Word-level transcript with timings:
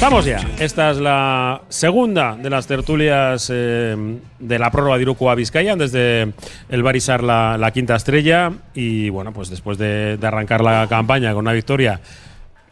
Estamos 0.00 0.24
ya. 0.24 0.40
Esta 0.58 0.92
es 0.92 0.96
la 0.96 1.60
segunda 1.68 2.34
de 2.34 2.48
las 2.48 2.66
tertulias 2.66 3.50
eh, 3.52 3.94
de 4.38 4.58
la 4.58 4.70
prórroga 4.70 4.96
de 4.96 5.02
Iruku 5.02 5.28
a 5.28 5.34
Vizcaya, 5.34 5.76
desde 5.76 6.32
el 6.70 6.82
Barisar 6.82 7.22
la, 7.22 7.70
quinta 7.74 7.96
estrella. 7.96 8.50
Y 8.72 9.10
bueno, 9.10 9.34
pues 9.34 9.50
después 9.50 9.76
de, 9.76 10.18
arrancar 10.22 10.62
la 10.62 10.86
campaña 10.88 11.34
con 11.34 11.40
una 11.40 11.52
victoria 11.52 12.00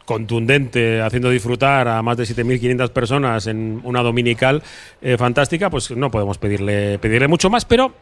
contundente, 0.05 1.03
haciendo 1.03 1.29
disfrutar 1.29 1.87
a 1.87 2.01
más 2.01 2.17
de 2.17 2.23
7.500 2.23 2.89
personas 2.89 3.45
en 3.45 3.79
una 3.83 4.01
dominical 4.01 4.63
eh, 4.99 5.15
fantástica, 5.15 5.69
pues 5.69 5.91
no 5.91 6.09
podemos 6.09 6.39
pedirle, 6.39 6.97
pedirle 6.97 7.27
mucho 7.27 7.51
más, 7.51 7.63
pero 7.63 7.93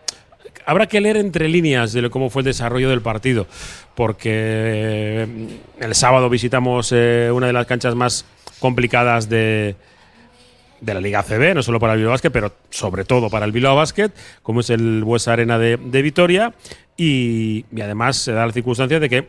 habrá 0.65 0.87
que 0.87 1.01
leer 1.01 1.17
entre 1.17 1.49
líneas 1.49 1.91
de 1.91 2.09
cómo 2.09 2.29
fue 2.29 2.43
el 2.43 2.45
desarrollo 2.45 2.89
del 2.89 3.01
partido, 3.01 3.45
porque 3.93 4.31
eh, 4.33 5.27
el 5.81 5.95
sábado 5.95 6.29
visitamos 6.29 6.93
una 6.93 7.47
de 7.47 7.53
las 7.53 7.65
canchas 7.65 7.93
más 7.93 8.25
complicadas 8.59 9.29
de, 9.29 9.75
de 10.81 10.93
la 10.93 11.01
Liga 11.01 11.23
CB, 11.23 11.55
no 11.55 11.63
solo 11.63 11.79
para 11.79 11.93
el 11.93 11.99
Bilbao 11.99 12.13
Basket, 12.13 12.31
pero 12.31 12.53
sobre 12.69 13.05
todo 13.05 13.29
para 13.29 13.45
el 13.45 13.51
Bilbao 13.51 13.75
Basket, 13.75 14.11
como 14.43 14.61
es 14.61 14.69
el 14.69 15.03
Buesa 15.03 15.33
Arena 15.33 15.57
de, 15.57 15.77
de 15.77 16.01
Vitoria, 16.01 16.53
y, 16.95 17.65
además 17.81 18.17
se 18.17 18.31
da 18.31 18.45
la 18.45 18.53
circunstancia 18.53 18.99
de 18.99 19.09
que 19.09 19.27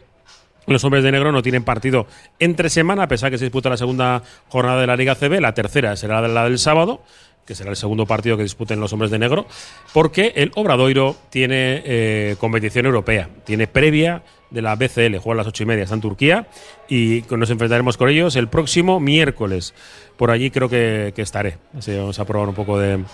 los 0.67 0.85
hombres 0.85 1.03
de 1.03 1.13
negro 1.13 1.33
no 1.33 1.43
tienen 1.43 1.65
partido 1.65 2.07
entre 2.39 2.69
semana, 2.69 3.05
a 3.05 3.09
pesar 3.09 3.31
que 3.31 3.39
se 3.39 3.45
disputa 3.45 3.71
la 3.71 3.77
segunda 3.77 4.23
jornada 4.49 4.81
de 4.81 4.87
la 4.87 4.97
Liga 4.97 5.15
CB, 5.15 5.41
la 5.41 5.55
tercera 5.55 5.97
será 5.97 6.21
la 6.21 6.45
del 6.45 6.59
sábado, 6.59 7.03
que 7.47 7.55
será 7.55 7.71
el 7.71 7.77
segundo 7.77 8.05
partido 8.05 8.37
que 8.37 8.43
disputen 8.43 8.79
los 8.79 8.93
hombres 8.93 9.11
de 9.11 9.19
negro, 9.19 9.47
porque 9.95 10.35
el 10.37 10.53
Obradoiro 10.55 11.17
tiene 11.31 11.83
eh, 11.85 12.37
competición 12.39 12.85
europea, 12.85 13.31
tiene 13.45 13.67
previa 13.67 14.23
de 14.51 14.63
la 14.63 14.75
BCL, 14.77 15.17
juega 15.19 15.33
a 15.33 15.45
las 15.45 15.47
ocho 15.47 15.63
y 15.63 15.67
media, 15.67 15.83
está 15.83 15.95
en 15.95 16.01
Turquía, 16.01 16.47
y 16.89 17.25
nos 17.31 17.51
enfrentaremos 17.51 17.97
con 17.97 18.09
ellos 18.09 18.37
el 18.37 18.49
próximo 18.49 18.99
miércoles. 19.01 19.75
Por 20.17 20.31
allí 20.31 20.51
creo 20.51 20.69
que, 20.69 21.13
que 21.15 21.23
estaré. 21.23 21.59
Así 21.77 21.97
vamos 21.97 22.19
a 22.19 22.25
probar 22.25 22.49
un 22.49 22.55
poco 22.55 22.79
de, 22.79 22.97
un 22.97 23.07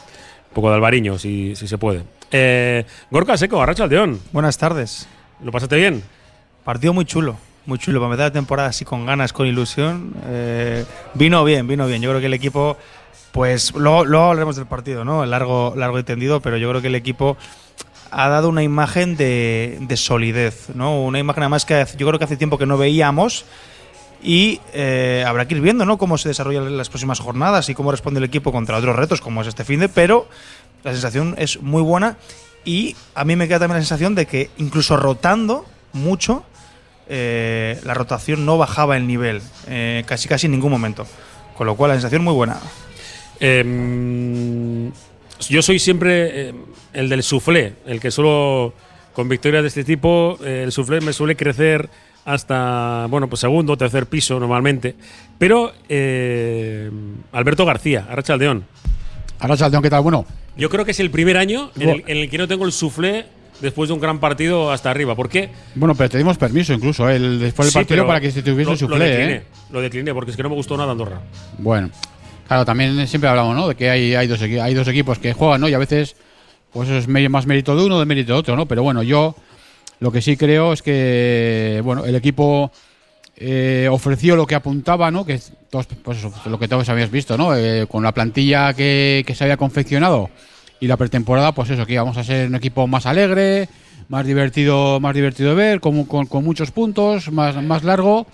poco 0.54 0.68
de 0.68 0.74
albariño, 0.76 1.18
si, 1.18 1.56
si 1.56 1.66
se 1.66 1.78
puede. 1.78 2.02
Eh, 2.30 2.84
Gorka 3.10 3.36
Seco, 3.36 3.60
Arracha 3.60 3.84
Aldeón, 3.84 4.20
Buenas 4.32 4.58
tardes. 4.58 5.06
¿lo 5.42 5.52
pasaste 5.52 5.76
bien? 5.76 6.02
Partido 6.64 6.92
muy 6.94 7.04
chulo, 7.04 7.36
muy 7.66 7.78
chulo. 7.78 7.98
Para 8.00 8.12
empezar 8.12 8.26
la 8.30 8.32
temporada 8.32 8.68
así 8.68 8.84
con 8.84 9.04
ganas, 9.04 9.32
con 9.32 9.46
ilusión. 9.46 10.14
eh, 10.26 10.84
vino 11.14 11.44
bien, 11.44 11.66
vino 11.66 11.86
bien. 11.86 12.00
Yo 12.00 12.10
creo 12.10 12.20
que 12.20 12.26
el 12.26 12.34
equipo, 12.34 12.76
pues 13.32 13.74
luego, 13.74 14.04
luego 14.04 14.26
hablaremos 14.26 14.56
del 14.56 14.66
partido, 14.66 15.04
¿no? 15.04 15.26
Largo, 15.26 15.74
largo 15.76 15.98
y 15.98 16.04
tendido, 16.04 16.40
pero 16.40 16.56
yo 16.56 16.70
creo 16.70 16.80
que 16.80 16.88
el 16.88 16.94
equipo 16.94 17.36
ha 18.14 18.28
dado 18.28 18.48
una 18.48 18.62
imagen 18.62 19.16
de, 19.16 19.78
de 19.80 19.96
solidez, 19.96 20.68
¿no? 20.74 21.02
Una 21.02 21.18
imagen 21.18 21.42
además 21.42 21.64
que 21.64 21.84
yo 21.96 22.06
creo 22.06 22.18
que 22.18 22.24
hace 22.24 22.36
tiempo 22.36 22.58
que 22.58 22.66
no 22.66 22.78
veíamos. 22.78 23.44
Y 24.22 24.60
eh, 24.72 25.22
habrá 25.26 25.46
que 25.46 25.54
ir 25.54 25.60
viendo 25.60 25.84
¿no? 25.84 25.98
cómo 25.98 26.16
se 26.16 26.30
desarrollan 26.30 26.78
las 26.78 26.88
próximas 26.88 27.20
jornadas 27.20 27.68
y 27.68 27.74
cómo 27.74 27.90
responde 27.90 28.18
el 28.18 28.24
equipo 28.24 28.52
contra 28.52 28.78
otros 28.78 28.96
retos, 28.96 29.20
como 29.20 29.42
es 29.42 29.48
este 29.48 29.64
fin 29.64 29.80
de, 29.80 29.90
pero 29.90 30.26
la 30.82 30.92
sensación 30.92 31.34
es 31.36 31.60
muy 31.60 31.82
buena. 31.82 32.16
Y 32.64 32.96
a 33.14 33.24
mí 33.24 33.36
me 33.36 33.46
queda 33.46 33.58
también 33.58 33.76
la 33.76 33.82
sensación 33.82 34.14
de 34.14 34.24
que 34.24 34.48
incluso 34.56 34.96
rotando 34.96 35.66
mucho, 35.92 36.42
eh, 37.06 37.78
la 37.84 37.92
rotación 37.92 38.46
no 38.46 38.56
bajaba 38.56 38.96
el 38.96 39.06
nivel, 39.06 39.42
eh, 39.66 40.04
casi 40.06 40.26
casi 40.26 40.46
en 40.46 40.52
ningún 40.52 40.70
momento. 40.70 41.06
Con 41.54 41.66
lo 41.66 41.76
cual 41.76 41.90
la 41.90 41.96
sensación 41.96 42.24
muy 42.24 42.32
buena. 42.32 42.56
Yo 45.48 45.62
soy 45.62 45.78
siempre 45.78 46.48
eh, 46.48 46.54
el 46.92 47.08
del 47.08 47.22
soufflé, 47.22 47.74
el 47.86 48.00
que 48.00 48.10
solo 48.10 48.72
con 49.12 49.28
victorias 49.28 49.62
de 49.62 49.68
este 49.68 49.84
tipo, 49.84 50.38
eh, 50.44 50.62
el 50.64 50.72
soufflé 50.72 51.00
me 51.00 51.12
suele 51.12 51.36
crecer 51.36 51.88
hasta, 52.24 53.06
bueno, 53.10 53.28
pues 53.28 53.40
segundo 53.40 53.74
o 53.74 53.76
tercer 53.76 54.06
piso 54.06 54.40
normalmente. 54.40 54.94
Pero 55.38 55.72
eh, 55.88 56.90
Alberto 57.32 57.64
García, 57.66 58.06
Arrachaldeón, 58.08 58.64
Ahora 59.40 59.56
Chaldeón, 59.56 59.82
¿qué 59.82 59.90
tal? 59.90 60.02
Bueno, 60.02 60.24
yo 60.56 60.70
creo 60.70 60.84
que 60.84 60.92
es 60.92 61.00
el 61.00 61.10
primer 61.10 61.36
año 61.36 61.70
en 61.78 61.88
el, 61.88 62.04
en 62.06 62.16
el 62.18 62.30
que 62.30 62.38
no 62.38 62.48
tengo 62.48 62.64
el 62.64 62.72
soufflé 62.72 63.26
después 63.60 63.88
de 63.88 63.94
un 63.94 64.00
gran 64.00 64.20
partido 64.20 64.70
hasta 64.70 64.90
arriba. 64.90 65.14
¿Por 65.14 65.28
qué? 65.28 65.50
bueno, 65.74 65.94
pero 65.94 66.08
te 66.08 66.18
dimos 66.18 66.38
permiso 66.38 66.72
incluso 66.72 67.10
¿eh? 67.10 67.16
el, 67.16 67.40
después 67.40 67.66
del 67.66 67.72
Sí, 67.72 67.78
partido 67.78 68.06
para 68.06 68.20
que 68.20 68.30
se 68.30 68.42
tuviese 68.42 68.70
lo, 68.86 68.96
lo 68.96 68.98
decliné, 68.98 69.34
¿eh? 69.34 69.42
lo 69.70 69.80
decliné 69.80 70.14
porque 70.14 70.30
es 70.30 70.36
que 70.36 70.42
no 70.42 70.48
me 70.48 70.54
gustó 70.54 70.76
nada 70.76 70.92
Andorra. 70.92 71.20
Bueno, 71.58 71.90
claro, 72.46 72.64
también 72.64 73.06
siempre 73.06 73.28
hablamos, 73.28 73.54
¿no? 73.56 73.68
De 73.68 73.74
que 73.74 73.90
hay, 73.90 74.14
hay, 74.14 74.26
dos, 74.26 74.40
hay 74.40 74.74
dos 74.74 74.88
equipos 74.88 75.18
que 75.18 75.32
juegan, 75.32 75.60
¿no? 75.60 75.68
Y 75.68 75.74
a 75.74 75.78
veces, 75.78 76.16
pues 76.72 76.88
es 76.88 77.08
me- 77.08 77.28
más 77.28 77.46
mérito 77.46 77.76
de 77.76 77.84
uno, 77.84 77.98
de 77.98 78.06
mérito 78.06 78.32
de 78.34 78.38
otro, 78.38 78.56
¿no? 78.56 78.66
Pero 78.66 78.82
bueno, 78.82 79.02
yo 79.02 79.34
lo 80.00 80.10
que 80.12 80.20
sí 80.22 80.36
creo 80.36 80.72
es 80.72 80.82
que, 80.82 81.80
bueno, 81.84 82.04
el 82.04 82.14
equipo 82.14 82.70
eh, 83.36 83.88
ofreció 83.90 84.36
lo 84.36 84.46
que 84.46 84.54
apuntaba, 84.54 85.10
¿no? 85.10 85.24
Que 85.24 85.34
es 85.34 85.52
todos, 85.70 85.86
pues 85.86 86.18
eso, 86.18 86.32
lo 86.46 86.58
que 86.58 86.68
todos 86.68 86.88
habías 86.88 87.10
visto, 87.10 87.36
¿no? 87.36 87.56
Eh, 87.56 87.86
con 87.88 88.02
la 88.02 88.12
plantilla 88.12 88.74
que, 88.74 89.24
que 89.26 89.34
se 89.34 89.44
había 89.44 89.56
confeccionado 89.56 90.30
y 90.80 90.86
la 90.86 90.96
pretemporada, 90.96 91.52
pues 91.52 91.70
eso, 91.70 91.86
que 91.86 91.94
íbamos 91.94 92.16
a 92.16 92.24
ser 92.24 92.48
un 92.48 92.54
equipo 92.56 92.86
más 92.86 93.06
alegre, 93.06 93.68
más 94.08 94.26
divertido, 94.26 95.00
más 95.00 95.14
divertido 95.14 95.50
de 95.50 95.54
ver, 95.56 95.80
con, 95.80 96.04
con, 96.04 96.26
con 96.26 96.44
muchos 96.44 96.70
puntos, 96.70 97.32
más, 97.32 97.56
más 97.62 97.84
largo. 97.84 98.26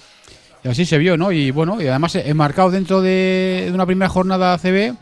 Y 0.65 0.69
así 0.69 0.85
se 0.85 0.99
vio, 0.99 1.17
¿no? 1.17 1.33
Y 1.33 1.51
bueno, 1.51 1.81
y 1.81 1.87
además 1.87 2.15
he 2.17 2.35
marcado 2.35 2.71
dentro 2.71 3.01
de, 3.01 3.65
de 3.67 3.73
una 3.73 3.87
primera 3.87 4.09
jornada 4.09 4.57
CB 4.59 4.95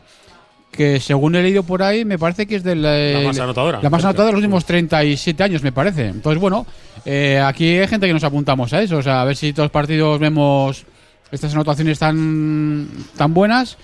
que 0.71 0.99
según 0.99 1.35
he 1.35 1.43
leído 1.43 1.63
por 1.63 1.83
ahí, 1.83 2.05
me 2.05 2.17
parece 2.17 2.45
que 2.45 2.55
es 2.55 2.63
de 2.63 2.75
la, 2.75 2.95
La 2.95 3.27
más 3.27 3.39
anotadora. 3.39 3.79
La 3.81 3.89
más 3.89 4.03
anotadora 4.03 4.27
de 4.27 4.33
los 4.33 4.39
últimos 4.39 4.65
37 4.65 5.43
años, 5.43 5.63
me 5.63 5.71
parece. 5.71 6.07
Entonces, 6.07 6.39
bueno, 6.39 6.65
eh, 7.05 7.41
aquí 7.43 7.77
hay 7.77 7.87
gente 7.87 8.07
que 8.07 8.13
nos 8.13 8.23
apuntamos 8.23 8.71
a 8.73 8.81
eso. 8.81 8.97
O 8.97 9.01
sea, 9.01 9.21
a 9.21 9.25
ver 9.25 9.35
si 9.35 9.51
todos 9.51 9.65
los 9.65 9.71
partidos 9.71 10.19
vemos 10.19 10.85
estas 11.31 11.53
anotaciones 11.53 11.99
tan, 11.99 12.87
tan 13.17 13.33
buenas. 13.33 13.77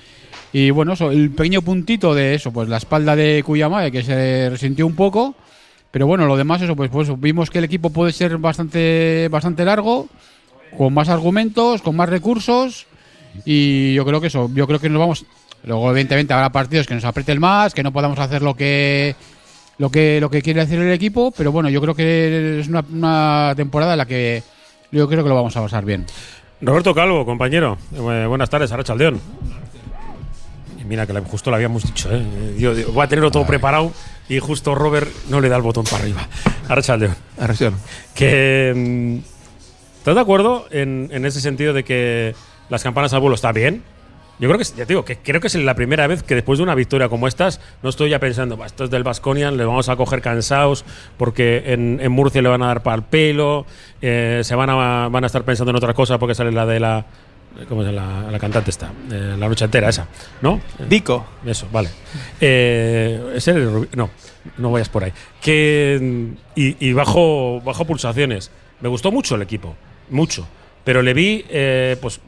Y 0.54 0.70
bueno, 0.70 0.94
eso, 0.94 1.12
el 1.12 1.32
pequeño 1.32 1.62
puntito 1.62 2.14
de 2.14 2.36
eso, 2.36 2.52
pues 2.52 2.70
la 2.70 2.78
espalda 2.78 3.16
de 3.16 3.44
Cuyamae, 3.44 3.92
que 3.92 4.04
se 4.04 4.50
resintió 4.50 4.88
un 4.88 4.96
poco. 4.96 5.36
Pero 5.92 6.08
bueno, 6.08 6.26
lo 6.28 6.38
demás, 6.38 6.62
eso, 6.62 6.76
pues, 6.76 6.90
pues 6.90 7.10
vimos 7.20 7.50
que 7.50 7.58
el 7.58 7.64
equipo 7.64 7.90
puede 7.90 8.12
ser 8.12 8.38
bastante, 8.38 9.28
bastante 9.32 9.66
largo, 9.66 10.08
con 10.78 10.94
más 10.94 11.10
argumentos, 11.10 11.82
con 11.82 11.96
más 11.96 12.10
recursos. 12.10 12.86
Y 13.44 13.94
yo 13.94 14.06
creo 14.06 14.22
que 14.22 14.28
eso, 14.28 14.50
yo 14.54 14.66
creo 14.68 14.80
que 14.80 14.90
nos 14.90 15.00
vamos. 15.00 15.26
Luego, 15.64 15.90
evidentemente, 15.92 16.34
habrá 16.34 16.52
partidos 16.52 16.86
que 16.88 16.94
nos 16.96 17.04
aprieten 17.06 17.40
más, 17.40 17.74
que 17.74 17.84
no 17.84 17.92
podamos 17.92 18.20
hacer 18.20 18.42
lo 18.42 18.54
que 18.56 19.16
lo 19.78 19.90
que 19.90 20.22
lo 20.22 20.30
que 20.30 20.42
quiere 20.42 20.62
hacer 20.62 20.80
el 20.80 20.92
equipo, 20.94 21.32
pero 21.36 21.52
bueno, 21.52 21.68
yo 21.70 21.82
creo 21.82 21.96
que 21.96 22.60
es 22.62 22.68
una, 22.70 22.84
una 22.94 23.54
temporada 23.58 23.94
en 23.94 23.98
la 23.98 24.06
que 24.06 24.42
yo 24.92 25.08
creo 25.10 25.24
que 25.24 25.30
lo 25.30 25.36
vamos 25.36 25.58
a 25.58 25.62
pasar 25.62 25.84
bien. 25.84 26.06
Roberto 26.62 26.94
Calvo, 26.96 27.26
compañero. 27.26 27.78
Eh, 27.94 28.26
buenas 28.28 28.50
tardes, 28.50 28.72
Arrachaldeón. 28.72 29.20
Y 30.80 30.86
mira 30.86 31.06
que 31.06 31.14
la- 31.14 31.22
justo 31.22 31.50
lo 31.50 31.56
habíamos 31.58 31.84
dicho, 31.84 32.10
¿eh? 32.12 32.56
Yo 32.58 32.74
voy 32.94 33.04
a 33.04 33.08
tenerlo 33.10 33.32
todo 33.32 33.46
preparado 33.46 33.92
y 34.30 34.40
justo 34.40 34.76
Robert 34.76 35.10
no 35.30 35.42
le 35.42 35.50
da 35.50 35.58
el 35.58 35.62
botón 35.64 35.84
para 35.84 36.04
arriba. 36.04 36.26
Arrachaldeón. 36.70 37.16
Arresión. 37.40 37.76
Que. 38.14 39.20
¿Estás 40.06 40.14
de 40.14 40.22
acuerdo 40.22 40.68
en, 40.70 41.10
en 41.12 41.26
ese 41.26 41.42
sentido 41.42 41.74
de 41.74 41.84
que 41.84 42.36
las 42.70 42.84
campanas 42.84 43.12
al 43.14 43.22
vuelo 43.22 43.34
está 43.34 43.52
bien? 43.52 43.82
Yo 44.38 44.48
creo 44.48 44.60
que, 44.60 44.62
es- 44.62 44.76
ya 44.76 44.86
te 44.86 44.94
digo, 44.94 45.04
que 45.04 45.18
creo 45.18 45.42
que 45.42 45.48
es 45.48 45.56
la 45.56 45.74
primera 45.74 46.06
vez 46.06 46.22
que 46.22 46.36
después 46.36 46.60
de 46.60 46.64
una 46.64 46.76
victoria 46.76 47.10
como 47.10 47.28
estas, 47.28 47.60
no 47.82 47.90
estoy 47.90 48.12
ya 48.12 48.20
pensando, 48.20 48.56
"Bah, 48.56 48.68
esto 48.68 48.84
es 48.84 48.92
del 48.92 49.02
Basconian, 49.04 49.58
le 49.58 49.66
vamos 49.66 49.90
a 49.90 49.96
coger 49.96 50.22
cansados 50.22 50.86
porque 51.18 51.64
en, 51.74 51.98
en 52.04 52.12
Murcia 52.12 52.44
le 52.44 52.50
van 52.50 52.62
a 52.62 52.68
dar 52.68 52.84
para 52.84 52.98
el 52.98 53.02
pelo, 53.02 53.66
eh, 54.00 54.42
se 54.44 54.54
van 54.54 54.70
a, 54.70 55.08
van 55.10 55.24
a 55.24 55.26
estar 55.26 55.44
pensando 55.44 55.72
en 55.72 55.78
otra 55.78 55.96
cosa 55.96 56.20
porque 56.20 56.36
sale 56.36 56.52
la 56.52 56.68
de 56.68 56.80
la. 56.80 57.04
¿Cómo 57.68 57.82
es 57.82 57.92
la, 57.92 58.28
la 58.30 58.38
cantante 58.38 58.70
esta? 58.70 58.92
Eh, 59.12 59.36
la 59.40 59.50
noche 59.50 59.66
entera, 59.66 59.90
esa, 59.90 60.08
¿no? 60.44 60.62
Dico. 60.88 61.26
Eso, 61.44 61.68
vale. 61.72 61.90
Eh, 62.40 63.40
el 63.48 63.88
no, 63.96 64.12
no 64.60 64.72
vayas 64.72 64.90
por 64.90 65.04
ahí. 65.04 65.14
Que, 65.42 66.30
y, 66.54 66.88
y 66.90 66.94
bajo, 66.94 67.60
bajo 67.62 67.86
pulsaciones. 67.86 68.52
Me 68.82 68.90
gustó 68.90 69.12
mucho 69.12 69.34
el 69.36 69.42
equipo, 69.42 69.74
mucho. 70.10 70.48
Pero 70.84 71.02
le 71.02 71.14
vi, 71.14 71.46
eh, 71.50 71.98
pues, 72.02 72.20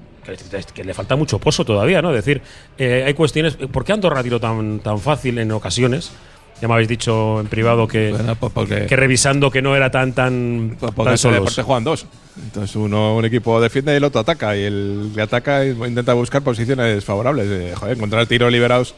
que, 0.74 0.84
le 0.84 0.94
falta 0.94 1.16
mucho 1.16 1.40
pozo 1.40 1.64
todavía, 1.64 2.02
¿no? 2.02 2.10
Es 2.10 2.26
decir, 2.26 2.42
eh, 2.78 3.04
hay 3.06 3.14
cuestiones. 3.14 3.56
¿Por 3.56 3.86
qué 3.86 3.94
Andorra 3.94 4.24
tiró 4.24 4.40
tan, 4.40 4.80
tan 4.80 5.00
fácil 5.00 5.38
en 5.38 5.52
ocasiones? 5.52 6.12
Ya 6.60 6.68
me 6.68 6.74
habéis 6.74 6.90
dicho 6.90 7.40
en 7.40 7.48
privado 7.48 7.88
que, 7.88 8.12
Bueno, 8.12 8.36
pues 8.36 8.52
porque, 8.52 8.88
que 8.88 8.96
revisando 8.96 9.52
que 9.52 9.62
no 9.62 9.76
era 9.76 9.92
tan, 9.92 10.14
tan, 10.14 10.76
pues 10.80 10.90
tan 10.90 10.96
porque 10.96 11.18
solos. 11.18 11.40
deporte 11.40 11.62
juegan 11.62 11.84
dos. 11.84 12.08
Entonces 12.44 12.76
uno, 12.76 13.16
un 13.16 13.26
equipo 13.26 13.62
defiende 13.62 13.94
y 13.94 13.98
el 13.98 14.04
otro 14.04 14.22
ataca. 14.22 14.58
Y 14.58 14.64
el 14.64 15.12
que 15.14 15.22
ataca 15.22 15.64
intenta 15.64 16.14
buscar 16.14 16.42
posiciones 16.42 17.06
favorables. 17.06 17.48
Eh, 17.48 17.74
joder, 17.76 17.96
encontrar 17.96 18.26
tiros 18.26 18.52
liberados 18.52 18.96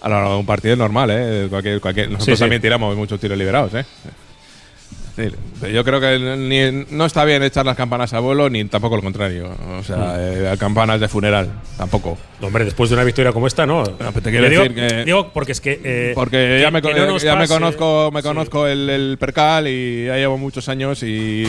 a 0.00 0.08
lo 0.08 0.14
largo 0.16 0.32
de 0.32 0.38
un 0.40 0.46
partido 0.46 0.72
es 0.72 0.78
normal, 0.78 1.10
¿eh? 1.12 1.46
Cualquier, 1.48 1.80
cualquier, 1.80 2.06
nosotros 2.08 2.26
Sí, 2.26 2.36
sí. 2.36 2.40
también 2.40 2.60
tiramos 2.60 2.94
muchos 2.96 3.18
tiros 3.20 3.36
liberados, 3.38 3.74
¿eh? 3.74 3.84
Yo 5.72 5.84
creo 5.84 6.00
que 6.00 6.18
ni, 6.36 6.84
no 6.96 7.06
está 7.06 7.24
bien 7.24 7.42
echar 7.42 7.64
las 7.64 7.76
campanas 7.76 8.12
a 8.14 8.20
vuelo, 8.20 8.50
ni 8.50 8.64
tampoco 8.64 8.96
lo 8.96 9.02
contrario. 9.02 9.50
O 9.78 9.82
sea, 9.84 10.16
eh, 10.18 10.56
campanas 10.58 11.00
de 11.00 11.08
funeral, 11.08 11.50
tampoco. 11.78 12.18
No, 12.40 12.48
Hombre, 12.48 12.64
después 12.64 12.90
de 12.90 12.94
una 12.96 13.04
victoria 13.04 13.32
como 13.32 13.46
esta, 13.46 13.64
no. 13.64 13.84
te 13.84 14.30
quiero 14.30 14.48
digo, 14.48 14.62
decir 14.64 14.74
que- 14.74 15.04
digo 15.04 15.30
porque 15.32 15.52
es 15.52 15.60
que. 15.60 15.80
eh, 15.84 16.12
Porque 16.14 16.36
que- 16.56 16.60
ya 16.60 16.70
me, 16.70 16.82
que 16.82 16.92
no 16.94 17.16
ya 17.18 17.36
me 17.36 17.46
conozco, 17.48 18.10
me 18.12 18.22
Sí. 18.22 18.28
conozco 18.28 18.66
el, 18.66 18.90
el 18.90 19.16
percal 19.18 19.68
y 19.68 20.06
ya 20.06 20.16
llevo 20.16 20.36
muchos 20.36 20.68
años 20.68 21.02
y 21.02 21.44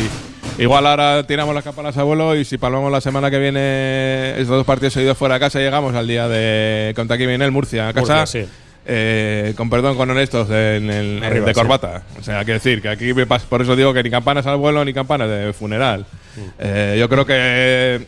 Igual 0.58 0.88
ahora 0.88 1.28
tiramos 1.28 1.54
las 1.54 1.66
campanas 1.66 1.98
a 1.98 2.04
vuelo 2.04 2.34
y 2.34 2.46
si 2.46 2.58
palmamos 2.58 2.90
la 2.90 3.02
semana 3.02 3.30
que 3.30 3.40
viene 3.40 4.30
estos 4.40 4.56
dos 4.56 4.66
partidos 4.66 4.94
seguidos 4.94 5.18
fuera 5.18 5.34
de 5.34 5.42
casa, 5.42 5.60
llegamos 5.60 5.94
al 5.96 6.08
día 6.08 6.30
de 6.30 6.94
contra 6.96 7.16
aquí 7.16 7.26
viene 7.26 7.44
el 7.44 7.52
Murcia 7.52 7.90
a 7.90 7.94
casa. 7.94 8.20
Murcia, 8.20 8.44
sí. 8.46 8.50
Eh, 8.86 9.54
con 9.58 9.70
perdón, 9.70 9.98
con 9.98 10.10
honestos 10.10 10.50
en 10.50 10.90
el, 10.90 11.24
Arriba, 11.24 11.48
de 11.48 11.54
sí. 11.54 11.60
corbata. 11.60 12.04
O 12.20 12.24
sea, 12.24 12.44
quiero 12.44 12.60
decir 12.60 12.82
que 12.82 12.90
aquí 12.90 13.14
me 13.14 13.26
por 13.26 13.62
eso 13.62 13.76
digo 13.76 13.94
que 13.94 14.04
ni 14.04 14.10
campanas 14.10 14.46
al 14.48 14.58
vuelo 14.58 14.84
ni 14.86 14.94
campanas 14.94 15.30
de 15.30 15.54
funeral. 15.54 16.06
Mm. 16.36 16.40
Eh, 16.60 16.96
yo 17.00 17.10
creo 17.10 17.26
que 17.26 18.08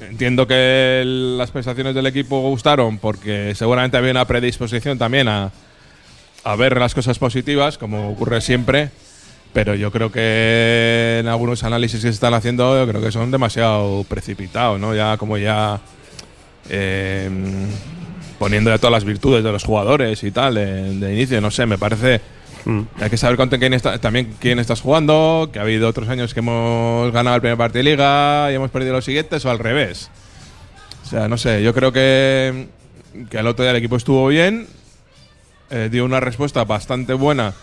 entiendo 0.00 0.46
que 0.46 1.00
el- 1.02 1.36
las 1.38 1.50
prestaciones 1.50 1.94
del 1.94 2.06
equipo 2.06 2.40
gustaron 2.42 2.98
porque 2.98 3.54
seguramente 3.56 3.96
había 3.96 4.12
una 4.12 4.24
predisposición 4.26 4.96
también 4.98 5.26
a, 5.28 5.50
a 6.44 6.56
ver 6.56 6.78
las 6.78 6.94
cosas 6.94 7.18
positivas, 7.18 7.78
como 7.78 8.10
ocurre 8.10 8.40
siempre. 8.40 8.90
Pero 9.52 9.74
yo 9.74 9.90
creo 9.90 10.12
que 10.12 11.18
en 11.20 11.26
algunos 11.26 11.64
análisis 11.64 12.00
que 12.00 12.08
se 12.08 12.14
están 12.14 12.34
haciendo, 12.34 12.78
yo 12.84 12.88
creo 12.88 13.02
que 13.02 13.10
son 13.10 13.30
demasiado 13.30 14.04
precipitados, 14.04 14.78
¿no? 14.78 14.94
Ya 14.94 15.16
como 15.16 15.38
ya 15.38 15.80
eh, 16.68 17.30
poniendo 18.38 18.70
ya 18.70 18.78
todas 18.78 18.92
las 18.92 19.04
virtudes 19.04 19.42
de 19.44 19.52
los 19.52 19.64
jugadores 19.64 20.22
y 20.24 20.30
tal 20.30 20.54
de, 20.54 20.94
de 20.94 21.14
inicio, 21.14 21.40
no 21.40 21.50
sé, 21.50 21.66
me 21.66 21.78
parece 21.78 22.20
Mm. 22.68 22.82
hay 23.00 23.08
que 23.08 23.16
saber 23.16 23.38
contra 23.38 23.58
quién 23.58 23.72
está, 23.72 23.98
también 23.98 24.34
quién 24.38 24.58
estás 24.58 24.82
jugando, 24.82 25.48
que 25.50 25.58
ha 25.58 25.62
habido 25.62 25.88
otros 25.88 26.08
años 26.08 26.34
que 26.34 26.40
hemos 26.40 27.10
ganado 27.12 27.36
el 27.36 27.40
primer 27.40 27.56
partido 27.56 27.78
de 27.82 27.90
liga 27.90 28.52
y 28.52 28.54
hemos 28.54 28.70
perdido 28.70 28.92
los 28.92 29.06
siguientes 29.06 29.42
o 29.46 29.50
al 29.50 29.58
revés. 29.58 30.10
O 31.02 31.08
sea, 31.08 31.28
no 31.28 31.38
sé, 31.38 31.62
yo 31.62 31.72
creo 31.72 31.92
que, 31.92 32.68
que 33.30 33.38
el 33.38 33.46
otro 33.46 33.64
día 33.64 33.70
el 33.70 33.78
equipo 33.78 33.96
estuvo 33.96 34.26
bien, 34.26 34.66
eh, 35.70 35.88
dio 35.90 36.04
una 36.04 36.20
respuesta 36.20 36.64
bastante 36.64 37.14
buena 37.14 37.54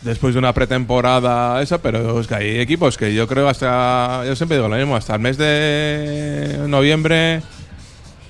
después 0.00 0.32
de 0.34 0.38
una 0.38 0.54
pretemporada 0.54 1.60
esa, 1.62 1.82
pero 1.82 2.18
es 2.18 2.26
que 2.26 2.34
hay 2.34 2.60
equipos 2.60 2.96
que 2.96 3.14
yo 3.14 3.28
creo 3.28 3.48
hasta, 3.48 4.24
yo 4.26 4.34
siempre 4.34 4.56
digo 4.56 4.68
lo 4.68 4.76
mismo, 4.76 4.96
hasta 4.96 5.14
el 5.14 5.20
mes 5.20 5.36
de 5.36 6.64
noviembre, 6.66 7.42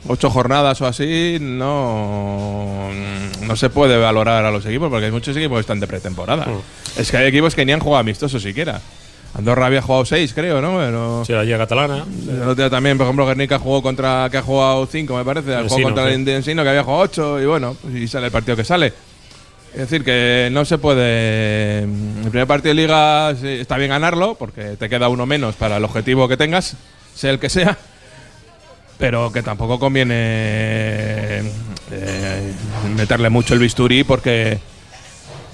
ocho 0.09 0.31
jornadas 0.31 0.81
o 0.81 0.87
así, 0.87 1.39
no, 1.41 2.89
no 3.47 3.57
se 3.57 3.71
puede 3.71 3.99
valorar 3.99 4.45
a 4.45 4.51
los 4.51 4.67
equipos 4.67 4.91
porque 4.91 5.07
hay 5.07 5.13
muchos 5.13 5.37
equipos 5.37 5.57
que 5.57 5.61
están 5.61 5.81
de 5.81 5.87
pretemporada. 5.87 6.47
Es 6.97 7.11
que 7.11 7.17
hay 7.19 7.27
equipos 7.27 7.55
que 7.55 7.65
ni 7.65 7.73
han 7.73 7.81
jugado 7.81 8.01
amistoso 8.01 8.41
siquiera. 8.41 8.81
Andorra 9.35 9.67
había 9.67 9.81
jugado 9.81 10.05
seis, 10.05 10.35
creo, 10.35 10.61
¿no? 10.61 10.77
Pero 10.79 11.25
Sí, 11.25 11.33
la 11.33 11.43
Liga 11.43 11.59
Catalana. 11.59 12.05
el 12.29 12.43
otro 12.43 12.55
día 12.55 12.69
también, 12.69 12.99
por 12.99 13.07
ejemplo, 13.07 13.27
Guernica 13.27 13.59
jugó 13.59 13.83
contra, 13.83 14.29
que 14.31 14.37
ha 14.37 14.43
jugado 14.43 14.85
cinco, 14.87 15.17
me 15.17 15.25
parece, 15.25 15.55
ha 15.55 15.63
jugado 15.63 15.83
contra 15.83 16.07
sí. 16.09 16.15
el 16.15 16.29
Ensino, 16.29 16.63
que 16.63 16.69
había 16.69 16.85
jugado 16.85 17.03
ocho, 17.03 17.41
y 17.41 17.47
bueno, 17.47 17.75
y 17.95 18.07
sale 18.09 18.27
el 18.27 18.33
partido 18.33 18.57
que 18.57 18.65
sale. 18.65 18.93
Es 19.73 19.79
decir, 19.79 20.05
que 20.05 20.51
no 20.53 20.67
se 20.67 20.77
puede. 20.77 21.79
El 21.85 22.29
primer 22.29 22.47
partido 22.47 22.75
de 22.75 22.83
liga 22.83 23.31
está 23.31 23.79
bien 23.79 23.89
ganarlo, 23.89 24.35
porque 24.35 24.77
te 24.79 24.91
queda 24.91 25.09
uno 25.09 25.25
menos 25.25 25.55
para 25.55 25.79
el 25.79 25.85
objetivo 25.85 26.29
que 26.29 26.37
tengas, 26.37 26.77
sea 27.15 27.31
el 27.31 27.39
que 27.39 27.49
sea. 27.49 27.79
Pero 29.03 29.33
que 29.33 29.43
tampoco 29.43 29.81
conviene 29.81 30.15
eh, 31.91 32.53
meterle 32.95 33.31
mucho 33.31 33.53
el 33.53 33.59
bisturí 33.59 34.05
porque 34.05 34.61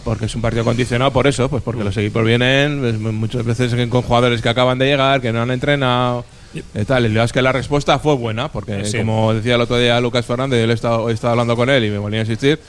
porque 0.05 0.27
es 0.27 0.35
un 0.35 0.43
partido 0.43 0.65
condicionado 0.65 1.11
por 1.15 1.27
eso, 1.27 1.49
pues 1.49 1.63
porque 1.63 1.83
los 1.83 1.97
equipos 1.97 2.27
vienen 2.27 2.79
pues, 3.01 3.15
muchas 3.15 3.47
veces 3.47 3.75
con 3.89 4.03
jugadores 4.03 4.43
que 4.43 4.51
acaban 4.51 4.79
de 4.79 4.85
llegar, 4.85 5.23
que 5.23 5.33
no 5.33 5.41
han 5.41 5.51
entrenado. 5.51 6.27
Y 6.53 6.85
tal, 6.85 7.11
y 7.11 7.19
es 7.19 7.33
que 7.33 7.41
la 7.41 7.53
respuesta 7.53 7.99
fue 7.99 8.17
buena, 8.17 8.53
porque 8.53 8.85
Sí. 8.85 8.99
como 8.99 9.33
decía 9.33 9.55
el 9.55 9.63
otro 9.63 9.79
día 9.79 9.99
Lucas 9.99 10.27
Fernández, 10.27 10.61
yo 10.61 10.67
le 10.67 10.73
he 10.73 10.75
estado, 10.75 11.09
he 11.09 11.15
estado 11.15 11.31
hablando 11.31 11.57
con 11.57 11.71
él 11.71 11.87
y 11.87 11.91
me 11.91 11.97
volvía 11.97 12.21
a 12.21 12.25
insistir, 12.25 12.61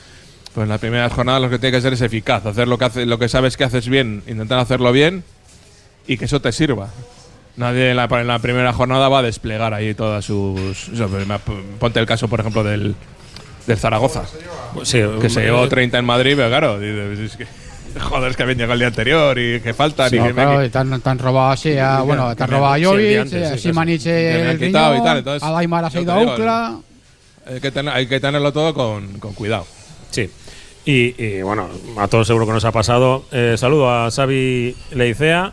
pues 0.54 0.62
en 0.62 0.70
las 0.70 0.80
primeras 0.80 1.12
jornadas 1.12 1.42
lo 1.42 1.50
que 1.50 1.58
tiene 1.58 1.76
que 1.76 1.82
ser 1.82 1.92
es 1.92 2.00
eficaz, 2.00 2.46
hacer 2.46 2.66
lo 2.66 2.78
que, 2.78 2.86
hace, 2.86 3.04
lo 3.04 3.18
que 3.18 3.28
sabes 3.28 3.58
que 3.58 3.64
haces 3.64 3.86
bien, 3.86 4.22
intentar 4.26 4.58
hacerlo 4.58 4.92
bien 4.92 5.24
y 6.06 6.16
que 6.16 6.24
eso 6.24 6.40
te 6.40 6.52
sirva. 6.52 6.88
Nadie 7.60 7.90
en 7.90 7.96
la, 7.96 8.04
en 8.10 8.26
la 8.26 8.38
primera 8.38 8.72
jornada 8.72 9.08
va 9.10 9.18
a 9.18 9.22
desplegar 9.22 9.74
ahí 9.74 9.92
todas 9.94 10.24
sus... 10.24 10.88
eso, 10.88 11.08
pues, 11.08 11.26
ponte 11.78 12.00
el 12.00 12.06
caso, 12.06 12.26
por 12.26 12.40
ejemplo, 12.40 12.64
del, 12.64 12.94
del 13.66 13.76
Zaragoza 13.78 14.22
Pues 14.72 14.88
sí, 14.88 14.98
que 15.20 15.28
se 15.28 15.42
eh, 15.42 15.44
llevó 15.44 15.68
30 15.68 15.98
en 15.98 16.04
Madrid, 16.06 16.32
pero 16.36 16.48
claro, 16.48 16.78
dices, 16.80 17.32
es 17.32 17.36
que, 17.36 17.46
joder, 18.00 18.30
es 18.30 18.36
que 18.36 18.42
habían 18.44 18.56
llegado 18.58 18.72
el 18.72 18.78
día 18.78 18.88
anterior 18.88 19.38
y 19.38 19.60
que 19.60 19.74
faltan. 19.74 20.08
Sí, 20.08 20.16
y 20.16 20.32
claro, 20.32 20.58
me- 20.58 20.66
y 20.66 20.70
te 20.70 20.78
han, 20.78 21.00
te 21.02 21.10
han 21.10 21.18
robado 21.18 21.50
así, 21.50 21.76
a- 21.76 22.00
bueno, 22.00 22.34
te 22.34 22.42
han 22.44 22.50
robado 22.50 22.74
a 22.74 22.78
Jovic, 22.88 23.26
sí, 23.28 23.36
a 23.36 23.50
casi. 23.50 23.58
Simanic 23.62 24.06
el 24.06 24.58
quitado 24.58 24.88
y 24.88 24.96
riñón, 24.96 25.04
tal, 25.06 25.18
entonces, 25.18 25.42
a 25.46 25.50
Daimar 25.52 25.84
ha 25.84 26.00
ido 26.00 26.12
a 26.12 26.22
Ucla. 26.22 26.78
hay, 27.46 27.60
que 27.60 27.70
tener- 27.70 27.92
hay 27.94 28.06
que 28.06 28.20
tenerlo 28.20 28.52
todo 28.54 28.72
con, 28.72 29.18
con 29.18 29.34
cuidado. 29.34 29.66
Sí. 30.10 30.30
Y, 30.86 31.14
y, 31.22 31.42
bueno, 31.42 31.68
a 31.98 32.08
todos 32.08 32.26
seguro 32.26 32.46
que 32.46 32.52
nos 32.52 32.64
ha 32.64 32.72
pasado. 32.72 33.24
Eh, 33.32 33.56
saludo 33.58 33.90
a 33.90 34.10
Xavi 34.10 34.74
Leicea, 34.92 35.52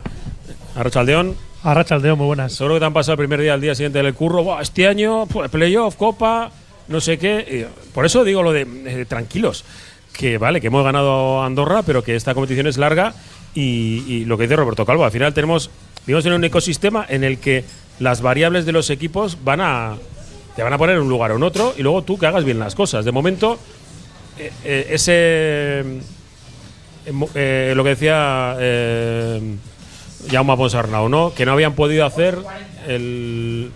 a 0.74 0.82
Rochaldeón. 0.82 1.36
A 1.64 1.74
Rachaldeo, 1.74 2.14
muy 2.14 2.26
buenas. 2.26 2.52
Seguro 2.52 2.74
que 2.74 2.80
te 2.80 2.86
han 2.86 2.92
pasado 2.92 3.14
el 3.14 3.18
primer 3.18 3.40
día 3.40 3.54
al 3.54 3.60
día 3.60 3.74
siguiente 3.74 4.00
del 4.00 4.14
curro. 4.14 4.44
Buah, 4.44 4.62
este 4.62 4.86
año, 4.86 5.26
pues, 5.26 5.50
playoff, 5.50 5.96
copa, 5.96 6.52
no 6.86 7.00
sé 7.00 7.18
qué. 7.18 7.66
Por 7.92 8.06
eso 8.06 8.22
digo 8.22 8.44
lo 8.44 8.52
de 8.52 8.62
eh, 8.62 9.04
tranquilos. 9.06 9.64
Que 10.12 10.38
vale, 10.38 10.60
que 10.60 10.68
hemos 10.68 10.84
ganado 10.84 11.42
Andorra, 11.42 11.82
pero 11.82 12.04
que 12.04 12.14
esta 12.14 12.32
competición 12.34 12.68
es 12.68 12.78
larga. 12.78 13.12
Y, 13.54 14.24
lo 14.26 14.36
que 14.38 14.44
dice 14.44 14.54
Roberto 14.54 14.86
Calvo, 14.86 15.04
al 15.04 15.10
final 15.10 15.34
tenemos, 15.34 15.68
vivimos 16.06 16.24
en 16.26 16.34
un 16.34 16.44
ecosistema 16.44 17.04
en 17.08 17.24
el 17.24 17.38
que 17.38 17.64
las 17.98 18.22
variables 18.22 18.64
de 18.64 18.70
los 18.70 18.88
equipos 18.90 19.38
van 19.42 19.60
a. 19.60 19.96
te 20.54 20.62
van 20.62 20.72
a 20.72 20.78
poner 20.78 20.94
en 20.94 21.02
un 21.02 21.08
lugar 21.08 21.32
o 21.32 21.36
en 21.36 21.42
otro. 21.42 21.74
Y 21.76 21.82
luego 21.82 22.02
tú 22.02 22.18
que 22.18 22.26
hagas 22.26 22.44
bien 22.44 22.60
las 22.60 22.76
cosas. 22.76 23.04
De 23.04 23.10
momento, 23.10 23.58
eh, 24.38 24.52
eh, 24.64 24.86
ese. 24.90 25.84
lo 27.74 27.82
que 27.82 27.90
decía. 27.90 28.56
Jaume 30.30 30.56
Ponsarnau, 30.56 31.08
¿no? 31.08 31.32
Que 31.34 31.46
no 31.46 31.52
habían 31.52 31.74
podido 31.74 32.04
hacer 32.04 32.38
el, 32.86 33.70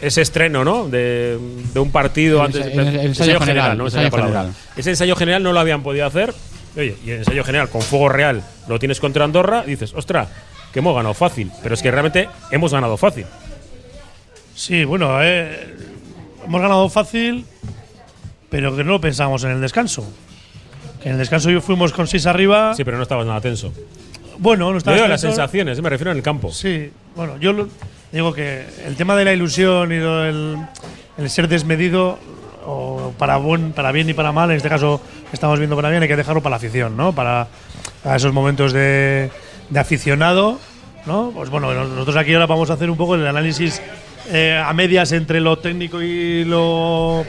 ese 0.00 0.22
estreno, 0.22 0.64
¿no? 0.64 0.88
De, 0.88 1.38
de 1.72 1.80
un 1.80 1.90
partido 1.90 2.40
El 2.40 2.46
antes. 2.46 2.66
el 2.66 3.00
ensayo 3.00 3.40
general, 3.40 3.78
no 3.78 3.84
me 3.84 3.88
ensayo 3.88 4.10
general. 4.10 4.52
Ese 4.76 4.90
ensayo 4.90 5.16
general 5.16 5.42
no 5.42 5.52
lo 5.52 5.60
habían 5.60 5.82
podido 5.82 6.06
hacer. 6.06 6.34
Oye, 6.76 6.96
y 7.04 7.10
el 7.10 7.18
ensayo 7.18 7.42
general 7.44 7.68
con 7.68 7.82
fuego 7.82 8.08
real 8.08 8.42
lo 8.68 8.78
tienes 8.78 9.00
contra 9.00 9.24
Andorra 9.24 9.64
y 9.66 9.70
dices, 9.70 9.92
ostra, 9.94 10.28
que 10.72 10.78
hemos 10.78 10.94
ganado 10.94 11.14
fácil. 11.14 11.50
Pero 11.62 11.74
es 11.74 11.82
que 11.82 11.90
realmente 11.90 12.28
hemos 12.50 12.72
ganado 12.72 12.96
fácil. 12.96 13.26
Sí, 14.54 14.84
bueno, 14.84 15.22
eh, 15.22 15.74
hemos 16.44 16.60
ganado 16.60 16.88
fácil, 16.88 17.44
pero 18.50 18.76
que 18.76 18.84
no 18.84 18.92
lo 18.92 19.00
pensábamos 19.00 19.42
en 19.44 19.50
el 19.52 19.60
descanso. 19.60 20.06
Que 21.02 21.08
en 21.08 21.14
el 21.14 21.18
descanso 21.18 21.50
yo 21.50 21.60
fuimos 21.60 21.92
con 21.92 22.06
6 22.06 22.26
arriba. 22.26 22.74
Sí, 22.74 22.84
pero 22.84 22.98
no 22.98 23.02
estabas 23.02 23.26
nada 23.26 23.40
tenso. 23.40 23.72
Bueno, 24.40 24.66
no 24.66 24.72
Yo 24.72 24.78
estaba 24.78 24.96
digo 24.96 25.08
las 25.08 25.20
sensaciones, 25.20 25.80
me 25.82 25.88
refiero 25.90 26.10
en 26.10 26.16
el 26.16 26.22
campo. 26.22 26.50
Sí, 26.50 26.90
bueno, 27.14 27.36
yo 27.38 27.52
lo- 27.52 27.68
digo 28.10 28.32
que 28.32 28.64
el 28.86 28.96
tema 28.96 29.14
de 29.14 29.24
la 29.26 29.32
ilusión 29.32 29.92
y 29.92 29.96
del- 29.96 30.56
el 31.18 31.30
ser 31.30 31.46
desmedido, 31.46 32.18
o 32.66 33.12
para, 33.18 33.36
buen, 33.36 33.72
para 33.72 33.92
bien 33.92 34.08
y 34.08 34.14
para 34.14 34.32
mal, 34.32 34.50
en 34.50 34.56
este 34.56 34.68
caso 34.68 35.00
estamos 35.32 35.58
viendo 35.58 35.76
para 35.76 35.90
bien, 35.90 36.02
hay 36.02 36.08
que 36.08 36.16
dejarlo 36.16 36.42
para 36.42 36.50
la 36.52 36.56
afición, 36.56 36.96
¿no? 36.96 37.12
Para, 37.14 37.48
para 38.02 38.16
esos 38.16 38.32
momentos 38.32 38.72
de, 38.72 39.30
de 39.68 39.78
aficionado, 39.80 40.58
¿no? 41.06 41.32
Pues 41.34 41.50
bueno, 41.50 41.72
nosotros 41.74 42.16
aquí 42.16 42.32
ahora 42.32 42.46
vamos 42.46 42.70
a 42.70 42.74
hacer 42.74 42.90
un 42.90 42.96
poco 42.96 43.14
el 43.16 43.26
análisis 43.26 43.80
eh, 44.32 44.58
a 44.62 44.72
medias 44.72 45.12
entre 45.12 45.40
lo 45.40 45.58
técnico 45.58 46.00
y 46.02 46.44
lo, 46.44 47.24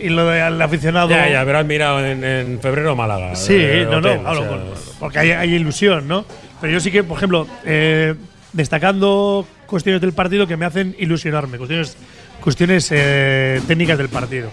y 0.00 0.08
lo 0.08 0.26
del 0.26 0.60
aficionado. 0.62 1.08
Ya, 1.10 1.28
ya, 1.28 1.44
pero 1.44 1.58
has 1.58 1.66
mirado 1.66 2.04
en, 2.04 2.22
en 2.24 2.60
febrero 2.60 2.94
Málaga. 2.96 3.34
Sí, 3.36 3.54
eh, 3.56 3.86
no, 3.90 3.98
hotel, 3.98 4.22
no, 4.22 4.30
o 4.30 4.34
sea, 4.36 4.48
por- 4.48 4.60
porque 5.00 5.18
hay, 5.18 5.30
hay 5.32 5.54
ilusión, 5.54 6.06
¿no? 6.08 6.24
Pero 6.64 6.72
yo 6.72 6.80
sí 6.80 6.90
que, 6.90 7.04
por 7.04 7.18
ejemplo, 7.18 7.46
eh, 7.66 8.14
destacando 8.54 9.46
cuestiones 9.66 10.00
del 10.00 10.14
partido 10.14 10.46
que 10.46 10.56
me 10.56 10.64
hacen 10.64 10.96
ilusionarme, 10.98 11.58
cuestiones, 11.58 11.94
cuestiones 12.40 12.88
eh, 12.90 13.60
técnicas 13.68 13.98
del 13.98 14.08
partido. 14.08 14.48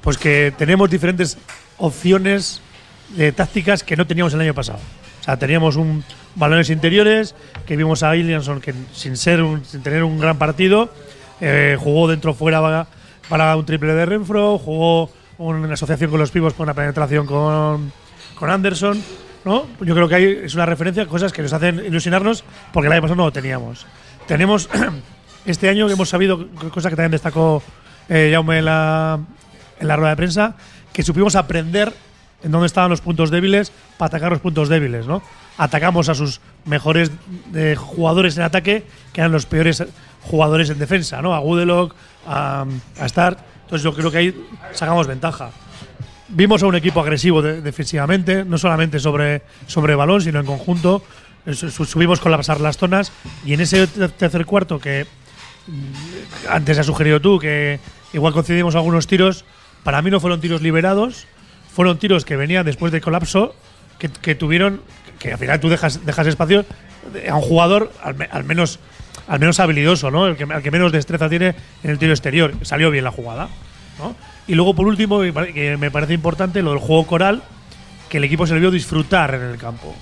Pues 0.00 0.16
que 0.16 0.54
tenemos 0.56 0.88
diferentes 0.88 1.36
opciones 1.76 2.62
de 3.10 3.32
tácticas 3.32 3.82
que 3.82 3.98
no 3.98 4.06
teníamos 4.06 4.32
el 4.32 4.40
año 4.40 4.54
pasado. 4.54 4.78
O 5.20 5.24
sea, 5.24 5.36
teníamos 5.36 5.76
un 5.76 6.02
balones 6.36 6.70
interiores, 6.70 7.34
que 7.66 7.76
vimos 7.76 8.02
a 8.02 8.12
Williamson 8.12 8.58
que 8.62 8.72
sin 8.94 9.18
ser 9.18 9.42
un- 9.42 9.62
sin 9.62 9.82
tener 9.82 10.04
un 10.04 10.18
gran 10.18 10.38
partido, 10.38 10.90
eh, 11.42 11.76
jugó 11.78 12.08
dentro 12.08 12.32
fuera 12.32 12.62
para, 12.62 12.86
para 13.28 13.54
un 13.58 13.66
triple 13.66 13.92
de 13.92 14.06
Renfro, 14.06 14.56
jugó 14.58 15.10
una 15.36 15.74
asociación 15.74 16.08
con 16.10 16.18
los 16.18 16.30
pibos 16.30 16.54
con 16.54 16.64
una 16.64 16.72
penetración 16.72 17.26
con, 17.26 17.92
con 18.36 18.48
Anderson, 18.48 18.98
¿no? 19.44 19.66
Yo 19.80 19.94
creo 19.94 20.08
que 20.08 20.14
ahí 20.14 20.38
es 20.44 20.54
una 20.54 20.66
referencia, 20.66 21.06
cosas 21.06 21.32
que 21.32 21.42
nos 21.42 21.52
hacen 21.52 21.84
ilusionarnos 21.84 22.44
porque 22.72 22.86
el 22.86 22.92
año 22.92 23.02
pasado 23.02 23.16
no 23.16 23.24
lo 23.24 23.32
teníamos. 23.32 23.86
Tenemos 24.26 24.68
este 25.46 25.68
año 25.68 25.86
que 25.86 25.94
hemos 25.94 26.08
sabido, 26.08 26.48
cosa 26.72 26.90
que 26.90 26.96
también 26.96 27.12
destacó 27.12 27.62
eh, 28.08 28.30
Jaume 28.32 28.58
en 28.58 28.64
la, 28.64 29.18
en 29.80 29.88
la 29.88 29.96
rueda 29.96 30.10
de 30.10 30.16
prensa, 30.16 30.54
que 30.92 31.02
supimos 31.02 31.36
aprender 31.36 31.92
en 32.42 32.50
dónde 32.50 32.66
estaban 32.66 32.90
los 32.90 33.00
puntos 33.00 33.30
débiles 33.30 33.72
para 33.96 34.08
atacar 34.08 34.32
los 34.32 34.40
puntos 34.40 34.68
débiles, 34.68 35.06
¿no? 35.06 35.22
Atacamos 35.58 36.08
a 36.08 36.14
sus 36.14 36.40
mejores 36.64 37.10
eh, 37.54 37.76
jugadores 37.78 38.36
en 38.36 38.42
ataque, 38.42 38.84
que 39.12 39.20
eran 39.20 39.32
los 39.32 39.46
peores 39.46 39.84
jugadores 40.22 40.70
en 40.70 40.78
defensa, 40.78 41.22
¿no? 41.22 41.34
A 41.34 41.38
Gudelock, 41.38 41.94
a, 42.26 42.64
a 42.98 43.06
Star. 43.06 43.36
Entonces 43.64 43.84
yo 43.84 43.94
creo 43.94 44.10
que 44.10 44.18
ahí 44.18 44.46
sacamos 44.72 45.06
ventaja. 45.06 45.50
Vimos 46.34 46.62
a 46.62 46.66
un 46.66 46.74
equipo 46.74 47.00
agresivo 47.00 47.42
de- 47.42 47.60
defensivamente, 47.60 48.44
no 48.44 48.56
solamente 48.58 48.98
sobre, 48.98 49.42
sobre 49.66 49.94
balón, 49.94 50.20
sino 50.22 50.40
en 50.40 50.46
conjunto. 50.46 51.02
su- 51.52 51.70
su- 51.70 51.84
subimos 51.84 52.20
con 52.20 52.30
pasar 52.36 52.60
las 52.60 52.76
zonas 52.78 53.10
y 53.44 53.52
en 53.54 53.60
ese 53.60 53.88
ter- 53.88 54.10
tercer 54.12 54.46
cuarto 54.46 54.78
que 54.78 55.06
mm, 55.66 56.48
antes 56.48 56.78
has 56.78 56.86
sugerido 56.86 57.20
tú 57.20 57.40
que 57.40 57.80
igual 58.12 58.32
concedimos 58.32 58.76
algunos 58.76 59.08
tiros, 59.08 59.44
para 59.82 60.00
mí 60.02 60.10
no 60.12 60.20
fueron 60.20 60.40
tiros 60.40 60.62
liberados, 60.62 61.26
fueron 61.74 61.98
tiros 61.98 62.24
que 62.24 62.36
venían 62.36 62.64
después 62.64 62.92
del 62.92 63.00
colapso, 63.00 63.56
que, 63.98 64.08
que 64.08 64.36
tuvieron, 64.36 64.82
que 65.18 65.32
al 65.32 65.38
final 65.38 65.58
tú 65.58 65.68
dejas, 65.68 66.06
dejas 66.06 66.28
espacio 66.28 66.64
a 67.28 67.34
un 67.34 67.42
jugador 67.42 67.92
al, 68.04 68.14
me- 68.14 68.28
al 68.30 68.44
menos 68.44 68.78
al 69.28 69.40
menos 69.40 69.58
habilidoso, 69.60 70.10
¿no? 70.12 70.26
El 70.28 70.36
que, 70.36 70.44
al 70.44 70.62
que 70.62 70.70
menos 70.70 70.92
destreza 70.92 71.28
tiene 71.28 71.54
en 71.82 71.90
el 71.90 71.98
tiro 71.98 72.12
exterior. 72.12 72.52
Salió 72.62 72.90
bien 72.90 73.02
la 73.04 73.10
jugada, 73.10 73.48
¿no? 73.98 74.14
Y 74.48 74.54
luego, 74.54 74.74
por 74.74 74.86
último, 74.86 75.20
que 75.20 75.76
me 75.78 75.90
parece 75.90 76.14
importante, 76.14 76.62
lo 76.62 76.70
del 76.70 76.80
juego 76.80 77.06
coral, 77.06 77.42
que 78.08 78.18
el 78.18 78.24
equipo 78.24 78.46
se 78.46 78.54
le 78.54 78.60
vio 78.60 78.70
disfrutar 78.70 79.34
en 79.34 79.42
el 79.42 79.56
campo. 79.58 79.94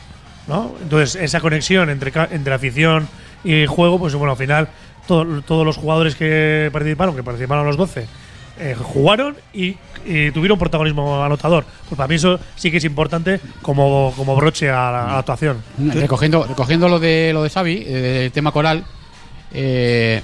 ¿no? 0.48 0.72
Entonces, 0.82 1.14
esa 1.22 1.40
conexión 1.40 1.90
entre, 1.90 2.12
entre 2.32 2.54
afición 2.54 3.06
y 3.44 3.66
juego, 3.66 3.98
pues 3.98 4.14
bueno, 4.14 4.32
al 4.32 4.38
final 4.38 4.68
todo- 5.06 5.42
todos 5.42 5.64
los 5.66 5.76
jugadores 5.76 6.14
que 6.16 6.70
participaron, 6.72 7.14
que 7.14 7.22
participaron 7.22 7.66
los 7.66 7.76
12, 7.76 8.06
eh, 8.58 8.74
jugaron 8.78 9.36
y, 9.54 9.76
y 10.04 10.30
tuvieron 10.32 10.58
protagonismo 10.58 11.22
anotador. 11.24 11.64
Pues 11.88 11.96
para 11.96 12.08
mí 12.08 12.16
eso 12.16 12.40
sí 12.56 12.70
que 12.70 12.78
es 12.78 12.84
importante 12.84 13.40
como, 13.62 14.12
como 14.16 14.34
broche 14.36 14.68
a 14.70 14.90
la, 14.90 15.04
a 15.04 15.12
la 15.12 15.18
actuación. 15.18 15.58
Recogiendo, 16.00 16.44
recogiendo 16.46 16.88
lo 16.88 16.98
de 16.98 17.30
lo 17.32 17.42
de 17.42 17.50
Xavi, 17.50 17.84
eh, 17.86 18.22
el 18.26 18.32
tema 18.32 18.50
coral, 18.52 18.84
eh, 19.52 20.22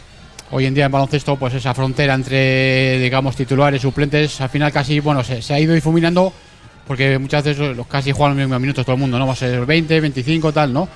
hoy 0.57 0.65
en 0.65 0.73
día 0.73 0.87
en 0.87 0.93
baloncesto, 0.93 1.37
pues 1.37 1.53
esa 1.53 1.75
frontera 1.75 2.15
entre, 2.15 2.99
digamos, 2.99 3.37
titulares, 3.37 3.83
suplentes, 3.83 4.41
al 4.41 4.49
final 4.49 4.73
casi, 4.73 5.01
bueno, 5.01 5.23
se, 5.23 5.53
ha 5.53 5.61
ido 5.61 5.75
difuminando 5.75 6.33
porque 6.87 7.19
muchas 7.19 7.45
veces 7.45 7.77
los 7.77 7.87
casi 7.87 8.11
juegan 8.13 8.37
los 8.39 8.47
mismos 8.47 8.61
minutos 8.61 8.87
todo 8.87 8.95
el 8.95 9.01
mundo, 9.01 9.19
¿no? 9.19 9.27
Va 9.27 9.35
a 9.35 9.37
ser 9.37 9.67
20, 9.67 10.01
25, 10.01 10.53
tal, 10.53 10.73
¿no? 10.73 10.89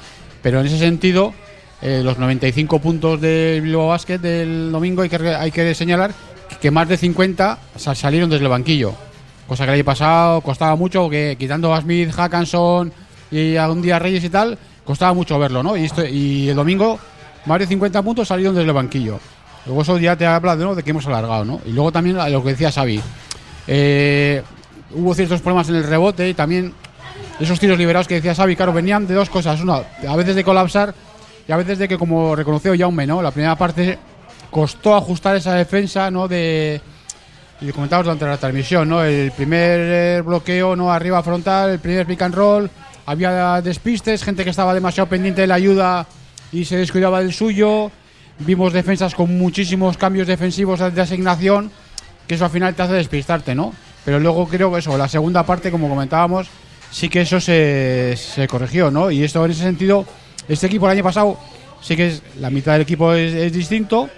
Pero 0.42 0.60
en 0.60 0.66
ese 0.66 0.78
sentido, 0.78 1.34
eh, 1.82 2.00
los 2.02 2.16
95 2.18 2.78
puntos 2.78 3.20
del 3.20 3.60
Bilbao 3.60 3.88
Basket 3.88 4.18
del 4.18 4.72
domingo 4.72 5.02
hay 5.02 5.10
que, 5.10 5.16
hay 5.28 5.50
que 5.50 5.74
señalar 5.74 6.12
que 6.60 6.70
más 6.70 6.88
de 6.88 6.96
50 6.96 7.58
sa- 7.76 7.94
salieron 7.94 8.30
desde 8.30 8.44
el 8.44 8.50
banquillo. 8.50 8.94
Cosa 9.46 9.64
que 9.64 9.72
el 9.72 9.74
año 9.76 9.84
pasado 9.84 10.40
costaba 10.40 10.74
mucho, 10.76 11.10
que 11.10 11.36
quitando 11.38 11.74
a 11.74 11.80
Smith, 11.82 12.10
Hackanson 12.12 12.92
y 13.30 13.56
a 13.56 13.68
un 13.68 13.82
día 13.82 13.98
Reyes 13.98 14.24
y 14.24 14.30
tal, 14.30 14.56
costaba 14.84 15.12
mucho 15.12 15.38
verlo, 15.38 15.62
¿no? 15.62 15.74
Y 15.76 16.48
el 16.48 16.56
domingo, 16.56 16.98
más 17.46 17.58
de 17.58 17.66
50 17.66 18.00
puntos 18.02 18.28
salieron 18.28 18.54
desde 18.54 18.68
el 18.68 18.74
banquillo. 18.74 19.18
Luego 19.66 19.82
eso 19.82 19.98
ya 19.98 20.16
te 20.16 20.26
habla 20.26 20.56
de, 20.56 20.64
¿no? 20.64 20.74
de 20.74 20.82
que 20.82 20.90
hemos 20.90 21.06
alargado, 21.06 21.44
¿no? 21.44 21.60
Y 21.66 21.72
luego 21.72 21.92
también 21.92 22.16
lo 22.16 22.42
que 22.42 22.50
decía 22.50 22.72
Xavi. 22.72 23.00
Eh, 23.66 24.42
hubo 24.94 25.14
ciertos 25.14 25.40
problemas 25.40 25.68
en 25.68 25.76
el 25.76 25.84
rebote 25.84 26.28
y 26.28 26.34
también 26.34 26.74
esos 27.38 27.58
tiros 27.60 27.78
liberados 27.78 28.08
que 28.08 28.14
decía 28.14 28.34
Xavi, 28.34 28.56
claro, 28.56 28.72
venían 28.72 29.06
de 29.06 29.14
dos 29.14 29.30
cosas. 29.30 29.60
Una, 29.60 29.82
a 30.08 30.16
veces 30.16 30.34
de 30.34 30.44
colapsar 30.44 30.94
y 31.46 31.52
a 31.52 31.56
veces 31.56 31.78
de 31.78 31.88
que, 31.88 31.98
como 31.98 32.34
reconoció 32.34 32.74
Jaume, 32.76 33.06
¿no? 33.06 33.22
La 33.22 33.30
primera 33.30 33.56
parte 33.56 33.98
costó 34.50 34.94
ajustar 34.94 35.36
esa 35.36 35.54
defensa, 35.54 36.10
¿no? 36.10 36.26
De, 36.28 36.80
y 37.60 37.70
comentábamos 37.72 38.06
durante 38.06 38.26
la 38.26 38.36
transmisión, 38.36 38.88
¿no? 38.88 39.04
El 39.04 39.32
primer 39.32 39.80
eh, 39.80 40.22
bloqueo, 40.24 40.76
¿no? 40.76 40.92
Arriba 40.92 41.22
frontal, 41.22 41.70
el 41.70 41.78
primer 41.78 42.06
pick 42.06 42.22
and 42.22 42.34
roll, 42.34 42.70
había 43.06 43.60
despistes, 43.60 44.22
gente 44.24 44.44
que 44.44 44.50
estaba 44.50 44.72
demasiado 44.74 45.08
pendiente 45.08 45.42
de 45.42 45.46
la 45.46 45.54
ayuda 45.54 46.06
y 46.52 46.64
se 46.64 46.76
descuidaba 46.76 47.20
del 47.20 47.32
suyo. 47.32 47.90
Vimos 48.40 48.72
defensas 48.72 49.14
con 49.14 49.36
muchísimos 49.36 49.96
cambios 49.96 50.26
defensivos 50.26 50.80
de 50.94 51.00
asignación, 51.00 51.70
que 52.26 52.36
eso 52.36 52.46
al 52.46 52.50
final 52.50 52.74
te 52.74 52.82
hace 52.82 52.94
despistarte, 52.94 53.54
¿no? 53.54 53.74
Pero 54.04 54.18
luego 54.18 54.46
creo 54.48 54.72
que 54.72 54.78
eso, 54.78 54.96
la 54.96 55.08
segunda 55.08 55.44
parte, 55.44 55.70
como 55.70 55.88
comentábamos, 55.88 56.48
sí 56.90 57.08
que 57.08 57.20
eso 57.20 57.38
se, 57.38 58.14
se 58.16 58.48
corrigió, 58.48 58.90
¿no? 58.90 59.10
Y 59.10 59.22
esto 59.24 59.44
en 59.44 59.50
ese 59.50 59.62
sentido, 59.62 60.06
este 60.48 60.68
equipo 60.68 60.86
el 60.86 60.92
año 60.92 61.04
pasado, 61.04 61.38
sí 61.82 61.96
que 61.96 62.08
es, 62.08 62.22
la 62.38 62.48
mitad 62.48 62.72
del 62.72 62.82
equipo 62.82 63.12
es, 63.12 63.34
es 63.34 63.52
distinto, 63.52 64.08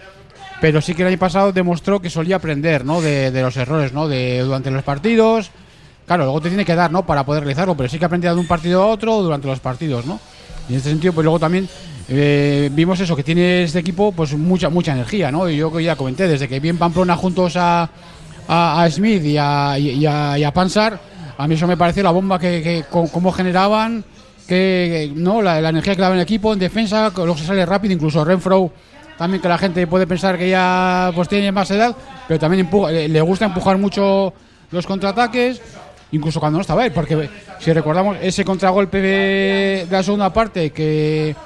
pero 0.61 0.81
sí 0.81 0.95
que 0.95 1.02
el 1.02 1.09
año 1.09 1.19
pasado 1.19 1.52
demostró 1.52 2.00
que 2.00 2.09
solía 2.09 2.37
aprender, 2.37 2.85
¿no? 2.85 3.00
De, 3.00 3.33
de 3.33 3.43
los 3.43 3.57
errores, 3.57 3.93
¿no? 3.93 4.07
De, 4.07 4.38
durante 4.41 4.71
los 4.71 4.85
partidos. 4.85 5.50
Claro, 6.07 6.25
luego 6.25 6.41
te 6.41 6.49
tiene 6.49 6.64
que 6.64 6.76
dar, 6.76 6.93
¿no? 6.93 7.05
Para 7.05 7.26
poder 7.26 7.43
realizarlo, 7.43 7.76
pero 7.76 7.88
sí 7.88 7.99
que 7.99 8.05
aprendía 8.05 8.33
de 8.33 8.38
un 8.38 8.47
partido 8.47 8.83
a 8.83 8.87
otro 8.87 9.21
durante 9.21 9.49
los 9.49 9.59
partidos, 9.59 10.07
¿no? 10.07 10.21
Y 10.69 10.75
en 10.75 10.79
este 10.79 10.91
sentido, 10.91 11.12
pues 11.12 11.25
luego 11.25 11.41
también 11.41 11.69
eh, 12.09 12.71
vimos 12.73 13.00
eso, 13.00 13.16
que 13.16 13.23
tiene 13.23 13.62
este 13.62 13.78
equipo, 13.78 14.12
pues 14.12 14.35
mucha, 14.35 14.68
mucha 14.68 14.92
energía, 14.92 15.30
¿no? 15.30 15.49
Y 15.49 15.56
yo 15.56 15.73
que 15.73 15.82
ya 15.82 15.97
comenté, 15.97 16.26
desde 16.28 16.49
que 16.49 16.61
vi 16.61 16.68
en 16.68 16.78
Pamplona 16.78 17.16
juntos 17.16 17.56
a, 17.56 17.88
a, 18.49 18.88
Smith 18.90 19.25
y 19.25 19.37
a, 19.38 19.78
y, 19.78 20.04
a, 20.06 20.35
a 20.35 20.52
Pansar, 20.52 21.00
a 21.38 21.49
mí 21.49 21.54
eso 21.54 21.66
me 21.66 21.76
pareció 21.76 22.02
la 22.02 22.11
bomba 22.11 22.38
que, 22.38 22.62
que 22.62 22.85
cómo 22.90 23.32
generaban, 23.32 24.04
que, 24.47 25.11
que, 25.14 25.21
no 25.21 25.42
la, 25.42 25.59
energía 25.59 25.94
que 25.94 26.02
daba 26.02 26.14
el 26.14 26.21
equipo 26.21 26.52
en 26.52 26.59
defensa, 26.59 27.11
que 27.14 27.23
luego 27.23 27.38
se 27.38 27.47
sale 27.47 27.64
rápido, 27.64 27.94
incluso 27.94 28.25
Renfro 28.25 28.73
también 29.16 29.40
que 29.40 29.49
la 29.49 29.59
gente 29.59 29.87
puede 29.87 30.06
pensar 30.06 30.37
que 30.37 30.49
ya 30.49 31.12
pues 31.14 31.28
tiene 31.28 31.52
más 31.52 31.71
edad, 31.71 31.94
pero 32.26 32.40
también 32.40 32.66
empuja, 32.66 32.90
le, 32.90 33.21
gusta 33.21 33.44
empujar 33.44 33.78
mucho 33.78 34.32
los 34.71 34.87
contraataques, 34.87 35.61
incluso 36.11 36.40
cuando 36.40 36.59
no 36.59 36.62
estaba 36.62 36.85
él, 36.85 36.92
porque 36.92 37.28
si 37.61 37.73
recordamos 37.73 38.16
ese 38.21 38.44
contragolpe 38.44 39.00
de 39.00 39.87
la 39.90 40.02
segunda 40.02 40.32
parte 40.32 40.71
que 40.71 41.37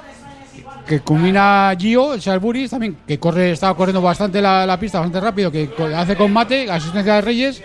que 0.87 1.01
culmina 1.01 1.75
Gio, 1.79 2.15
el 2.15 2.23
Salburis, 2.23 2.71
también, 2.71 2.99
que 3.07 3.19
corre, 3.19 3.51
estaba 3.53 3.77
corriendo 3.77 4.01
bastante 4.01 4.41
la, 4.41 4.65
la 4.65 4.79
pista, 4.79 4.99
bastante 5.01 5.21
rápido, 5.21 5.51
que 5.51 5.69
hace 5.97 6.17
con 6.17 6.33
mate, 6.33 6.71
asistencia 6.71 7.15
de 7.17 7.21
Reyes, 7.21 7.63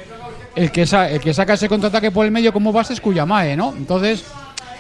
el 0.56 0.72
que, 0.72 0.86
sa- 0.86 1.10
el 1.10 1.20
que 1.22 1.34
saca 1.34 1.54
ese 1.54 1.70
contraataque 1.70 2.12
por 2.12 2.26
el 2.26 2.32
medio 2.32 2.52
como 2.52 2.72
base 2.74 2.94
es 2.94 3.02
Cuyamae, 3.02 3.56
¿no? 3.56 3.74
Entonces, 3.78 4.24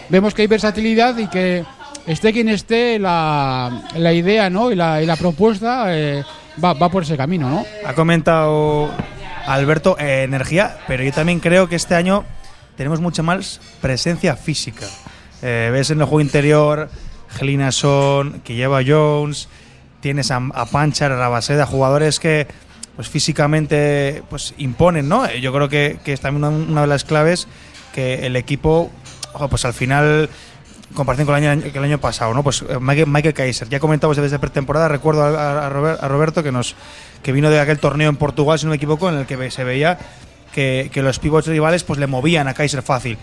vemos 0.09 0.33
que 0.33 0.41
hay 0.41 0.47
versatilidad 0.47 1.17
y 1.17 1.27
que 1.27 1.63
esté 2.07 2.33
quien 2.33 2.49
esté, 2.49 2.97
la, 2.99 3.83
la 3.95 4.11
idea, 4.13 4.49
¿no? 4.49 4.71
Y 4.71 4.75
la, 4.75 5.01
y 5.01 5.05
la 5.05 5.15
propuesta 5.15 5.95
eh, 5.95 6.23
va, 6.63 6.73
va 6.73 6.89
por 6.89 7.03
ese 7.03 7.15
camino, 7.15 7.49
¿no? 7.49 7.65
Ha 7.85 7.93
comentado 7.93 8.89
Alberto 9.45 9.95
eh, 9.99 10.23
energía, 10.23 10.77
pero 10.87 11.03
yo 11.03 11.11
también 11.13 11.39
creo 11.39 11.69
que 11.69 11.75
este 11.75 11.95
año 11.95 12.25
tenemos 12.75 12.99
mucha 12.99 13.21
más 13.23 13.61
presencia 13.81 14.35
física. 14.35 14.87
Eh, 15.43 15.69
ves 15.71 15.89
en 15.91 15.99
el 15.99 16.05
juego 16.05 16.21
interior 16.21 16.89
Gelina 17.35 17.71
Son, 17.71 18.41
que 18.41 18.55
lleva 18.55 18.81
Jones, 18.85 19.47
tienes 20.01 20.31
a, 20.31 20.41
a 20.53 20.65
Panchar, 20.65 21.11
a 21.11 21.17
Rabaseda, 21.17 21.65
jugadores 21.65 22.19
que 22.19 22.47
pues 22.95 23.07
físicamente 23.07 24.21
pues 24.29 24.53
imponen, 24.57 25.07
¿no? 25.07 25.25
Eh, 25.25 25.41
Yo 25.41 25.53
creo 25.53 25.69
que, 25.69 25.99
que 26.03 26.13
es 26.13 26.21
también 26.21 26.43
una, 26.43 26.81
de 26.81 26.87
las 26.87 27.03
claves 27.03 27.47
que 27.93 28.25
el 28.25 28.35
equipo, 28.35 28.91
pues 29.49 29.65
al 29.65 29.73
final 29.73 30.29
comparación 30.93 31.25
con 31.25 31.41
el 31.41 31.83
año, 31.83 31.97
pasado, 31.99 32.33
¿no? 32.33 32.43
Pues 32.43 32.63
eh, 32.67 32.77
Michael, 32.79 33.33
Kaiser, 33.33 33.69
ya 33.69 33.79
comentamos 33.79 34.17
desde 34.17 34.39
pretemporada, 34.39 34.89
recuerdo 34.89 35.23
a, 35.23 35.65
a 35.65 35.67
a 35.67 36.07
Roberto 36.09 36.43
que 36.43 36.51
nos 36.51 36.75
que 37.23 37.31
vino 37.31 37.49
de 37.49 37.59
aquel 37.59 37.79
torneo 37.79 38.09
en 38.09 38.17
Portugal, 38.17 38.59
si 38.59 38.65
no 38.65 38.71
me 38.71 38.75
equivoco, 38.75 39.07
en 39.07 39.15
el 39.15 39.25
que 39.25 39.51
se 39.51 39.63
veía 39.63 39.97
que, 40.53 40.89
que 40.91 41.01
los 41.01 41.19
pivots 41.19 41.47
rivales 41.47 41.83
pues 41.83 41.99
le 41.99 42.07
movían 42.07 42.47
a 42.47 42.53
Kaiser 42.53 42.81
fácil. 42.81 43.17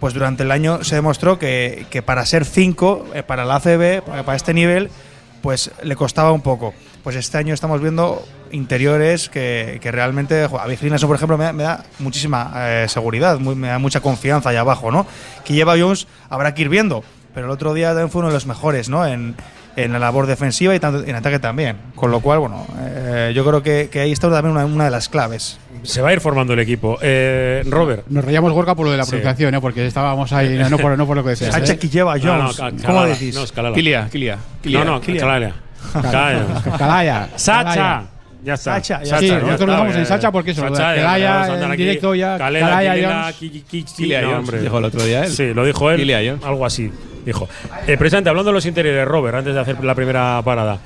Pues 0.00 0.12
durante 0.14 0.42
el 0.42 0.50
año 0.50 0.84
se 0.84 0.96
demostró 0.96 1.38
que, 1.38 1.86
que 1.90 2.02
para 2.02 2.26
ser 2.26 2.44
5, 2.44 3.06
para 3.26 3.44
la 3.44 3.56
ACB, 3.56 4.02
para, 4.02 4.36
este 4.36 4.52
nivel, 4.52 4.90
pues 5.42 5.70
le 5.82 5.96
costaba 5.96 6.32
un 6.32 6.42
poco. 6.42 6.74
Pues 7.02 7.16
este 7.16 7.38
año 7.38 7.54
estamos 7.54 7.80
viendo 7.80 8.26
interiores 8.50 9.28
que, 9.28 9.78
que 9.82 9.90
realmente, 9.90 10.44
a 10.44 10.66
mí 10.66 10.76
Gilinason, 10.76 11.08
por 11.08 11.16
ejemplo, 11.16 11.36
me 11.38 11.44
da, 11.44 11.52
me 11.52 11.62
da 11.64 11.84
muchísima 11.98 12.52
eh, 12.56 12.86
seguridad, 12.88 13.38
muy- 13.38 13.54
me 13.54 13.68
da 13.68 13.78
mucha 13.78 14.00
confianza 14.00 14.50
allá 14.50 14.60
abajo, 14.60 14.90
¿no? 14.90 15.06
Que 15.44 15.54
lleva 15.54 15.74
Jones 15.78 16.06
habrá 16.30 16.54
que 16.54 16.62
ir 16.62 16.68
viendo, 16.68 17.02
pero 17.34 17.46
el 17.46 17.52
otro 17.52 17.74
día 17.74 17.88
también 17.88 18.10
fue 18.10 18.20
uno 18.20 18.28
de 18.28 18.34
los 18.34 18.46
mejores, 18.46 18.88
¿no? 18.88 19.06
En, 19.06 19.34
en 19.76 19.92
la 19.92 19.98
labor 19.98 20.26
defensiva 20.26 20.74
y 20.74 20.80
tanto 20.80 21.04
en 21.04 21.14
ataque 21.14 21.38
también. 21.38 21.76
Con 21.94 22.10
lo 22.10 22.20
cual, 22.20 22.38
bueno, 22.40 22.66
eh, 22.80 23.32
yo 23.34 23.44
creo 23.44 23.62
que, 23.62 23.88
que 23.90 24.00
ahí 24.00 24.12
está 24.12 24.30
también 24.30 24.52
una, 24.56 24.64
una 24.66 24.84
de 24.84 24.90
las 24.90 25.08
claves. 25.08 25.58
Se 25.82 26.00
va 26.00 26.08
a 26.08 26.12
ir 26.14 26.20
formando 26.20 26.52
el 26.54 26.60
equipo. 26.60 26.98
Eh, 27.02 27.62
Robert. 27.68 28.04
Nos 28.08 28.24
reíamos 28.24 28.52
Gorka 28.52 28.74
por 28.74 28.86
lo 28.86 28.92
de 28.92 28.96
la 28.98 29.04
Sí. 29.04 29.10
pronunciación, 29.10 29.54
¿eh? 29.54 29.60
Porque 29.60 29.86
estábamos 29.86 30.32
ahí, 30.32 30.56
no, 30.56 30.70
no 30.70 30.78
por, 30.78 30.96
no 30.96 31.06
por 31.06 31.16
lo 31.16 31.22
que 31.24 31.30
decías. 31.30 31.52
Sacha 31.52 31.74
¿eh? 31.74 31.78
que 31.78 31.88
lleva 31.88 32.16
No, 32.16 32.36
no, 32.38 32.52
Jones. 32.52 32.82
Ca- 32.82 32.86
¿Cómo 32.86 33.04
decís? 33.04 33.34
No, 33.34 33.44
Calala. 33.54 33.74
Kilia, 33.74 34.08
Kilia. 34.10 34.38
No, 34.64 34.84
no, 34.84 35.00
Kilia. 35.00 35.20
Calala. 35.20 35.54
Calaya. 35.92 37.28
Sacha. 37.36 37.64
Calaya. 37.74 38.02
Ya 38.44 38.54
está. 38.54 38.74
Sacha, 38.74 39.02
ya 39.02 39.18
Sí, 39.18 39.24
está, 39.26 39.38
nosotros 39.40 39.66
lo 39.68 39.72
damos 39.74 39.94
ya, 39.94 40.00
en. 40.00 40.06
Sacha 40.06 40.30
porque 40.32 40.50
eso, 40.50 40.62
Calaya, 40.70 41.64
en 41.64 41.76
directo 41.76 42.14
ya, 42.14 42.36
Calaya, 42.36 42.92
Kilela, 42.94 43.22
Jones. 43.22 43.36
Ki- 43.36 43.50
Ki- 43.50 43.62
Ki- 43.62 43.84
Kilia 43.96 44.22
Jones, 44.22 44.62
dijo 44.62 44.78
el 44.78 44.84
otro 44.84 45.02
día 45.04 45.24
él. 45.24 45.30
Sí, 45.30 45.54
lo 45.54 45.64
dijo 45.64 45.90
él. 45.90 45.96
Kilia 45.98 46.18
Jones. 46.18 46.44
Algo 46.44 46.66
así, 46.66 46.90
dijo. 47.24 47.48
Eh, 47.86 47.96
precisamente, 47.96 48.30
hablando 48.30 48.50
de 48.50 48.54
los 48.54 48.66
interiores, 48.66 49.06
Robert, 49.06 49.36
antes 49.36 49.54
de 49.54 49.60
hacer 49.60 49.82
la 49.84 49.94
primera 49.94 50.40
parada. 50.44 50.78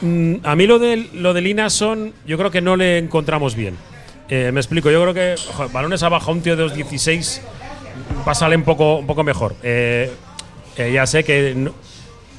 Mm, 0.00 0.36
a 0.42 0.56
mí 0.56 0.66
lo 0.66 0.78
de, 0.78 1.08
lo 1.14 1.32
de 1.32 1.40
Lina 1.40 1.70
son, 1.70 2.12
yo 2.26 2.36
creo 2.36 2.50
que 2.50 2.60
no 2.60 2.76
le 2.76 2.98
encontramos 2.98 3.54
bien. 3.54 3.76
Eh, 4.28 4.50
me 4.52 4.60
explico, 4.60 4.90
yo 4.90 5.00
creo 5.02 5.14
que 5.14 5.36
balones 5.72 6.02
abajo 6.02 6.30
a 6.30 6.34
un 6.34 6.42
tío 6.42 6.56
de 6.56 6.66
2.16 6.66 7.40
pásale 8.24 8.56
un 8.56 8.64
poco, 8.64 8.96
un 8.96 9.06
poco 9.06 9.22
mejor. 9.22 9.54
Eh, 9.62 10.10
eh, 10.76 10.92
ya 10.92 11.06
sé 11.06 11.24
que 11.24 11.70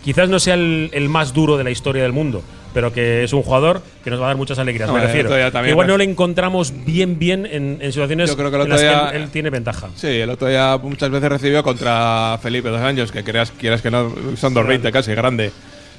quizás 0.04 0.30
no 0.30 0.40
sea 0.40 0.56
el 0.56 1.08
más 1.10 1.34
duro 1.34 1.58
de 1.58 1.64
la 1.64 1.72
historia 1.72 2.04
del 2.04 2.14
mundo, 2.14 2.44
pero 2.78 2.94
que 2.94 3.24
es 3.24 3.34
un 3.34 3.42
jugador 3.42 3.82
que 4.04 4.12
nos 4.12 4.22
va 4.22 4.26
a 4.26 4.28
dar 4.28 4.38
muchas 4.38 4.60
alegrías. 4.60 4.88
No, 4.88 4.94
me 4.94 5.02
refiero. 5.02 5.32
Igual 5.68 5.88
no 5.88 5.98
le 5.98 6.04
encontramos 6.04 6.72
bien, 6.86 7.18
bien 7.18 7.48
en, 7.48 7.80
en 7.82 7.92
situaciones 7.92 8.30
Yo 8.30 8.38
creo 8.38 8.52
que 8.52 8.58
en 8.62 8.70
las 8.70 8.80
día- 8.80 9.10
que 9.10 9.18
él, 9.18 9.24
él 9.24 9.30
tiene 9.32 9.50
ventaja. 9.50 9.88
Sí, 9.96 10.06
el 10.06 10.30
otro 10.30 10.48
día 10.48 10.78
muchas 10.80 11.10
veces 11.10 11.28
recibió 11.28 11.64
contra 11.64 12.38
Felipe 12.40 12.70
dos 12.70 12.80
años, 12.80 13.12
que 13.12 13.24
creas, 13.24 13.50
quieras 13.50 13.82
que 13.82 13.90
no, 13.90 14.14
son 14.36 14.54
2.20 14.54 14.92
casi, 14.92 15.16
grande. 15.16 15.52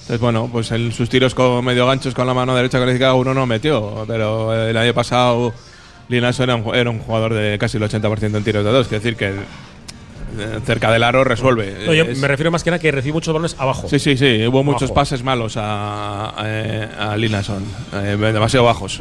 Entonces, 0.03 0.21
bueno, 0.21 0.49
pues 0.53 0.71
en 0.71 0.93
sus 0.93 1.09
tiros 1.09 1.35
con 1.35 1.65
medio 1.65 1.85
ganchos 1.85 2.15
con 2.15 2.29
la 2.29 2.33
mano 2.33 2.55
derecha 2.55 2.79
calificada 2.79 3.15
uno 3.15 3.35
no 3.35 3.45
metió, 3.45 4.05
pero 4.07 4.55
el 4.69 4.77
año 4.77 4.95
pasado 4.95 5.53
Linaso 6.09 6.45
era 6.45 6.55
un, 6.55 6.77
era 6.77 6.91
un 6.91 7.01
jugador 7.01 7.35
de 7.35 7.59
casi 7.59 7.79
el 7.79 7.83
80% 7.83 8.37
en 8.37 8.45
tiros 8.45 8.65
de 8.65 8.71
dos, 8.71 8.87
es 8.87 8.91
decir, 8.93 9.17
que 9.17 9.33
cerca 10.65 10.91
del 10.93 11.03
aro 11.03 11.25
resuelve. 11.25 11.85
No, 11.87 11.95
yo 11.95 12.05
me 12.07 12.29
refiero 12.29 12.51
más 12.51 12.63
que 12.65 12.71
nada 12.71 12.81
que 12.81 12.91
recibe 12.93 13.15
muchos 13.15 13.33
balones 13.33 13.57
abajo. 13.59 13.89
Sí, 13.89 13.99
sí, 13.99 14.17
sí. 14.17 14.47
Hubo 14.47 14.63
muchos 14.65 14.83
Abajo. 14.91 14.95
pases 14.95 15.23
malos 15.23 15.57
a, 15.57 16.31
a, 16.31 17.13
a 17.13 17.17
Linason, 17.17 17.65
eh, 17.95 18.17
demasiado 18.19 18.67
bajos. 18.67 19.01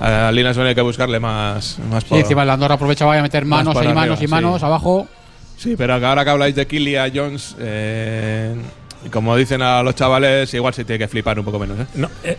A 0.00 0.32
Linason 0.32 0.66
hay 0.66 0.74
que 0.74 0.80
buscarle 0.80 1.20
más, 1.20 1.78
más 1.90 2.04
Sí, 2.04 2.16
encima 2.16 2.42
el 2.42 2.50
Andorra 2.50 2.74
aprovechaba 2.74 3.16
a 3.16 3.22
meter 3.22 3.44
manos 3.44 3.74
y 3.74 3.88
manos 3.88 4.18
arriba, 4.18 4.24
y 4.24 4.26
manos 4.26 4.60
sí. 4.60 4.66
abajo. 4.66 5.06
Sí, 5.56 5.74
pero 5.76 5.94
ahora 5.94 6.24
que 6.24 6.30
habláis 6.30 6.54
de 6.56 6.66
Kilia 6.66 7.10
Jones, 7.14 7.54
eh, 7.60 8.54
como 9.12 9.36
dicen 9.36 9.62
a 9.62 9.82
los 9.82 9.94
chavales, 9.94 10.52
igual 10.54 10.74
se 10.74 10.84
tiene 10.84 10.98
que 10.98 11.08
flipar 11.08 11.38
un 11.38 11.44
poco 11.44 11.58
menos. 11.60 11.78
¿eh? 11.78 11.86
No, 11.94 12.08
eh, 12.24 12.36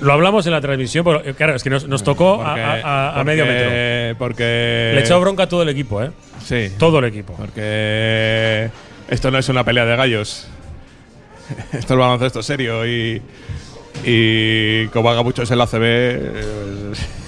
lo 0.00 0.12
hablamos 0.12 0.46
en 0.46 0.52
la 0.52 0.60
transmisión, 0.60 1.04
pero 1.04 1.24
eh, 1.24 1.34
claro, 1.34 1.54
es 1.56 1.62
que 1.62 1.70
nos, 1.70 1.86
nos 1.88 2.02
tocó 2.04 2.42
a- 2.42 2.46
Porque- 2.48 2.60
a, 2.60 2.72
a- 2.72 3.08
a 3.08 3.14
porque- 3.14 3.24
medio 3.24 3.46
metro. 3.46 4.18
Porque. 4.18 4.92
Le 4.94 5.00
echó 5.00 5.20
bronca 5.20 5.44
a 5.44 5.48
todo 5.48 5.62
el 5.62 5.68
equipo, 5.68 6.02
¿eh? 6.02 6.10
Sí. 6.44 6.70
Todo 6.78 6.98
el 7.00 7.06
equipo. 7.06 7.34
Porque 7.34 8.70
esto 9.08 9.30
no 9.30 9.38
es 9.38 9.48
una 9.48 9.64
pelea 9.64 9.84
de 9.84 9.96
gallos. 9.96 10.48
esto 11.72 11.94
es 11.94 11.98
baloncesto 12.00 12.42
serio 12.42 12.86
y. 12.86 13.22
Y 14.04 14.86
como 14.88 15.10
haga 15.10 15.22
muchos 15.22 15.50
en 15.50 15.58
la 15.58 15.66
CB, 15.66 15.82
eh, 15.82 16.42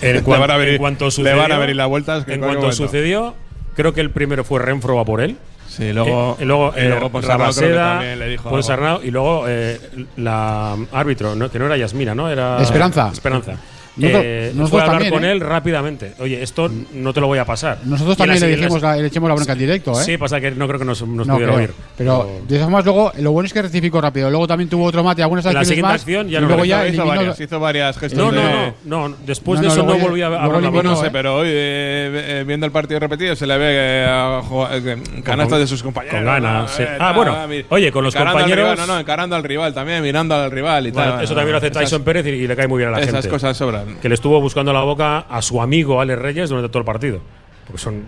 En 0.03 0.13
le, 0.17 0.23
cuan- 0.23 0.41
van 0.41 0.51
a 0.51 0.57
venir, 0.57 0.75
en 0.75 0.79
cuanto 0.79 1.09
le 1.19 1.35
van 1.35 1.53
a 1.53 1.59
venir 1.59 1.77
las 1.77 1.89
vueltas. 1.89 2.25
que 2.25 2.35
En 2.35 2.41
cuanto 2.41 2.61
momento. 2.63 2.77
sucedió, 2.77 3.35
creo 3.77 3.93
que 3.93 4.01
el 4.01 4.11
primero 4.11 4.45
fue 4.45 4.61
Renfro 4.61 4.99
a 4.99 5.05
por 5.05 5.21
él. 5.21 5.37
Sí, 5.68 5.92
luego. 5.92 6.37
Eh, 6.38 6.42
y 6.42 6.44
luego, 6.44 6.75
eh, 6.76 6.88
luego 6.88 7.21
Rabaseda, 7.21 7.92
también 7.94 8.18
le 8.18 8.28
dijo. 8.28 8.49
Ponsarnau, 8.49 9.00
y 9.02 9.11
luego 9.11 9.44
eh, 9.49 9.80
la 10.16 10.76
árbitro, 10.92 11.35
¿no? 11.35 11.50
que 11.50 11.59
no 11.59 11.66
era 11.66 11.76
Yasmina, 11.76 12.14
¿no? 12.14 12.30
Era 12.30 12.61
Esperanza. 12.61 13.11
Esperanza. 13.12 13.56
Nosotros- 13.97 14.23
Eh, 14.25 14.53
nosotros 14.55 14.81
hablar 14.83 14.95
también, 14.97 15.13
con 15.15 15.25
¿eh? 15.25 15.33
él 15.33 15.41
rápidamente. 15.41 16.13
Oye, 16.19 16.43
esto 16.43 16.69
no 16.95 17.13
te 17.13 17.21
lo 17.21 17.27
voy 17.29 17.39
a 17.39 17.45
pasar. 17.45 17.79
Nosotros 17.85 18.17
también 18.17 18.41
le, 18.41 18.49
dijimos 18.49 18.83
la- 18.83 18.97
le 18.97 19.07
echemos 19.07 19.29
la 19.29 19.35
bronca 19.37 19.53
en 19.53 19.59
directo, 19.59 19.93
¿eh? 19.93 20.05
Sí, 20.05 20.17
pasa 20.19 20.41
que 20.41 20.51
no 20.51 20.67
creo 20.67 20.79
que 20.81 20.85
nos, 20.85 21.01
nos 21.07 21.27
No 21.27 21.35
pudiera 21.35 21.55
oír. 21.55 21.71
Pero 21.97 22.29
de 22.43 22.47
todas 22.49 22.63
formas, 22.65 22.85
luego, 22.85 23.13
lo 23.19 23.33
bueno 23.33 23.47
es 23.47 23.53
que 23.53 23.63
rectificó 23.63 24.01
rápido. 24.01 24.31
Luego 24.31 24.49
también 24.49 24.69
tuvo 24.69 24.85
otro 24.85 25.05
mate, 25.05 25.23
algunas 25.23 25.47
En 25.47 25.55
la 25.55 25.65
siguiente 25.65 25.83
más. 25.93 26.01
acción 26.01 26.29
ya 26.29 26.39
y 26.39 26.41
no 26.43 26.49
luego 26.49 26.63
lo 26.63 26.65
ya 26.67 26.89
hizo, 26.89 27.07
varias, 27.07 27.39
hizo 27.41 27.61
varias 27.61 27.99
gestos. 27.99 28.19
no, 28.19 28.33
no, 28.33 28.43
no, 28.85 29.09
no. 29.09 29.17
Después 29.25 29.61
No, 29.61 29.67
de 29.69 29.73
eso 29.73 29.83
no 29.85 29.97
volví 29.99 30.23
a 30.23 30.27
hablar. 30.27 30.49
Bueno, 30.49 30.83
no 30.83 30.97
sé, 30.97 31.11
pero 31.11 31.37
hoy, 31.37 31.49
eh, 31.51 32.41
eh, 32.41 32.45
viendo 32.47 32.67
el 32.67 32.73
partido 32.73 32.99
repetido, 33.01 33.37
se 33.37 33.47
le 33.47 33.57
ve 33.59 33.65
eh, 33.69 34.97
canastas 35.23 35.59
de 35.61 35.67
sus 35.67 35.83
compañeros. 35.83 36.17
con 36.17 36.25
ganas, 36.25 36.71
sí. 36.71 36.83
Ah, 36.99 37.13
bueno, 37.13 37.37
oye, 37.69 37.93
con 37.93 38.05
los 38.05 38.15
compañeros- 38.15 38.77
no, 38.79 38.87
no, 38.87 38.99
encarando 38.99 39.37
al 39.37 39.45
rival 39.45 39.73
también, 39.75 40.03
mirando 40.03 40.35
al 40.35 40.51
rival 40.51 40.87
y 40.87 40.93
tal. 40.93 41.23
eso 41.23 41.35
también 41.35 41.53
lo 41.53 41.59
hace 41.59 41.69
Esas- 41.69 41.83
Tyson 41.85 42.03
Pérez 42.03 42.27
y, 42.27 42.47
le 42.47 42.57
cae 42.57 42.67
muy 42.69 42.79
bien 42.79 42.89
a 42.89 42.93
la 42.93 43.01
Esas 43.01 43.13
gente. 43.15 43.29
cosas 43.29 43.57
sobran. 43.57 43.84
Que 44.00 44.09
le 44.09 44.14
estuvo 44.14 44.41
buscando 44.41 44.73
la 44.73 44.83
boca 44.83 45.19
a 45.29 45.43
su 45.43 45.61
amigo 45.62 46.00
Alex 46.00 46.21
Reyes 46.21 46.50
durante 46.50 46.69
todo 46.69 46.79
el 46.81 46.85
partido. 46.85 47.21
Porque 47.67 47.81
son 47.81 48.03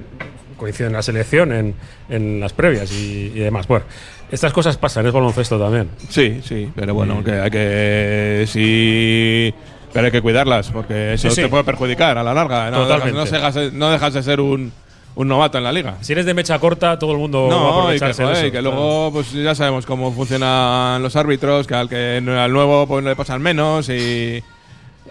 coinciden 0.56 0.88
en 0.88 0.92
la 0.94 1.02
selección, 1.02 1.52
en, 1.52 1.74
en 2.08 2.40
las 2.40 2.52
previas 2.52 2.90
y, 2.92 3.32
y 3.34 3.38
demás. 3.40 3.66
Bueno, 3.68 3.84
estas 4.30 4.52
cosas 4.52 4.76
pasan, 4.76 5.06
es 5.06 5.12
baloncesto 5.12 5.58
también. 5.58 5.88
Sí, 6.08 6.40
sí, 6.42 6.70
pero 6.74 6.94
bueno, 6.94 7.22
que 7.22 7.32
hay 7.32 7.50
que. 7.50 8.44
Sí. 8.46 9.54
Pero 9.92 10.06
hay 10.06 10.12
que 10.12 10.20
cuidarlas, 10.20 10.70
porque 10.70 11.14
eso 11.14 11.30
Sí, 11.30 11.36
sí. 11.36 11.42
te 11.42 11.48
puede 11.48 11.64
perjudicar 11.64 12.18
a 12.18 12.22
la 12.22 12.34
larga. 12.34 12.70
No, 12.70 12.84
dejas, 12.86 13.00
Totalmente. 13.02 13.32
no 13.32 13.38
dejas- 13.38 13.72
no 13.72 13.90
dejas 13.90 14.12
de 14.14 14.22
ser 14.22 14.40
un, 14.40 14.70
un 15.14 15.28
novato 15.28 15.56
en 15.56 15.64
la 15.64 15.72
liga. 15.72 15.96
Si 16.02 16.12
eres 16.12 16.26
de 16.26 16.34
mecha 16.34 16.58
corta, 16.58 16.98
todo 16.98 17.12
el 17.12 17.18
mundo 17.18 17.44
va 17.48 17.54
a 17.54 17.58
No, 17.58 17.94
y 17.94 17.98
que, 17.98 18.12
joder, 18.12 18.36
eso. 18.36 18.46
y 18.46 18.50
que 18.50 18.60
luego 18.60 19.10
pues 19.12 19.32
ya 19.32 19.54
sabemos 19.54 19.86
cómo 19.86 20.12
funcionan 20.12 21.02
los 21.02 21.16
árbitros, 21.16 21.66
que 21.66 21.74
al 21.74 21.88
que 21.88 22.16
al 22.26 22.52
nuevo 22.52 22.86
pues 22.86 23.04
le 23.04 23.16
pasan 23.16 23.40
menos 23.40 23.88
y 23.88 24.42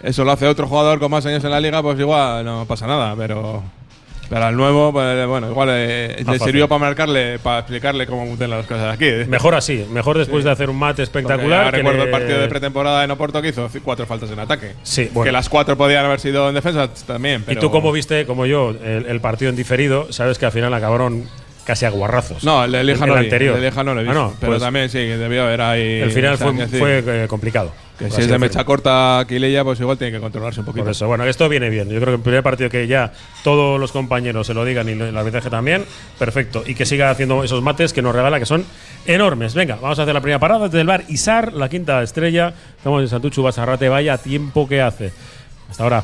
eso 0.05 0.23
lo 0.23 0.31
hace 0.31 0.47
otro 0.47 0.67
jugador 0.67 0.99
con 0.99 1.11
más 1.11 1.25
años 1.25 1.43
en 1.43 1.51
la 1.51 1.59
liga, 1.59 1.81
pues 1.81 1.99
igual 1.99 2.45
no 2.45 2.65
pasa 2.65 2.87
nada, 2.87 3.15
pero 3.17 3.63
pero 4.27 4.43
al 4.45 4.57
nuevo 4.57 4.91
pues 4.91 5.27
bueno, 5.27 5.51
igual 5.51 5.69
eh, 5.71 6.23
le 6.27 6.39
sirvió 6.39 6.67
para 6.67 6.79
marcarle, 6.79 7.37
para 7.37 7.59
explicarle 7.59 8.07
cómo 8.07 8.25
funcionan 8.25 8.57
las 8.57 8.65
cosas 8.67 8.91
aquí. 8.93 9.05
¿eh? 9.05 9.25
Mejor 9.27 9.53
así, 9.53 9.85
mejor 9.91 10.17
después 10.17 10.43
de 10.43 10.49
hacer 10.49 10.69
un 10.71 10.77
mate 10.79 11.03
espectacular. 11.03 11.65
que 11.69 11.77
recuerdo 11.77 11.99
le- 11.99 12.05
el 12.05 12.11
partido 12.11 12.39
de 12.39 12.47
pretemporada 12.47 13.03
en 13.03 13.11
Oporto 13.11 13.39
que 13.41 13.49
hizo 13.49 13.69
cuatro 13.83 14.07
faltas 14.07 14.31
en 14.31 14.39
ataque. 14.39 14.71
Sí, 14.81 15.09
bueno. 15.13 15.25
Que 15.25 15.31
las 15.31 15.47
cuatro 15.47 15.77
podían 15.77 16.05
haber 16.05 16.19
sido 16.19 16.49
en 16.49 16.55
defensa 16.55 16.89
también. 17.05 17.43
Y 17.47 17.55
tú, 17.57 17.69
como 17.69 17.91
viste, 17.91 18.25
como 18.25 18.47
yo, 18.47 18.71
el, 18.71 19.05
el 19.07 19.21
partido 19.21 19.49
en 19.51 19.55
diferido, 19.55 20.11
sabes 20.11 20.39
que 20.39 20.47
al 20.47 20.51
final 20.51 20.73
acabaron 20.73 21.23
casi 21.63 21.85
a 21.85 21.89
guarrazos. 21.91 22.43
No, 22.43 22.63
el 22.63 22.71
de 22.71 22.83
Lieja 22.83 23.03
El- 23.05 23.09
no, 23.11 23.15
el 23.17 23.21
vi, 23.21 23.25
anterior. 23.27 23.55
el 23.55 23.61
de 23.61 23.67
Lieja 23.67 23.83
no 23.83 23.93
lo 23.93 24.01
he 24.01 24.09
Ah, 24.09 24.13
no, 24.13 24.33
pero 24.39 24.53
pues 24.53 24.61
también 24.63 24.89
sí, 24.89 24.97
debió 24.97 25.43
haber 25.43 25.61
ahí. 25.61 25.99
el 26.01 26.11
final 26.11 26.37
fue 26.39 27.03
eh, 27.05 27.25
complicado. 27.27 27.71
Que 27.97 28.11
si 28.11 28.21
es 28.21 28.27
de 28.27 28.37
mecha 28.37 28.63
corta 28.65 29.23
Quileya, 29.27 29.63
pues 29.63 29.79
igual 29.79 29.97
tiene 29.97 30.11
que 30.11 30.19
controlarse 30.19 30.59
un 30.59 30.65
poquito. 30.65 30.83
Por 30.83 30.91
eso, 30.91 31.07
bueno, 31.07 31.23
esto 31.25 31.47
viene 31.47 31.69
bien. 31.69 31.87
Yo 31.89 31.99
creo 32.01 32.13
que 32.13 32.17
el 32.17 32.21
primer 32.21 32.43
partido 32.43 32.69
que 32.69 32.87
ya 32.87 33.13
todos 33.43 33.79
los 33.79 33.91
compañeros 33.91 34.47
se 34.47 34.53
lo 34.53 34.65
digan 34.65 34.89
y 34.89 34.91
el 34.91 35.17
arbitraje 35.17 35.49
también, 35.49 35.85
perfecto. 36.19 36.63
Y 36.65 36.75
que 36.75 36.85
siga 36.85 37.09
haciendo 37.09 37.43
esos 37.43 37.61
mates 37.61 37.93
que 37.93 38.01
nos 38.01 38.13
regala, 38.13 38.39
que 38.39 38.45
son 38.45 38.65
enormes. 39.05 39.53
Venga, 39.53 39.77
vamos 39.81 39.97
a 39.99 40.03
hacer 40.03 40.13
la 40.13 40.21
primera 40.21 40.39
parada 40.39 40.65
desde 40.65 40.81
el 40.81 40.87
bar 40.87 41.03
Isar, 41.07 41.53
la 41.53 41.69
quinta 41.69 42.03
estrella. 42.03 42.53
Estamos 42.77 43.01
en 43.01 43.07
Santuchu 43.07 43.41
Basarrate, 43.41 43.87
vaya 43.87 44.17
tiempo 44.17 44.67
que 44.67 44.81
hace. 44.81 45.13
Hasta 45.69 45.83
ahora. 45.83 46.03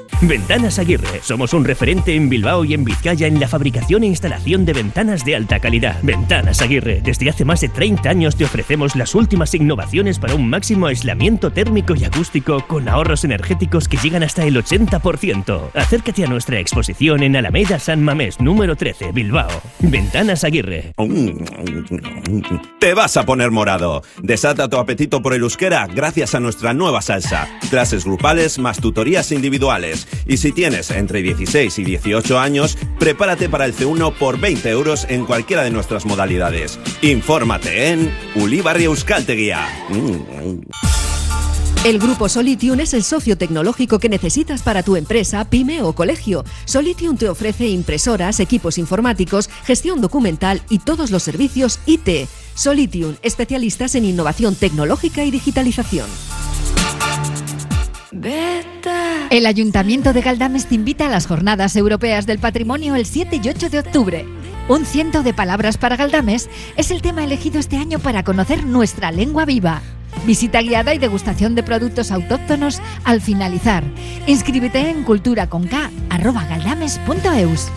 Ventanas 0.21 0.77
Aguirre. 0.77 1.19
Somos 1.23 1.51
un 1.53 1.65
referente 1.65 2.13
en 2.13 2.29
Bilbao 2.29 2.63
y 2.63 2.75
en 2.75 2.83
Vizcaya 2.83 3.25
en 3.25 3.39
la 3.39 3.47
fabricación 3.47 4.03
e 4.03 4.05
instalación 4.05 4.65
de 4.65 4.73
ventanas 4.73 5.25
de 5.25 5.35
alta 5.35 5.59
calidad. 5.59 5.97
Ventanas 6.03 6.61
Aguirre. 6.61 7.01
Desde 7.03 7.27
hace 7.31 7.43
más 7.43 7.61
de 7.61 7.69
30 7.69 8.07
años 8.07 8.35
te 8.35 8.45
ofrecemos 8.45 8.95
las 8.95 9.15
últimas 9.15 9.55
innovaciones 9.55 10.19
para 10.19 10.35
un 10.35 10.47
máximo 10.47 10.85
aislamiento 10.85 11.51
térmico 11.51 11.95
y 11.95 12.03
acústico 12.03 12.63
con 12.67 12.87
ahorros 12.87 13.23
energéticos 13.23 13.87
que 13.87 13.97
llegan 13.97 14.21
hasta 14.21 14.45
el 14.45 14.55
80%. 14.55 15.71
Acércate 15.73 16.23
a 16.23 16.27
nuestra 16.27 16.59
exposición 16.59 17.23
en 17.23 17.35
Alameda 17.35 17.79
San 17.79 18.03
Mamés, 18.03 18.39
número 18.39 18.75
13, 18.75 19.13
Bilbao. 19.13 19.49
Ventanas 19.79 20.43
Aguirre. 20.43 20.93
Te 22.79 22.93
vas 22.93 23.17
a 23.17 23.25
poner 23.25 23.49
morado. 23.49 24.03
Desata 24.21 24.69
tu 24.69 24.77
apetito 24.77 25.23
por 25.23 25.33
el 25.33 25.41
euskera 25.41 25.87
gracias 25.87 26.35
a 26.35 26.39
nuestra 26.39 26.75
nueva 26.75 27.01
salsa. 27.01 27.47
Clases 27.71 28.05
grupales 28.05 28.59
más 28.59 28.79
tutorías 28.79 29.31
individuales. 29.31 30.07
Y 30.25 30.37
si 30.37 30.51
tienes 30.51 30.91
entre 30.91 31.21
16 31.21 31.79
y 31.79 31.83
18 31.83 32.39
años, 32.39 32.77
prepárate 32.99 33.49
para 33.49 33.65
el 33.65 33.75
C1 33.75 34.13
por 34.13 34.39
20 34.39 34.69
euros 34.69 35.05
en 35.09 35.25
cualquiera 35.25 35.63
de 35.63 35.71
nuestras 35.71 36.05
modalidades. 36.05 36.79
Infórmate 37.01 37.89
en 37.89 38.11
Ulibarri 38.35 38.85
Euskalteguía. 38.85 39.67
Mm. 39.89 40.61
El 41.83 41.97
grupo 41.97 42.29
Solitium 42.29 42.79
es 42.79 42.93
el 42.93 43.01
socio 43.01 43.39
tecnológico 43.39 43.97
que 43.97 44.07
necesitas 44.07 44.61
para 44.61 44.83
tu 44.83 44.97
empresa, 44.97 45.45
pyme 45.45 45.81
o 45.81 45.93
colegio. 45.93 46.45
Solitium 46.65 47.17
te 47.17 47.27
ofrece 47.27 47.69
impresoras, 47.69 48.39
equipos 48.39 48.77
informáticos, 48.77 49.49
gestión 49.65 49.99
documental 49.99 50.61
y 50.69 50.77
todos 50.77 51.09
los 51.09 51.23
servicios 51.23 51.79
IT. 51.87 52.29
Solitium, 52.53 53.15
especialistas 53.23 53.95
en 53.95 54.05
innovación 54.05 54.53
tecnológica 54.53 55.23
y 55.23 55.31
digitalización. 55.31 56.05
El 59.29 59.45
Ayuntamiento 59.45 60.11
de 60.11 60.21
Galdames 60.21 60.65
te 60.65 60.75
invita 60.75 61.05
a 61.05 61.09
las 61.09 61.27
Jornadas 61.27 61.77
Europeas 61.77 62.25
del 62.25 62.39
Patrimonio 62.39 62.95
el 62.95 63.05
7 63.05 63.39
y 63.41 63.47
8 63.47 63.69
de 63.69 63.79
octubre. 63.79 64.25
Un 64.67 64.85
ciento 64.85 65.23
de 65.23 65.33
palabras 65.33 65.77
para 65.77 65.95
Galdames 65.95 66.49
es 66.75 66.91
el 66.91 67.01
tema 67.01 67.23
elegido 67.23 67.57
este 67.57 67.77
año 67.77 67.99
para 67.99 68.25
conocer 68.25 68.65
nuestra 68.65 69.11
lengua 69.11 69.45
viva. 69.45 69.81
Visita 70.25 70.61
guiada 70.61 70.93
y 70.93 70.97
degustación 70.97 71.55
de 71.55 71.63
productos 71.63 72.11
autóctonos 72.11 72.81
al 73.05 73.21
finalizar. 73.21 73.85
Inscríbete 74.27 74.89
en 74.89 75.05
culturaconk@galdames.eus. 75.05 77.71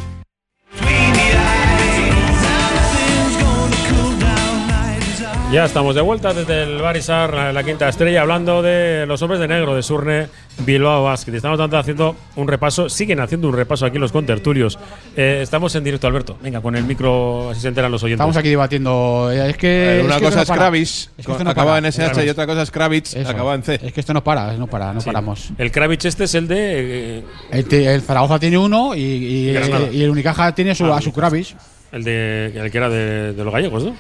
Ya 5.55 5.67
estamos 5.67 5.95
de 5.95 6.01
vuelta 6.01 6.35
desde 6.35 6.65
el 6.65 6.83
Barisar, 6.83 7.33
la, 7.33 7.53
la 7.53 7.63
quinta 7.63 7.89
estrella, 7.89 8.23
hablando 8.23 8.61
de 8.61 9.05
los 9.07 9.23
hombres 9.23 9.39
de 9.39 9.47
negro 9.47 9.77
de 9.77 9.85
Surne 9.85 10.27
Bilbao 10.67 11.05
Basket. 11.05 11.33
Estamos 11.33 11.59
tanto 11.59 11.79
haciendo 11.79 12.17
un 12.35 12.49
repaso, 12.49 12.89
siguen 12.89 13.21
haciendo 13.21 13.47
un 13.47 13.55
repaso 13.55 13.87
aquí 13.87 13.97
los 13.99 14.11
contertulios. 14.11 14.77
Eh, 15.17 15.39
estamos 15.45 15.73
en 15.77 15.85
directo, 15.85 16.09
Alberto. 16.09 16.37
Venga, 16.43 16.61
con 16.61 16.75
el 16.75 16.83
micro, 16.83 17.51
así 17.51 17.61
se 17.61 17.69
enteran 17.69 17.93
los 17.93 18.03
oyentes. 18.03 18.17
Estamos 18.21 18.37
aquí 18.37 18.49
debatiendo. 18.49 19.31
eh, 19.33 19.51
Es 19.51 19.57
que. 19.57 20.01
Eh, 20.01 20.03
una 20.05 20.15
es 20.17 20.19
que 20.23 20.25
cosa 20.27 20.43
es. 20.43 20.51
Kravitz, 20.51 21.11
Es 21.17 21.25
que 21.27 21.45
no 21.45 21.51
acaba 21.51 21.67
para. 21.75 21.79
en 21.79 21.85
SH 21.93 22.25
y 22.27 22.29
otra 22.31 22.47
cosa 22.49 22.63
es 22.63 22.71
Kravitz, 22.73 23.15
Eso. 23.15 23.29
acaba 23.31 23.55
en 23.55 23.63
C. 23.63 23.79
Es 23.81 23.93
que 23.93 24.01
esto 24.01 24.13
no 24.13 24.25
para, 24.25 24.55
no 24.55 24.67
para, 24.67 24.93
no 24.93 25.01
Sí. 25.01 25.07
paramos. 25.07 25.51
El 25.57 25.71
Kravitz 25.71 26.05
este 26.07 26.25
es 26.25 26.35
el 26.35 26.49
de. 26.49 27.19
eh, 27.19 27.25
El, 27.53 27.65
te- 27.67 27.95
el 27.95 28.03
Zaragoza 28.03 28.41
tiene 28.41 28.59
uno 28.59 28.97
y, 28.97 29.01
y- 29.03 29.53
Granada. 29.53 29.89
y 29.93 30.03
el 30.03 30.11
Unicaja 30.11 30.53
tiene 30.53 30.75
su, 30.75 30.87
Ah, 30.93 30.97
a 30.97 31.01
su 31.01 31.13
Kravitz. 31.13 31.55
el 31.93 32.03
de. 32.03 32.47
El 32.57 32.73
que 32.73 32.77
era 32.79 32.89
de, 32.89 33.35
de 33.35 33.45
los 33.45 33.53
gallegos, 33.55 33.85
¿no? 33.85 33.95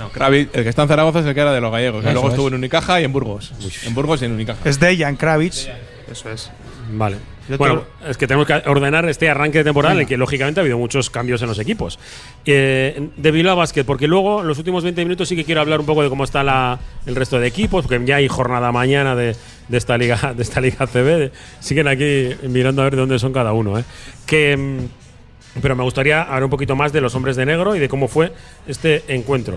No, 0.00 0.08
Kravitz, 0.10 0.50
el 0.54 0.62
que 0.64 0.68
está 0.70 0.82
en 0.82 0.88
Zaragoza 0.88 1.20
es 1.20 1.26
el 1.26 1.34
que 1.34 1.40
era 1.40 1.52
de 1.52 1.60
los 1.60 1.70
gallegos, 1.70 2.02
que 2.02 2.08
Eso 2.08 2.14
luego 2.14 2.28
es. 2.28 2.32
estuvo 2.34 2.48
en 2.48 2.54
Unicaja 2.54 3.00
y 3.00 3.04
en 3.04 3.12
Burgos. 3.12 3.52
En 3.86 3.94
Burgos 3.94 4.22
y 4.22 4.24
en 4.24 4.32
Unicaja. 4.32 4.58
Es 4.68 4.80
Dejan 4.80 5.16
Kravitz. 5.16 5.68
Eso 6.10 6.30
es. 6.30 6.50
Vale. 6.92 7.16
Bueno, 7.58 7.82
es 8.08 8.16
que 8.16 8.28
tenemos 8.28 8.46
que 8.46 8.54
ordenar 8.66 9.08
este 9.08 9.28
arranque 9.28 9.58
de 9.58 9.64
temporada 9.64 9.94
en 9.94 10.00
el 10.02 10.06
que 10.06 10.16
lógicamente 10.16 10.60
ha 10.60 10.62
habido 10.62 10.78
muchos 10.78 11.10
cambios 11.10 11.42
en 11.42 11.48
los 11.48 11.58
equipos. 11.58 11.98
Eh, 12.46 13.08
de 13.16 13.30
Bilbao 13.32 13.56
Basket, 13.56 13.84
porque 13.84 14.06
luego 14.06 14.40
en 14.42 14.46
los 14.46 14.56
últimos 14.58 14.84
20 14.84 15.04
minutos 15.04 15.28
sí 15.28 15.34
que 15.34 15.44
quiero 15.44 15.60
hablar 15.60 15.80
un 15.80 15.86
poco 15.86 16.02
de 16.04 16.08
cómo 16.08 16.22
está 16.24 16.44
la- 16.44 16.78
el 17.06 17.16
resto 17.16 17.40
de 17.40 17.48
equipos, 17.48 17.86
porque 17.86 18.04
ya 18.06 18.16
hay 18.16 18.28
jornada 18.28 18.70
mañana 18.70 19.16
de, 19.16 19.34
de 19.68 19.78
esta 19.78 19.98
liga 19.98 20.32
de 20.36 20.42
esta 20.42 20.60
liga 20.60 20.86
CB. 20.86 21.04
de- 21.18 21.32
siguen 21.58 21.88
aquí 21.88 22.30
mirando 22.48 22.82
a 22.82 22.84
ver 22.84 22.94
de 22.94 23.00
dónde 23.00 23.18
son 23.18 23.32
cada 23.32 23.52
uno. 23.52 23.78
¿eh? 23.80 23.84
Que, 24.26 24.56
mm, 24.56 25.60
pero 25.60 25.74
me 25.74 25.82
gustaría 25.82 26.22
hablar 26.22 26.44
un 26.44 26.50
poquito 26.50 26.76
más 26.76 26.92
de 26.92 27.00
los 27.00 27.16
hombres 27.16 27.34
de 27.34 27.46
negro 27.46 27.74
y 27.74 27.80
de 27.80 27.88
cómo 27.88 28.06
fue 28.06 28.32
este 28.68 29.02
encuentro. 29.08 29.56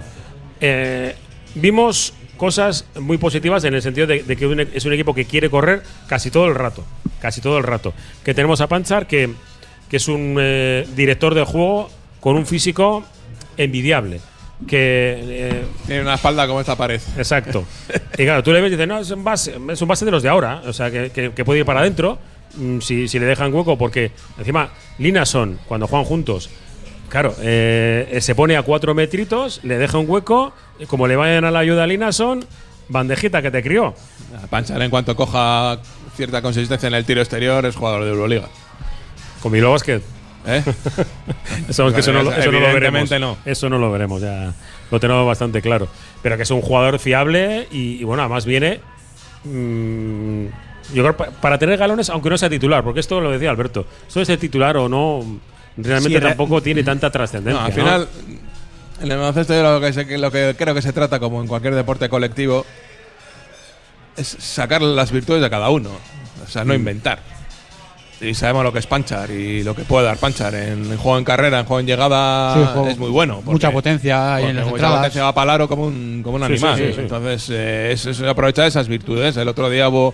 Eh, 0.66 1.14
vimos 1.56 2.14
cosas 2.38 2.86
muy 3.00 3.18
positivas 3.18 3.64
en 3.66 3.74
el 3.74 3.82
sentido 3.82 4.08
de, 4.08 4.24
de 4.24 4.36
que 4.38 4.48
un 4.48 4.62
e- 4.62 4.68
es 4.74 4.86
un 4.86 4.94
equipo 4.94 5.14
que 5.14 5.26
quiere 5.26 5.50
correr 5.50 5.84
casi 6.08 6.32
todo 6.32 6.48
el 6.48 6.56
rato. 6.56 6.86
Casi 7.22 7.42
todo 7.42 7.58
el 7.58 7.64
rato. 7.66 7.94
Que 8.24 8.34
tenemos 8.34 8.62
a 8.62 8.68
Panchar, 8.68 9.06
que, 9.06 9.30
que 9.90 9.98
es 9.98 10.08
un 10.08 10.38
eh, 10.40 10.88
director 10.96 11.36
de 11.36 11.44
juego 11.44 11.90
con 12.22 12.38
un 12.38 12.46
físico 12.46 13.04
envidiable. 13.58 14.22
Que. 14.68 15.20
eh, 15.22 15.64
Tiene 15.86 16.02
una 16.04 16.14
espalda 16.16 16.48
como 16.48 16.62
esta 16.62 16.78
pared. 16.78 17.02
Exacto. 17.18 17.66
y 18.18 18.24
claro, 18.24 18.42
tú 18.42 18.54
le 18.54 18.62
ves 18.62 18.70
y 18.70 18.76
dices, 18.76 18.88
no, 18.88 19.00
es 19.00 19.12
un 19.12 19.24
base, 19.24 19.56
es 19.70 19.82
un 19.82 19.88
base 19.90 20.06
de 20.06 20.12
los 20.12 20.24
de 20.24 20.30
ahora. 20.30 20.62
O 20.66 20.72
sea, 20.72 20.90
que, 20.90 21.10
que- 21.10 21.32
que 21.34 21.44
puede 21.46 21.60
ir 21.60 21.66
para 21.66 21.82
adentro 21.82 22.18
mm, 22.56 22.80
si, 22.80 23.10
si 23.10 23.20
le 23.20 23.26
dejan 23.26 23.54
hueco, 23.54 23.78
porque 23.78 24.12
encima, 24.38 24.70
Linason, 24.98 25.60
cuando 25.68 25.88
juegan 25.88 26.06
juntos, 26.06 26.50
claro, 27.14 27.36
eh, 27.42 28.18
se 28.22 28.34
pone 28.34 28.58
a 28.58 28.64
cuatro 28.64 28.96
metritos, 28.96 29.60
le 29.62 29.78
deja 29.78 30.00
un 30.00 30.10
hueco, 30.10 30.52
y 30.80 30.88
como 30.88 31.06
le 31.08 31.16
vayan 31.16 31.46
a 31.46 31.52
la 31.52 31.60
ayuda 31.60 31.84
a 31.84 31.88
Linason, 31.88 32.44
bandejita 32.90 33.44
que 33.44 33.52
te 33.52 33.62
crió. 33.62 33.94
Panchar, 34.50 34.82
en 34.82 34.90
cuanto 34.90 35.16
coja 35.16 35.78
cierta 36.18 36.42
consistencia 36.42 36.88
en 36.88 36.96
el 36.96 37.06
tiro 37.06 37.22
exterior, 37.22 37.64
es 37.68 37.76
jugador 37.76 38.04
de 38.04 38.10
Euroliga. 38.10 38.50
Con 39.44 39.52
Bilbao 39.52 39.74
Basket. 39.74 40.02
¿Eh? 40.48 40.64
Sabemos 41.70 41.94
que 41.94 42.00
eso 42.00 42.12
no, 42.12 42.24
lo- 42.24 42.34
eso 42.34 42.52
no 42.52 42.60
lo 42.60 42.74
veremos. 42.74 43.12
No. 43.20 43.38
Eso 43.46 43.70
no 43.70 43.78
lo 43.78 43.92
veremos, 43.92 44.20
ya 44.22 44.52
lo 44.90 45.00
tenemos 45.00 45.26
bastante 45.28 45.62
claro. 45.62 45.88
Pero 46.24 46.36
que 46.36 46.44
es 46.44 46.52
un 46.52 46.62
jugador 46.62 46.98
fiable 47.00 47.68
y, 47.72 48.02
y 48.02 48.04
bueno, 48.04 48.24
además 48.24 48.46
viene. 48.46 48.80
mm, 49.46 50.46
yo 50.94 51.04
creo 51.04 51.16
pa- 51.18 51.30
para 51.30 51.58
tener 51.58 51.78
galones, 51.78 52.10
aunque 52.10 52.30
no 52.30 52.38
sea 52.38 52.50
titular, 52.50 52.84
porque 52.84 53.00
esto 53.00 53.22
lo 53.22 53.32
decía 53.32 53.50
Alberto. 53.52 53.86
Esto 54.08 54.20
de 54.20 54.26
ser 54.26 54.38
titular 54.40 54.76
o 54.78 54.90
no, 54.90 55.24
realmente 55.78 56.20
Sí, 56.20 56.24
tampoco 56.24 56.62
tiene 56.62 56.84
tanta 56.84 57.10
trascendencia. 57.10 57.60
No, 57.62 57.66
al 57.66 57.72
¿no? 57.72 57.76
final, 57.76 58.08
en 59.02 59.12
el 59.12 59.18
baloncesto 59.18 59.54
yo 59.54 59.64
lo 59.64 59.82
que, 59.82 60.18
lo 60.18 60.32
que 60.32 60.56
creo 60.58 60.74
que 60.76 60.82
se 60.82 60.94
trata, 60.94 61.20
como 61.20 61.42
en 61.42 61.48
cualquier 61.48 61.76
deporte 61.76 62.10
colectivo, 62.10 62.66
es 64.16 64.28
sacar 64.40 64.82
las 64.82 65.12
virtudes 65.12 65.42
de 65.42 65.50
cada 65.50 65.70
uno. 65.70 65.90
O 66.46 66.50
sea, 66.50 66.64
Mm. 66.64 66.68
no 66.68 66.74
inventar. 66.74 67.20
Y 68.22 68.34
sabemos 68.36 68.64
lo 68.64 68.72
que 68.72 68.80
es 68.80 68.88
Panchar 68.88 69.30
y 69.32 69.64
lo 69.64 69.76
que 69.76 69.84
puede 69.84 70.06
dar 70.06 70.18
Panchar. 70.18 70.54
En, 70.56 70.92
en 70.92 70.98
juego 70.98 71.18
en 71.18 71.26
carrera, 71.26 71.60
en 71.60 71.66
juego 71.66 71.80
en 71.82 71.88
llegada, 71.88 72.54
Sí, 72.54 72.60
juego- 72.74 72.88
es 72.88 72.98
muy 72.98 73.10
bueno. 73.10 73.36
porque- 73.38 73.52
mucha 73.52 73.72
potencia 73.72 74.40
y 74.40 74.46
en 74.46 74.56
las 74.56 74.66
mucha 74.66 74.76
entradas. 74.78 74.98
potencia 75.00 75.24
va 75.24 75.34
para 75.34 75.44
el 75.46 75.50
aro 75.56 75.68
como 75.68 75.88
un, 75.88 76.22
como 76.24 76.38
un 76.38 76.48
Sí, 76.48 76.58
sí, 76.58 76.66
animal. 76.66 76.78
sí, 76.78 76.94
sí. 76.94 77.02
Entonces, 77.02 77.50
eh, 77.52 77.92
es, 77.92 78.06
es 78.06 78.22
aprovechar 78.22 78.68
esas 78.68 78.88
virtudes. 78.88 79.36
El 79.36 79.48
otro 79.48 79.70
día 79.70 79.90
hubo. 79.90 80.14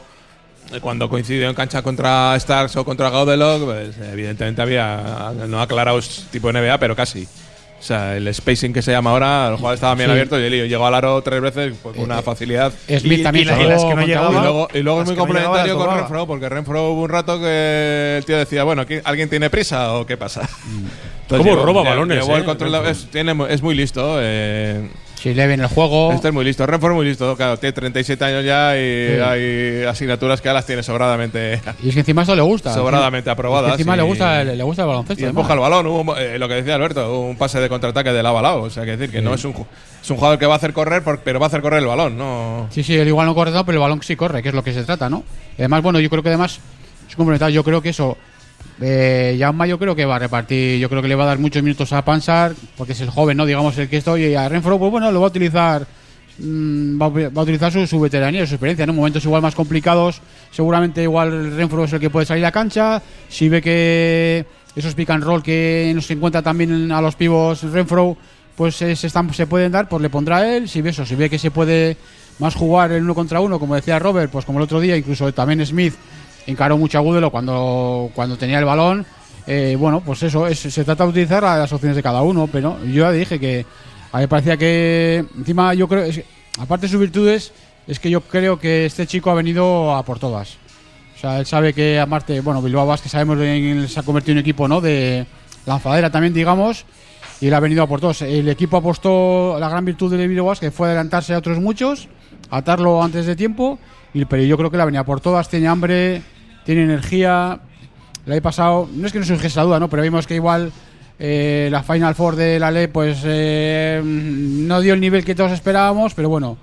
Eh, 0.73 0.79
Cuando 0.81 1.09
coincidió 1.09 1.49
en 1.49 1.55
cancha 1.55 1.81
contra 1.81 2.35
Stars 2.35 2.75
o 2.75 2.85
contra 2.85 3.09
Gaudelog, 3.09 3.63
pues 3.65 3.95
evidentemente 4.11 4.61
había 4.61 5.33
no 5.47 5.61
aclarados 5.61 6.25
tipo 6.31 6.51
NBA, 6.51 6.77
pero 6.79 6.95
casi. 6.95 7.27
O 7.79 7.81
sea, 7.81 8.17
el 8.17 8.33
spacing 8.33 8.73
que 8.73 8.81
se 8.81 8.91
llama 8.91 9.11
ahora, 9.11 9.47
el 9.47 9.55
jugador 9.55 9.75
estaba 9.75 9.95
bien 9.95 10.07
Sí. 10.07 10.11
abierto 10.11 10.37
y 10.37 10.43
el 10.43 10.67
llegó 10.67 10.85
al 10.85 10.95
aro 10.95 11.21
tres 11.21 11.39
veces 11.39 11.73
con 11.81 11.97
una 11.97 12.21
facilidad. 12.21 12.73
Smith 12.89 13.19
Y- 13.19 13.23
también 13.23 13.47
y 13.47 13.51
y 13.51 13.53
las 13.69 13.81
que 13.85 13.89
no 13.95 13.95
contra 13.95 14.05
llegaban- 14.05 14.33
Y 14.33 14.41
luego, 14.41 14.67
y 14.73 14.79
luego 14.81 15.01
es 15.01 15.07
muy 15.07 15.15
no 15.15 15.25
llegaba, 15.25 15.45
complementario 15.45 15.77
con. 15.77 15.97
Renfro, 15.97 16.27
porque 16.27 16.49
Renfro 16.49 16.89
hubo 16.91 17.03
un 17.03 17.09
rato 17.09 17.39
que 17.39 18.15
el 18.17 18.25
tío 18.25 18.37
decía, 18.37 18.65
bueno, 18.65 18.85
¿qui- 18.85 19.01
¿alguien 19.05 19.29
tiene 19.29 19.49
prisa 19.49 19.93
o 19.93 20.05
qué 20.05 20.17
pasa? 20.17 20.41
Entonces 21.21 21.47
¿Cómo 21.53 21.63
roba 21.65 21.83
balones, 21.83 22.17
llevó 22.21 22.35
el 22.35 22.41
eh, 22.41 22.45
control 22.45 22.75
es, 22.87 23.05
tiene- 23.11 23.37
es 23.49 23.61
muy 23.61 23.75
listo. 23.75 24.17
Eh, 24.19 24.89
Si 25.21 25.33
le 25.33 25.47
ven 25.47 25.59
el 25.59 25.67
juego. 25.67 26.13
este 26.13 26.29
es 26.29 26.33
muy 26.33 26.45
listo. 26.45 26.65
Renfro 26.65 26.89
es 26.91 26.95
muy 26.95 27.05
listo. 27.05 27.35
Claro, 27.35 27.57
tiene 27.57 27.73
37 27.73 28.23
años 28.23 28.45
ya 28.45 28.75
y 28.77 28.79
Sí. 29.15 29.21
hay 29.21 29.83
asignaturas 29.83 30.39
que 30.41 30.47
ahora 30.47 30.59
las 30.59 30.65
tiene 30.65 30.81
sobradamente, 30.81 31.59
Y 31.83 31.89
es 31.89 31.93
que 31.93 31.99
encima 31.99 32.21
esto 32.21 32.35
le 32.35 32.41
gusta. 32.41 32.73
sobradamente 32.73 33.29
Es 33.29 33.33
aprobadas. 33.33 33.71
que 33.71 33.81
encima 33.81 33.97
le 33.97 34.03
gusta, 34.03 34.41
el- 34.41 34.57
le 34.57 34.63
gusta 34.63 34.83
el 34.83 34.87
baloncesto. 34.87 35.21
y 35.23 35.27
empuja 35.27 35.53
el 35.53 35.59
balón. 35.59 35.87
Hubo, 35.87 36.15
eh, 36.17 36.39
lo 36.39 36.47
que 36.47 36.53
decía 36.55 36.75
Alberto, 36.75 37.19
un 37.19 37.35
pase 37.35 37.59
de 37.59 37.67
contraataque 37.67 38.13
de 38.13 38.23
lado 38.23 38.37
a 38.37 38.41
lado. 38.41 38.61
O 38.61 38.69
sea, 38.69 38.85
que 38.85 38.95
decir 38.95 39.11
que 39.11 39.21
no 39.21 39.33
es 39.33 39.43
un, 39.43 39.53
es 40.01 40.09
un 40.09 40.15
jugador 40.15 40.39
que 40.39 40.45
va 40.45 40.53
a 40.53 40.57
hacer 40.57 40.71
correr, 40.71 41.03
por- 41.03 41.19
pero 41.19 41.39
va 41.39 41.47
a 41.47 41.49
hacer 41.49 41.61
correr 41.61 41.79
el 41.79 41.87
balón. 41.87 42.17
No. 42.17 42.67
Sí, 42.71 42.81
sí, 42.83 42.95
él 42.95 43.07
igual 43.09 43.27
no 43.27 43.35
corre 43.35 43.51
tanto, 43.51 43.65
pero 43.65 43.75
el 43.77 43.81
balón 43.81 44.01
sí 44.01 44.15
corre, 44.15 44.41
que 44.41 44.49
es 44.49 44.55
lo 44.55 44.63
que 44.63 44.73
se 44.73 44.83
trata, 44.83 45.09
¿no? 45.09 45.23
Además, 45.57 45.83
bueno, 45.83 45.99
yo 45.99 46.09
creo 46.09 46.23
que 46.23 46.29
además 46.29 46.59
es 47.09 47.15
complementar. 47.17 47.51
Yo 47.51 47.63
creo 47.65 47.81
que 47.81 47.89
eso. 47.89 48.17
Eh, 48.81 49.37
yo 49.37 49.79
creo 49.79 49.95
que 49.95 50.05
va 50.05 50.15
a 50.15 50.19
repartir, 50.19 50.79
yo 50.79 50.89
creo 50.89 51.01
que 51.01 51.07
le 51.07 51.15
va 51.15 51.23
a 51.23 51.27
dar 51.27 51.39
muchos 51.39 51.61
minutos 51.61 51.91
a 51.91 52.03
Pansar, 52.03 52.53
porque 52.77 52.93
es 52.93 53.01
el 53.01 53.09
joven, 53.09 53.35
¿no? 53.35 53.45
Digamos 53.45 53.77
el 53.77 53.89
que 53.89 53.97
estoy, 53.97 54.25
y 54.25 54.35
a 54.35 54.47
Renfro, 54.47 54.79
pues 54.79 54.91
bueno, 54.91 55.11
lo 55.11 55.19
va 55.19 55.27
a 55.27 55.29
utilizar, 55.29 55.85
mm, 56.37 57.01
va, 57.01 57.05
a, 57.05 57.41
utilizar 57.41 57.71
su, 57.71 57.85
su 57.85 57.99
veteranía, 57.99 58.45
su 58.47 58.55
experiencia, 58.55 58.85
¿no? 58.85 58.93
En 58.93 58.97
momentos 58.97 59.25
igual 59.25 59.41
más 59.41 59.55
complicados, 59.55 60.21
seguramente 60.51 61.03
igual 61.03 61.55
Renfro 61.55 61.83
es 61.83 61.93
el 61.93 61.99
que 61.99 62.09
puede 62.09 62.25
salir 62.25 62.45
a 62.45 62.51
cancha, 62.51 63.01
si 63.27 63.49
ve 63.49 63.61
que 63.61 64.45
esos 64.75 64.95
pick 64.95 65.09
and 65.09 65.23
roll 65.23 65.43
que 65.43 65.91
nos 65.93 66.09
encuentra 66.09 66.41
también 66.41 66.91
a 66.91 67.01
los 67.01 67.15
pivos 67.15 67.63
Renfro, 67.63 68.15
pues 68.55 68.75
se, 68.75 68.91
están, 68.91 69.27
pueden 69.27 69.71
dar, 69.71 69.89
pues 69.89 70.01
le 70.01 70.09
pondrá 70.09 70.55
él, 70.55 70.69
si 70.69 70.81
ve 70.81 70.91
eso, 70.91 71.05
si 71.05 71.15
ve 71.15 71.29
que 71.29 71.39
se 71.39 71.51
puede 71.51 71.97
más 72.39 72.55
jugar 72.55 72.93
en 72.93 73.03
uno 73.03 73.13
contra 73.15 73.41
uno, 73.41 73.59
como 73.59 73.75
decía 73.75 73.99
Robert, 73.99 74.31
pues 74.31 74.45
como 74.45 74.59
el 74.59 74.63
otro 74.63 74.79
día, 74.79 74.95
incluso 74.95 75.31
también 75.33 75.65
Smith 75.65 75.93
encaró 76.49 76.77
mucho 76.77 76.97
a 76.97 77.01
Gudelo 77.01 77.31
cuando, 77.31 78.09
cuando 78.13 78.37
tenía 78.37 78.59
el 78.59 78.65
balón. 78.65 79.05
Eh, 79.47 79.75
bueno, 79.79 80.01
pues 80.01 80.21
eso, 80.23 80.45
es- 80.47 80.59
se 80.59 80.83
trata 80.83 81.03
de 81.05 81.09
utilizar 81.11 81.41
las 81.43 81.71
opciones 81.71 81.95
de 81.95 82.03
cada 82.03 82.21
uno, 82.21 82.47
pero 82.51 82.77
yo 82.85 83.03
ya 83.03 83.11
dije 83.11 83.39
que 83.39 83.65
a 84.11 84.19
mí 84.19 84.27
parecía 84.27 84.57
que 84.57 85.25
encima 85.37 85.73
yo 85.73 85.87
creo, 85.87 86.03
es 86.03 86.21
aparte 86.59 86.85
de 86.87 86.91
sus 86.91 86.99
virtudes, 86.99 87.51
es 87.87 87.99
que 87.99 88.09
yo 88.09 88.21
creo 88.21 88.59
que 88.59 88.85
este 88.85 89.07
chico 89.07 89.31
ha 89.31 89.33
venido 89.33 89.95
a 89.95 90.03
por 90.03 90.19
todas. 90.19 90.57
O 91.15 91.19
sea, 91.19 91.39
él 91.39 91.45
sabe 91.45 91.73
que 91.73 91.99
a 91.99 92.05
Marte, 92.05 92.41
bueno, 92.41 92.61
Bilbao 92.61 92.85
Basket 92.85 93.09
sabemos 93.09 93.37
que 93.37 93.85
se 93.87 93.99
ha 93.99 94.03
convertido 94.03 94.33
en 94.33 94.37
un 94.37 94.41
equipo, 94.41 94.67
¿no? 94.67 94.79
De 94.81 95.25
lanzadera 95.65 96.09
también, 96.11 96.33
digamos, 96.33 96.85
y 97.41 97.47
él 97.47 97.53
ha 97.53 97.59
venido 97.59 97.83
a 97.83 97.87
por 97.87 97.99
todos. 97.99 98.21
El 98.21 98.47
equipo 98.49 98.77
apostó 98.77 99.57
la 99.59 99.67
gran 99.69 99.83
virtud 99.83 100.11
de 100.15 100.27
Bilbao 100.27 100.45
Basket 100.47 100.71
fue 100.71 100.87
adelantarse 100.87 101.33
a 101.33 101.39
otros 101.39 101.59
muchos, 101.59 102.07
atarlo 102.51 103.01
antes 103.03 103.25
de 103.25 103.35
tiempo, 103.35 103.79
y, 104.13 104.25
pero 104.25 104.43
yo 104.43 104.57
creo 104.57 104.69
que 104.71 104.77
la 104.77 104.85
venía 104.85 105.03
por 105.03 105.19
todas, 105.21 105.49
tiene 105.49 105.67
hambre, 105.67 106.21
tiene 106.65 106.83
energía. 106.83 107.59
El 108.25 108.33
año 108.33 108.41
pasado, 108.41 108.89
no 108.93 109.07
es 109.07 109.13
que 109.13 109.19
no 109.19 109.25
surgiese 109.25 109.57
la 109.57 109.63
duda, 109.63 109.79
¿no? 109.79 109.89
Pero 109.89 110.03
vimos 110.03 110.27
que 110.27 110.35
igual 110.35 110.71
eh, 111.17 111.67
la 111.71 111.83
Final 111.83 112.15
Four 112.15 112.35
de 112.35 112.59
la 112.59 112.71
ley, 112.71 112.87
pues 112.87 113.19
eh, 113.23 114.01
no 114.03 114.81
dio 114.81 114.93
el 114.93 115.01
nivel 115.01 115.25
que 115.25 115.35
todos 115.35 115.51
esperábamos, 115.51 116.13
pero 116.13 116.29
bueno, 116.29 116.57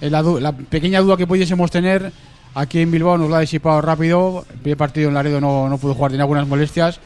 eh, 0.00 0.10
la, 0.10 0.22
la 0.22 0.52
pequeña 0.52 1.00
duda 1.00 1.16
que 1.16 1.26
pudiésemos 1.26 1.70
tener 1.70 2.10
aquí 2.54 2.80
en 2.80 2.90
Bilbao 2.90 3.18
nos 3.18 3.30
la 3.30 3.38
ha 3.38 3.40
disipado 3.40 3.80
rápido. 3.80 4.44
El 4.50 4.58
primer 4.58 4.76
partido 4.78 5.08
en 5.08 5.14
Laredo 5.14 5.40
no, 5.40 5.68
no 5.68 5.78
pudo 5.78 5.94
jugar, 5.94 6.10
tenía 6.10 6.24
algunas 6.24 6.48
molestias, 6.48 7.00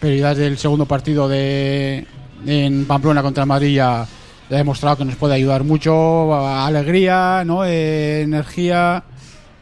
pero 0.00 0.14
ya 0.14 0.30
desde 0.30 0.46
el 0.46 0.58
segundo 0.58 0.86
partido 0.86 1.28
de 1.28 2.06
en 2.46 2.84
Pamplona 2.84 3.22
contra 3.22 3.46
Madrid 3.46 3.74
ya, 3.74 4.06
ya 4.48 4.56
ha 4.56 4.58
demostrado 4.58 4.98
que 4.98 5.04
nos 5.04 5.16
puede 5.16 5.34
ayudar 5.34 5.64
mucho, 5.64 6.34
alegría, 6.34 7.42
¿no? 7.44 7.64
Eh, 7.64 8.22
energía. 8.22 9.02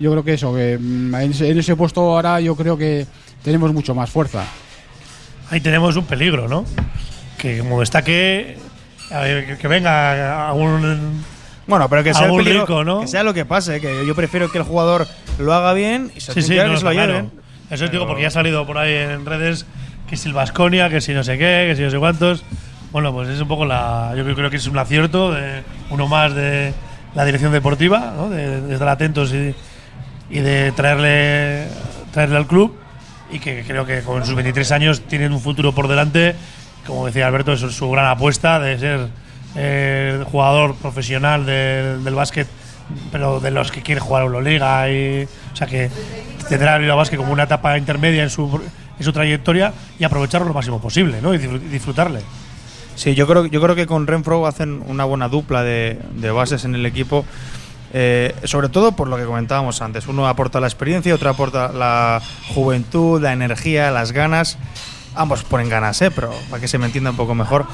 Yo 0.05 0.11
creo 0.11 0.23
que 0.23 0.35
eso, 0.35 0.55
que 0.55 0.77
mm, 0.79 1.15
en 1.15 1.31
ese, 1.31 1.49
en 1.51 1.59
ese 1.59 1.75
puesto 1.77 2.03
ahora 2.03 2.39
yo 2.41 2.55
creo 2.55 2.77
que 2.77 3.07
tenemos 3.43 3.73
mucho 3.73 3.95
más 3.95 4.11
fuerza. 4.11 4.45
Ahí 5.51 5.61
tenemos 5.63 5.97
un 5.97 6.05
peligro, 6.05 6.47
¿no? 6.47 6.67
Que 7.39 7.59
como 7.59 7.81
destaque, 7.81 8.59
a 9.11 9.21
ver, 9.21 9.47
que, 9.47 9.57
que 9.57 9.67
venga 9.69 10.47
a 10.49 10.53
un. 10.53 11.23
Bueno, 11.67 11.89
pero 11.89 12.05
que 12.05 12.13
sea, 12.13 12.25
el 12.25 12.27
Algún 12.27 12.45
peligro- 12.45 12.61
rico, 12.67 12.85
¿no? 12.85 13.01
que 13.01 13.07
sea 13.09 13.23
lo 13.23 13.33
que 13.33 13.47
pase, 13.47 13.81
que 13.81 14.05
yo 14.07 14.15
prefiero 14.15 14.53
que 14.53 14.59
el 14.59 14.65
jugador 14.65 15.07
lo 15.39 15.55
haga 15.55 15.73
bien 15.73 16.13
y 16.15 16.21
se 16.21 16.35
Sí, 16.35 16.43
sí, 16.43 16.49
que 16.55 16.65
no, 16.65 16.77
se 16.77 16.85
lo 16.85 16.93
lleven. 16.93 17.31
claro. 17.31 17.45
Eso 17.71 17.89
digo 17.89 18.07
porque 18.07 18.21
ya 18.23 18.29
ha 18.29 18.31
salido 18.31 18.67
por 18.67 18.77
ahí 18.77 18.93
en 18.93 19.25
redes 19.25 19.65
que 20.07 20.19
si 20.19 20.29
el 20.29 20.35
Vasconia, 20.35 20.91
que 20.91 21.01
si 21.01 21.15
no 21.15 21.25
sé 21.25 21.39
qué, 21.39 21.65
que 21.71 21.77
si 21.77 21.83
no 21.83 21.91
sé 21.91 21.99
cuántos. 21.99 22.45
Bueno, 22.93 23.11
pues 23.15 23.31
es 23.31 23.41
un 23.41 23.49
poco 23.49 23.65
la. 23.65 24.13
Yo 24.19 24.23
creo 24.35 24.51
que 24.51 24.59
es 24.59 24.67
un 24.67 24.77
acierto, 24.77 25.33
de 25.33 25.63
uno 25.89 26.07
más 26.09 26.35
de 26.35 26.75
la 27.15 27.25
dirección 27.25 27.53
deportiva, 27.53 28.13
¿no? 28.17 28.29
de, 28.29 28.61
de 28.61 28.73
estar 28.75 28.89
atentos 28.89 29.33
y, 29.33 29.55
y 30.31 30.41
de 30.41 30.73
traerle, 30.73 31.67
traerle 32.13 32.37
al 32.37 32.47
club. 32.47 32.75
Y 33.31 33.39
que 33.39 33.65
creo 33.67 33.85
que 33.87 34.03
con 34.03 34.25
sus 34.25 34.35
23 34.35 34.71
años 34.73 35.01
tienen 35.03 35.33
un 35.33 35.41
futuro 35.41 35.73
por 35.73 35.89
delante. 35.89 36.35
Como 36.87 37.07
decía 37.07 37.27
Alberto, 37.27 37.53
es 37.53 37.61
su 37.61 37.91
gran 37.91 38.07
apuesta 38.07 38.59
de 38.61 38.79
ser 38.79 39.09
eh, 39.57 40.23
jugador 40.31 40.75
profesional 40.77 41.47
del- 41.47 42.05
del 42.05 42.15
básquet, 42.15 42.47
pero 43.11 43.41
de 43.41 43.51
los 43.51 43.71
que 43.73 43.83
quiere 43.83 44.01
jugar 44.01 44.23
Euroliga. 44.25 44.89
Y, 44.91 45.25
o 45.53 45.57
sea 45.57 45.67
que 45.67 45.91
tendrá 46.49 46.77
el 46.77 46.87
Basket 46.91 47.17
como 47.17 47.33
una 47.33 47.45
etapa 47.45 47.77
intermedia 47.79 48.23
en 48.23 48.31
su, 48.31 48.61
en 48.99 49.05
su 49.05 49.13
trayectoria 49.13 49.73
y 49.99 50.05
aprovecharlo 50.05 50.47
lo 50.47 50.55
máximo 50.55 50.81
posible 50.81 51.21
¿no? 51.23 51.35
y 51.35 51.39
disfrutarle. 51.39 52.21
Sí, 52.95 53.15
yo 53.15 53.27
creo, 53.27 53.47
yo 53.47 53.61
creo 53.61 53.75
que 53.75 53.87
con 53.87 54.07
Renfro 54.07 54.47
hacen 54.47 54.83
una 54.87 55.05
buena 55.05 55.29
dupla 55.29 55.63
de, 55.65 55.99
de 56.17 56.31
bases 56.31 56.65
en 56.65 56.75
el 56.77 56.85
equipo. 56.87 57.25
Eh, 57.97 58.35
sobre 58.45 58.69
todo 58.69 58.93
por 58.93 59.07
lo 59.09 59.17
que 59.17 59.25
comentábamos 59.25 59.81
antes. 59.81 60.07
Uno 60.09 60.27
aporta 60.29 60.59
la 60.61 60.67
experiencia, 60.67 61.15
otro 61.15 61.31
aporta 61.31 61.69
la 61.73 62.21
juventud, 62.53 63.23
la 63.23 63.33
energía, 63.33 63.91
las 63.93 64.13
ganas. 64.13 64.59
Ambos 65.15 65.45
ponen 65.45 65.69
ganas, 65.69 66.03
¿eh? 66.03 66.11
pero 66.11 66.33
para 66.51 66.61
que 66.61 66.67
se 66.69 66.77
me 66.77 66.87
entienda 66.87 67.11
un 67.11 67.17
poco 67.17 67.35
mejor. 67.37 67.67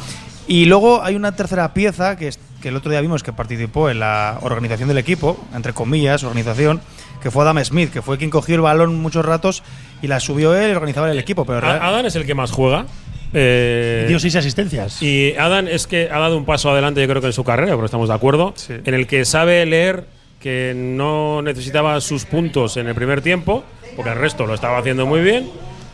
Y 0.46 0.66
luego 0.66 1.02
hay 1.02 1.14
una 1.16 1.32
tercera 1.36 1.72
pieza 1.72 2.16
que, 2.16 2.28
es- 2.28 2.38
que 2.60 2.68
el 2.68 2.76
otro 2.76 2.90
día 2.90 3.00
vimos 3.00 3.22
que 3.22 3.32
participó 3.32 3.88
en 3.88 4.00
la 4.00 4.38
organización 4.42 4.88
del 4.88 4.98
equipo, 4.98 5.38
entre 5.54 5.72
comillas, 5.72 6.22
organización, 6.24 6.80
que 7.22 7.30
fue 7.30 7.42
Adam 7.44 7.62
Smith, 7.64 7.90
que 7.90 8.02
fue 8.02 8.18
quien 8.18 8.28
cogió 8.30 8.56
el 8.56 8.60
balón 8.60 9.00
muchos 9.00 9.24
ratos 9.24 9.62
y 10.02 10.06
la 10.08 10.20
subió 10.20 10.54
él 10.54 10.70
y 10.70 10.74
organizaba 10.74 11.10
el 11.10 11.18
equipo. 11.18 11.46
Pero 11.46 11.60
real- 11.62 11.78
A- 11.80 11.86
Adán 11.88 12.04
es 12.04 12.14
el 12.16 12.26
que 12.26 12.34
más 12.34 12.50
juega. 12.50 12.84
Eh, 13.32 14.06
Dio 14.08 14.18
seis 14.18 14.34
asistencias. 14.36 15.02
Y 15.02 15.34
Adán 15.38 15.68
es 15.68 15.86
que 15.86 16.08
ha 16.10 16.18
dado 16.18 16.36
un 16.36 16.44
paso 16.44 16.70
adelante, 16.70 17.00
yo 17.00 17.08
creo 17.08 17.20
que 17.20 17.28
en 17.28 17.32
su 17.32 17.44
carrera, 17.44 17.72
pero 17.74 17.84
estamos 17.84 18.08
de 18.08 18.14
acuerdo, 18.14 18.52
Sí. 18.56 18.74
en 18.84 18.94
el 18.94 19.06
que 19.06 19.24
sabe 19.24 19.64
leer 19.66 20.04
que 20.40 20.72
no 20.74 21.42
necesitaba 21.42 22.00
sus 22.00 22.24
puntos 22.24 22.76
en 22.76 22.88
el 22.88 22.94
primer 22.94 23.20
tiempo, 23.20 23.62
porque 23.94 24.10
el 24.10 24.16
resto 24.18 24.46
lo 24.46 24.54
estaba 24.54 24.78
haciendo 24.78 25.06
muy 25.06 25.20
bien. 25.20 25.48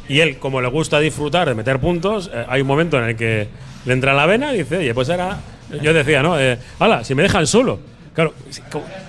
Y 0.09 0.21
él, 0.21 0.39
como 0.39 0.61
le 0.61 0.69
gusta 0.69 1.01
disfrutar 1.01 1.49
de 1.49 1.55
meter 1.55 1.81
puntos, 1.81 2.31
eh, 2.33 2.45
hay 2.49 2.61
un 2.61 2.67
momento 2.69 2.97
en 2.99 3.05
el 3.09 3.17
que 3.17 3.49
le 3.85 3.93
entra 3.93 4.15
la 4.15 4.25
vena 4.27 4.55
y 4.55 4.59
dice, 4.59 4.77
oye, 4.79 4.95
pues 4.95 5.11
ahora. 5.11 5.39
Yo 5.83 5.93
decía, 5.93 6.23
¿no? 6.23 6.39
Eh, 6.39 6.59
Hala, 6.79 7.03
si 7.03 7.17
me 7.17 7.25
dejan 7.25 7.45
solo. 7.49 7.81
Claro, 8.17 8.33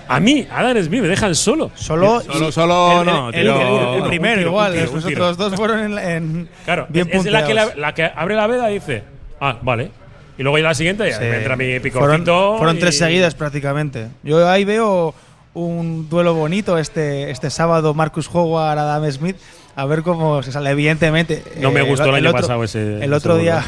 a 0.06 0.20
mí, 0.20 0.46
Adán 0.52 0.80
Smith, 0.84 1.00
me 1.02 1.08
dejan 1.08 1.34
solo. 1.34 1.70
Solo, 1.74 2.20
Solo, 2.52 3.00
el- 3.00 3.06
no, 3.06 3.28
el, 3.30 3.34
el- 3.48 3.94
el 3.96 4.02
primero 4.04 4.36
tiro, 4.36 4.50
igual, 4.50 4.72
tiro, 4.74 4.92
los 4.94 5.04
otros 5.04 5.36
dos 5.38 5.54
fueron 5.56 5.80
en, 5.80 5.98
en 5.98 6.48
Claro, 6.64 6.86
bien 6.90 7.08
es, 7.10 7.24
es 7.24 7.32
la, 7.32 7.44
que 7.46 7.54
la, 7.54 7.62
punteados. 7.62 7.80
la 7.80 7.94
que 7.94 8.04
abre 8.14 8.36
la 8.36 8.46
veda 8.46 8.70
y 8.70 8.74
dice, 8.74 9.02
ah, 9.40 9.56
vale. 9.62 9.90
Y 10.36 10.42
luego 10.44 10.58
ya 10.58 10.64
la 10.64 10.74
siguiente, 10.74 11.08
ya 11.08 11.16
Sí. 11.18 11.24
me 11.24 11.38
entra 11.38 11.56
mi 11.56 11.80
picocito. 11.80 11.98
Fueron, 12.06 12.58
fueron 12.58 12.76
y- 12.76 12.80
tres 12.80 12.98
seguidas 12.98 13.34
prácticamente. 13.34 14.08
Yo 14.22 14.46
ahí 14.48 14.64
veo 14.64 15.14
un 15.54 16.08
duelo 16.10 16.34
bonito 16.34 16.76
este, 16.78 17.30
este 17.30 17.48
sábado, 17.50 17.94
Marcus 17.94 18.28
Howard, 18.32 18.78
Adam 18.78 19.10
Smith. 19.10 19.36
A 19.74 19.84
ver 19.86 20.02
cómo 20.02 20.42
se 20.42 20.52
sale. 20.52 20.70
Evidentemente. 20.70 21.42
No 21.60 21.70
me 21.70 21.80
eh, 21.80 21.84
gustó 21.84 22.10
el 22.10 22.16
año 22.16 22.28
otro- 22.30 22.42
pasado 22.42 22.62
ese- 22.62 23.02
El 23.02 23.12
otro 23.14 23.34
ese 23.36 23.42
día. 23.42 23.64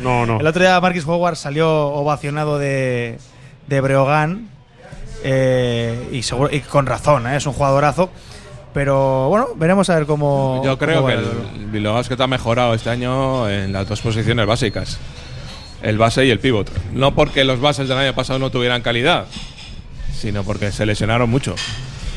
No, 0.00 0.26
no. 0.26 0.40
El 0.40 0.46
otro 0.46 0.60
día 0.62 0.80
Marcus 0.80 1.06
Howard 1.06 1.36
salió 1.36 1.70
ovacionado 1.88 2.58
de, 2.58 3.18
de 3.68 3.80
Breogán. 3.80 4.48
Eh, 5.24 6.08
y, 6.12 6.22
seguro- 6.22 6.50
y 6.54 6.60
con 6.60 6.86
razón, 6.86 7.26
¿eh? 7.26 7.36
es 7.36 7.46
un 7.46 7.52
jugadorazo. 7.52 8.10
Pero 8.74 9.28
bueno, 9.28 9.48
veremos 9.56 9.90
a 9.90 9.96
ver 9.96 10.06
cómo. 10.06 10.62
Yo 10.64 10.78
creo 10.78 10.96
cómo 11.02 11.08
que 11.08 11.14
el, 11.14 11.20
el 11.60 11.66
Bilbao 11.66 11.94
Basket 11.94 12.18
ha 12.20 12.26
mejorado 12.26 12.72
este 12.72 12.88
año 12.88 13.48
en 13.50 13.70
las 13.72 13.86
dos 13.86 14.00
posiciones 14.00 14.46
básicas. 14.46 14.98
El 15.82 15.98
base 15.98 16.24
y 16.24 16.30
el 16.30 16.38
pivot. 16.38 16.70
No 16.94 17.14
porque 17.14 17.44
los 17.44 17.60
bases 17.60 17.88
del 17.88 17.98
año 17.98 18.14
pasado 18.14 18.38
no 18.38 18.50
tuvieran 18.50 18.80
calidad, 18.82 19.26
sino 20.16 20.42
porque 20.44 20.72
se 20.72 20.86
lesionaron 20.86 21.28
mucho. 21.28 21.54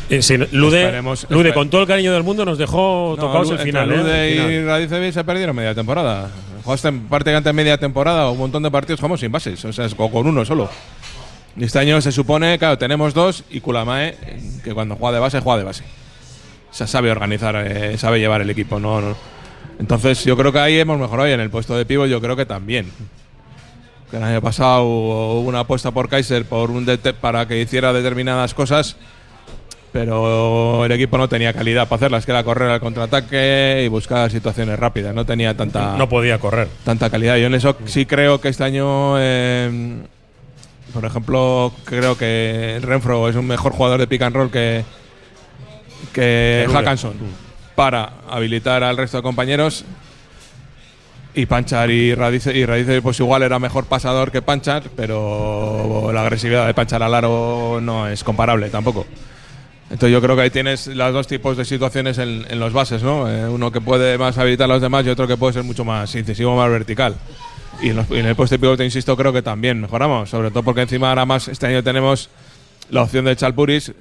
Eh, 0.10 0.22
sí, 0.22 0.38
Lude, 0.52 0.84
Esperemos- 0.86 1.26
Lude, 1.30 1.54
con 1.54 1.70
todo 1.70 1.82
el 1.82 1.88
cariño 1.88 2.14
del 2.14 2.24
mundo, 2.24 2.46
nos 2.46 2.58
dejó 2.60 3.16
tocados 3.20 3.50
el 3.52 3.60
final. 3.60 3.92
¿eh? 3.92 3.98
Lude 3.98 4.28
El 4.28 4.34
final. 4.38 4.52
y 4.52 4.66
Radicevic 4.66 5.14
se 5.14 5.24
perdieron 5.24 5.56
media 5.56 5.74
temporada. 5.76 6.30
Jugaste 6.64 6.92
prácticamente 7.10 7.52
media 7.54 7.78
temporada, 7.78 8.30
un 8.30 8.38
montón 8.38 8.64
de 8.64 8.72
partidos 8.72 9.00
jugamos 9.00 9.20
sin 9.20 9.32
bases, 9.32 9.64
o 9.66 9.74
sea, 9.74 9.88
con 9.90 10.28
uno 10.28 10.46
solo. 10.46 10.70
Este 11.60 11.80
año 11.80 12.02
se 12.02 12.12
supone, 12.12 12.58
claro, 12.60 12.78
tenemos 12.78 13.14
dos 13.14 13.44
y 13.50 13.62
Kulamae, 13.62 14.16
que 14.64 14.74
cuando 14.74 14.96
juega 14.96 15.14
de 15.16 15.20
base, 15.22 15.40
juega 15.40 15.60
de 15.60 15.64
base. 15.64 15.84
O 16.70 16.74
sea, 16.74 16.86
sabe 16.88 17.10
organizar, 17.12 17.56
eh, 17.66 17.98
sabe 17.98 18.20
llevar 18.20 18.42
el 18.42 18.50
equipo, 18.50 18.80
no, 18.80 19.00
no. 19.00 19.16
Entonces, 19.80 20.24
yo 20.26 20.36
creo 20.36 20.52
que 20.52 20.60
ahí 20.60 20.78
hemos 20.80 21.00
mejorado 21.00 21.30
y 21.30 21.32
en 21.32 21.40
el 21.40 21.50
puesto 21.50 21.78
de 21.78 21.86
pivot 21.86 22.10
yo 22.10 22.20
creo 22.20 22.36
que 22.36 22.46
también. 22.46 22.92
Que 24.12 24.18
el 24.18 24.24
año 24.24 24.42
pasado 24.42 24.84
hubo 24.84 25.42
una 25.42 25.62
apuesta 25.62 25.92
por 25.92 26.10
Kaiser 26.10 26.46
por 26.46 26.72
un 26.72 26.86
para 27.22 27.48
que 27.48 27.62
hiciera 27.62 27.94
determinadas 27.94 28.54
cosas, 28.54 28.98
pero 29.94 30.84
el 30.84 30.92
equipo 30.92 31.18
no 31.18 31.30
tenía 31.30 31.54
calidad 31.54 31.88
para 31.88 31.96
hacerlas, 31.98 32.26
que 32.26 32.32
era 32.32 32.44
correr 32.44 32.70
al 32.70 32.82
contraataque 32.82 33.84
y 33.86 33.88
buscar 33.88 34.30
situaciones 34.30 34.78
rápidas, 34.78 35.16
no 35.16 35.26
tenía 35.26 35.56
tanta 35.56 35.96
No 35.98 36.10
podía 36.10 36.38
correr. 36.38 36.68
tanta 36.84 37.10
calidad. 37.10 37.38
Yo 37.38 37.48
en 37.48 37.56
eso 37.56 37.78
sí 37.86 38.06
creo 38.06 38.42
que 38.42 38.50
este 38.50 38.66
año, 38.66 39.16
eh, 39.18 40.02
por 40.96 41.06
ejemplo, 41.06 41.72
creo 41.84 42.18
que 42.18 42.80
Renfro 42.82 43.30
es 43.30 43.36
un 43.36 43.46
mejor 43.46 43.74
jugador 43.74 44.00
de 44.00 44.08
pick 44.08 44.22
and 44.24 44.36
roll 44.36 44.50
que. 44.50 44.84
Hackanson 46.72 47.14
para 47.76 48.14
habilitar 48.30 48.84
al 48.84 48.98
resto 48.98 49.18
de 49.18 49.24
compañeros. 49.24 49.86
Y 51.34 51.48
Panchar 51.48 51.92
y 51.92 52.16
Radice, 52.16 52.56
y 52.56 52.66
Radice, 52.66 53.02
pues 53.02 53.20
igual 53.20 53.44
era 53.44 53.60
mejor 53.60 53.86
pasador 53.86 54.32
que 54.32 54.42
Panchar, 54.42 54.84
pero 54.96 56.10
la 56.14 56.22
agresividad 56.22 56.66
de 56.66 56.74
Panchar 56.74 57.04
al 57.04 57.14
aro 57.14 57.80
no 57.82 58.08
es 58.08 58.24
comparable 58.24 58.70
tampoco. 58.70 59.06
Entonces 59.90 60.12
yo 60.12 60.22
creo 60.22 60.38
que 60.38 60.44
ahí 60.44 60.50
tienes 60.50 60.88
los 60.88 61.14
dos 61.14 61.28
tipos 61.28 61.58
de 61.58 61.66
situaciones 61.66 62.18
en, 62.20 62.46
en 62.50 62.60
los 62.60 62.72
bases, 62.72 63.04
¿no? 63.04 63.30
Eh, 63.30 63.50
uno 63.50 63.70
que 63.70 63.82
puede 63.82 64.18
más 64.18 64.38
habilitar 64.38 64.66
a 64.66 64.74
los 64.74 64.82
demás 64.82 65.06
y 65.06 65.10
otro 65.10 65.28
que 65.28 65.36
puede 65.36 65.54
ser 65.54 65.64
mucho 65.64 65.84
más 65.84 66.16
incisivo, 66.16 66.56
más 66.56 66.70
vertical. 66.70 67.16
Y 67.82 67.90
en, 67.90 67.96
los- 67.98 68.10
y 68.10 68.16
en 68.20 68.26
el 68.26 68.36
puesto 68.36 68.56
de 68.56 68.60
pivote, 68.60 68.86
insisto, 68.86 69.16
creo 69.18 69.34
que 69.34 69.42
también 69.42 69.80
mejoramos, 69.82 70.30
sobre 70.30 70.50
todo 70.50 70.64
porque 70.64 70.82
encima 70.82 71.10
ahora 71.10 71.26
más 71.26 71.48
este 71.48 71.68
año 71.68 71.84
tenemos 71.84 72.30
la 72.90 73.04
opción 73.04 73.26
de 73.26 73.36
Chalpuris, 73.36 73.92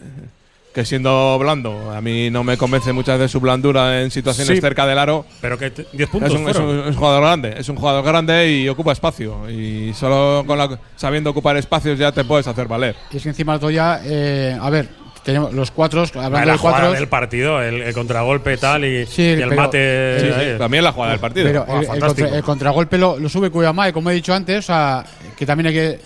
que 0.74 0.84
siendo 0.84 1.38
blando, 1.38 1.92
a 1.92 2.00
mí 2.00 2.30
no 2.30 2.42
me 2.42 2.56
convence 2.56 2.92
muchas 2.92 3.18
de 3.20 3.28
su 3.28 3.38
blandura 3.40 4.02
en 4.02 4.10
situaciones 4.10 4.56
Sí. 4.56 4.60
cerca 4.60 4.86
del 4.86 4.98
aro. 4.98 5.24
Pero 5.40 5.56
que 5.58 5.70
te- 5.70 5.86
10 5.92 6.08
puntos 6.10 6.32
Es 6.32 6.38
un, 6.40 6.48
es 6.48 6.56
un- 6.58 6.80
es 6.80 6.86
un 6.88 6.94
jugador 6.94 7.22
grande, 7.22 7.54
es 7.56 7.68
un 7.68 7.76
jugador 7.76 8.04
grande 8.04 8.50
y 8.50 8.68
ocupa 8.68 8.92
espacio. 8.92 9.48
Y 9.50 9.92
solo 9.94 10.42
con 10.46 10.58
la, 10.58 10.78
sabiendo 10.96 11.30
ocupar 11.30 11.56
espacios 11.56 11.98
ya 11.98 12.10
te 12.10 12.24
puedes 12.24 12.46
hacer 12.48 12.66
valer. 12.66 12.96
Y 13.12 13.16
es 13.18 13.22
que 13.22 13.28
encima 13.28 13.56
día, 13.58 14.00
eh, 14.04 14.56
a 14.60 14.68
ver, 14.70 14.88
tenemos 15.24 15.52
los 15.52 15.70
cuatro, 15.70 16.02
hablando 16.14 16.46
la 16.46 16.52
de 16.52 16.58
jugada 16.58 16.78
cuatro. 16.80 16.92
del 16.92 17.08
partido, 17.08 17.62
el, 17.62 17.82
el 17.82 17.94
contragolpe 17.94 18.56
tal 18.58 18.84
y, 18.84 19.06
Sí, 19.06 19.22
y 19.22 19.26
el 19.30 19.48
pero- 19.48 19.62
mate. 19.62 20.20
Sí, 20.20 20.26
eh, 20.30 20.56
También 20.58 20.84
la 20.84 20.92
jugada 20.92 21.12
del 21.12 21.20
partido. 21.20 21.46
Pero 21.46 21.64
Ah, 21.66 21.72
el, 21.72 21.80
el 21.80 21.86
fantástico. 21.86 22.22
contra- 22.26 22.36
el 22.38 22.44
contragolpe 22.44 22.98
lo, 22.98 23.18
lo 23.18 23.28
sube 23.28 23.50
Kuyamae, 23.50 23.92
como 23.92 24.10
he 24.10 24.14
dicho 24.14 24.32
antes, 24.34 24.58
o 24.58 24.62
sea, 24.62 25.04
que 25.36 25.46
también 25.46 25.68
hay 25.68 25.72
que, 25.74 26.00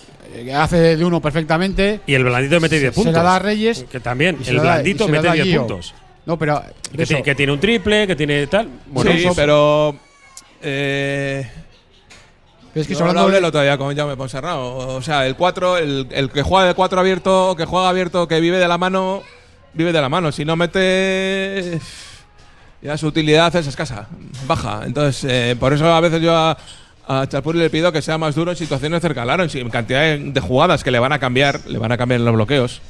que 0.45 0.53
hace 0.53 0.95
de 0.95 1.03
uno 1.05 1.21
perfectamente. 1.21 1.99
Y 2.07 2.13
el 2.13 2.23
blandito 2.23 2.59
mete 2.59 2.79
10 2.79 2.93
Se 2.93 2.95
puntos. 2.95 3.13
la 3.13 3.23
da 3.23 3.35
a 3.35 3.39
Reyes. 3.39 3.85
Que 3.91 3.99
también, 3.99 4.37
y 4.39 4.45
se 4.45 4.51
el 4.51 4.57
da- 4.57 4.61
y 4.61 4.65
blandito 4.67 5.05
se 5.05 5.11
la 5.11 5.17
mete 5.17 5.25
da 5.27 5.31
a 5.31 5.35
10 5.35 5.45
Guío. 5.47 5.59
puntos. 5.67 5.93
No, 6.25 6.37
pero 6.37 6.61
Que, 6.95 7.05
tiene- 7.05 7.23
que 7.23 7.35
tiene 7.35 7.51
un 7.51 7.59
triple, 7.59 8.07
que 8.07 8.15
tiene 8.15 8.47
tal. 8.47 8.69
Bueno, 8.87 9.11
sí, 9.11 9.17
eso- 9.19 9.33
pero. 9.35 9.95
eh, 10.61 11.47
pero 12.73 12.81
es 12.81 12.87
que 12.87 12.93
hablando 12.95 13.21
hablé 13.21 13.37
el 13.39 13.45
otro 13.45 13.61
día 13.61 13.77
con 13.77 13.95
Jaume 13.95 14.15
Ponserrao. 14.17 14.95
O 14.95 15.01
sea, 15.01 15.25
el 15.25 15.35
4, 15.35 15.77
el, 15.77 16.07
el 16.11 16.29
que 16.29 16.41
juega 16.43 16.67
de 16.67 16.73
4 16.73 16.99
abierto, 16.99 17.55
que 17.57 17.65
juega 17.65 17.89
abierto, 17.89 18.27
que 18.27 18.39
vive 18.39 18.57
de 18.57 18.67
la 18.67 18.77
mano, 18.77 19.23
vive 19.73 19.91
de 19.91 20.01
la 20.01 20.09
mano. 20.09 20.31
Si 20.31 20.45
no 20.45 20.55
mete. 20.55 21.79
Ya 22.81 22.97
su 22.97 23.07
utilidad 23.07 23.53
es 23.55 23.67
escasa, 23.67 24.07
baja. 24.47 24.81
Entonces, 24.85 25.25
eh, 25.29 25.55
por 25.59 25.73
eso 25.73 25.85
a 25.93 25.99
veces 25.99 26.21
yo 26.21 26.33
a, 26.35 26.57
a 27.07 27.27
Chapuri 27.27 27.59
le 27.59 27.69
pido 27.69 27.91
que 27.91 28.01
sea 28.01 28.17
más 28.17 28.35
duro 28.35 28.51
en 28.51 28.57
situaciones 28.57 29.01
cerca 29.01 29.23
al 29.23 29.29
aro, 29.29 29.43
en 29.51 29.69
cantidad 29.69 29.99
de, 30.01 30.17
de 30.31 30.39
jugadas 30.39 30.81
que 30.83 30.91
le 30.91 30.99
van 30.99 31.11
a 31.11 31.19
cambiar, 31.19 31.59
le 31.67 31.77
van 31.77 31.91
a 31.91 31.97
cambiar 31.97 32.21
en 32.21 32.25
los 32.25 32.35
bloqueos. 32.35 32.81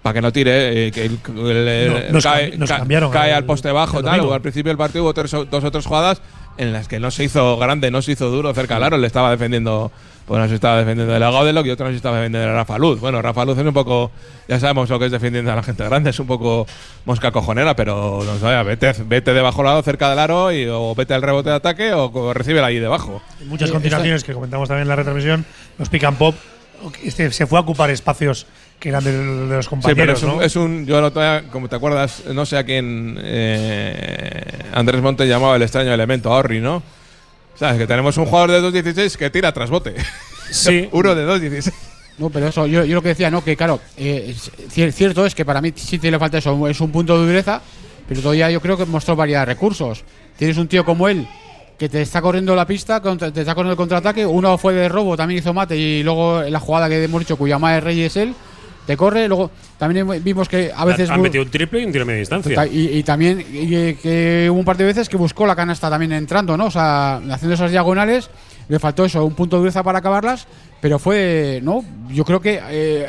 Para 0.00 0.14
que 0.14 0.20
no 0.22 0.32
tire, 0.32 0.86
eh, 0.88 0.90
que 0.92 1.04
el- 1.04 1.18
el- 1.36 1.68
el- 1.68 2.06
No, 2.06 2.12
nos 2.14 2.24
cae, 2.24 2.56
nos 2.56 2.68
ca- 2.70 2.78
cambiaron 2.78 3.12
cae 3.12 3.30
al- 3.32 3.36
al 3.38 3.44
poste 3.44 3.70
bajo, 3.70 4.02
tal. 4.02 4.20
o 4.20 4.32
al 4.32 4.40
principio 4.40 4.70
del 4.70 4.78
partido 4.78 5.04
hubo 5.04 5.12
tres 5.14 5.32
o- 5.34 5.44
dos 5.44 5.62
o 5.62 5.70
tres 5.70 5.84
jugadas 5.86 6.20
en 6.56 6.72
las 6.72 6.88
que 6.88 7.00
no 7.00 7.10
se 7.10 7.24
hizo 7.24 7.56
grande, 7.56 7.90
no 7.90 8.02
se 8.02 8.12
hizo 8.12 8.30
duro 8.30 8.52
cerca 8.54 8.74
del 8.74 8.84
aro, 8.84 8.98
le 8.98 9.06
estaba 9.06 9.30
defendiendo, 9.30 9.90
pues 10.26 10.40
nos 10.40 10.50
estaba 10.52 10.78
defendiendo 10.78 11.14
el 11.14 11.22
Agaudeloc 11.22 11.66
y 11.66 11.70
otro 11.70 11.86
nos 11.86 11.96
estaba 11.96 12.18
defendiendo 12.18 12.48
el 12.48 12.54
Rafa 12.54 12.78
Luz. 12.78 13.00
Bueno, 13.00 13.22
Rafa 13.22 13.44
Luz 13.44 13.58
es 13.58 13.64
un 13.64 13.72
poco, 13.72 14.10
ya 14.48 14.60
sabemos 14.60 14.88
lo 14.90 14.98
que 14.98 15.06
es 15.06 15.12
defendiendo 15.12 15.52
a 15.52 15.56
la 15.56 15.62
gente 15.62 15.84
grande, 15.84 16.10
es 16.10 16.18
un 16.20 16.26
poco 16.26 16.66
mosca 17.04 17.30
cojonera, 17.30 17.74
pero 17.74 18.22
nos 18.24 18.40
vaya, 18.40 18.62
vete, 18.62 18.92
vete 19.06 19.32
debajo 19.32 19.62
lado 19.62 19.82
cerca 19.82 20.10
del 20.10 20.18
aro 20.18 20.52
y 20.52 20.66
o 20.68 20.94
vete 20.94 21.14
al 21.14 21.22
rebote 21.22 21.50
de 21.50 21.56
ataque 21.56 21.92
o, 21.92 22.10
o 22.12 22.34
recíbela 22.34 22.66
ahí 22.66 22.78
debajo. 22.78 23.22
Muchas 23.46 23.70
continuaciones 23.70 24.24
que 24.24 24.34
comentamos 24.34 24.68
también 24.68 24.82
en 24.82 24.88
la 24.88 24.96
retransmisión, 24.96 25.44
los 25.78 25.88
pick 25.88 26.04
and 26.04 26.18
pop, 26.18 26.34
este, 27.02 27.30
se 27.32 27.46
fue 27.46 27.58
a 27.58 27.62
ocupar 27.62 27.90
espacios 27.90 28.46
que 28.80 28.88
eran 28.88 29.04
de, 29.04 29.12
de 29.12 29.56
los 29.56 29.66
Sí, 29.66 29.70
pero 29.70 29.82
compañeros. 29.82 30.18
es 30.18 30.22
un, 30.24 30.28
¿no? 30.36 30.42
es 30.42 30.56
un- 30.56 30.86
yo 30.86 31.10
día, 31.10 31.44
como 31.52 31.68
te 31.68 31.76
acuerdas, 31.76 32.22
no 32.32 32.44
sé 32.46 32.56
a 32.56 32.64
quién 32.64 33.16
eh, 33.22 34.42
Andrés 34.74 35.00
Monte 35.02 35.26
llamaba 35.26 35.56
el 35.56 35.62
extraño 35.62 35.92
elemento, 35.92 36.32
a 36.32 36.36
Orri, 36.38 36.60
¿no? 36.60 36.82
¿Sabes? 37.54 37.78
Que 37.78 37.86
tenemos 37.86 38.16
un 38.16 38.26
jugador 38.26 38.50
de 38.50 38.82
2.16 38.82 39.16
que 39.16 39.30
tira 39.30 39.52
tras 39.52 39.70
bote. 39.70 39.94
Sí. 40.50 40.88
Uno 40.92 41.14
de 41.14 41.26
2.16. 41.26 41.72
No, 42.18 42.30
pero 42.30 42.48
eso, 42.48 42.66
yo, 42.66 42.84
yo 42.84 42.94
lo 42.94 43.02
que 43.02 43.08
decía, 43.10 43.30
¿no? 43.30 43.42
Que 43.44 43.56
claro, 43.56 43.80
eh, 43.96 44.34
cierto 44.68 45.24
es 45.26 45.34
que 45.34 45.44
para 45.44 45.60
mí 45.60 45.72
sí 45.76 45.98
tiene 45.98 46.18
falta 46.18 46.38
eso, 46.38 46.66
es 46.68 46.80
un 46.80 46.90
punto 46.92 47.18
de 47.20 47.26
dureza, 47.26 47.62
pero 48.08 48.20
todavía 48.20 48.50
yo 48.50 48.60
creo 48.60 48.76
que 48.76 48.84
mostró 48.84 49.16
varios 49.16 49.44
recursos. 49.46 50.04
Tienes 50.36 50.56
un 50.58 50.66
tío 50.68 50.84
como 50.84 51.08
él 51.08 51.26
que 51.78 51.88
te 51.88 52.02
está 52.02 52.20
corriendo 52.22 52.54
la 52.54 52.66
pista, 52.66 53.00
te 53.00 53.40
está 53.40 53.54
corriendo 53.54 53.72
el 53.72 53.76
contraataque, 53.76 54.24
uno 54.24 54.56
fue 54.58 54.72
de 54.74 54.88
robo, 54.88 55.16
también 55.16 55.38
hizo 55.40 55.52
mate, 55.52 55.76
y 55.76 56.02
luego 56.02 56.42
la 56.42 56.60
jugada 56.60 56.88
que 56.88 57.02
hemos 57.02 57.20
dicho, 57.20 57.36
cuya 57.36 57.58
madre 57.58 57.80
rey 57.80 58.02
es 58.02 58.16
él, 58.16 58.34
te 58.86 58.96
corre, 58.96 59.28
luego 59.28 59.50
también 59.78 60.08
vimos 60.24 60.48
que 60.48 60.72
a 60.74 60.84
veces... 60.84 61.08
Han 61.10 61.22
metido 61.22 61.44
un 61.44 61.50
triple 61.50 61.80
y 61.82 61.84
un 61.84 61.92
tiro 61.92 62.04
media 62.04 62.20
distancia. 62.20 62.54
Ta- 62.54 62.66
Y, 62.66 62.98
y 62.98 63.02
también 63.02 63.40
y, 63.52 63.94
que 63.94 64.48
hubo 64.50 64.58
un 64.58 64.64
par 64.64 64.76
de 64.76 64.84
veces 64.84 65.08
que 65.08 65.16
buscó 65.16 65.46
la 65.46 65.54
canasta 65.56 65.88
también 65.88 66.12
entrando, 66.12 66.56
¿no? 66.56 66.66
O 66.66 66.70
sea, 66.70 67.16
haciendo 67.16 67.54
esas 67.54 67.70
diagonales, 67.70 68.28
le 68.68 68.78
faltó 68.80 69.04
eso, 69.04 69.24
un 69.24 69.34
punto 69.34 69.56
de 69.56 69.60
dureza 69.60 69.82
para 69.84 69.98
acabarlas, 69.98 70.46
pero 70.80 70.98
fue, 70.98 71.60
¿no? 71.62 71.84
Yo 72.10 72.24
creo 72.24 72.40
que 72.40 72.60
eh, 72.70 73.06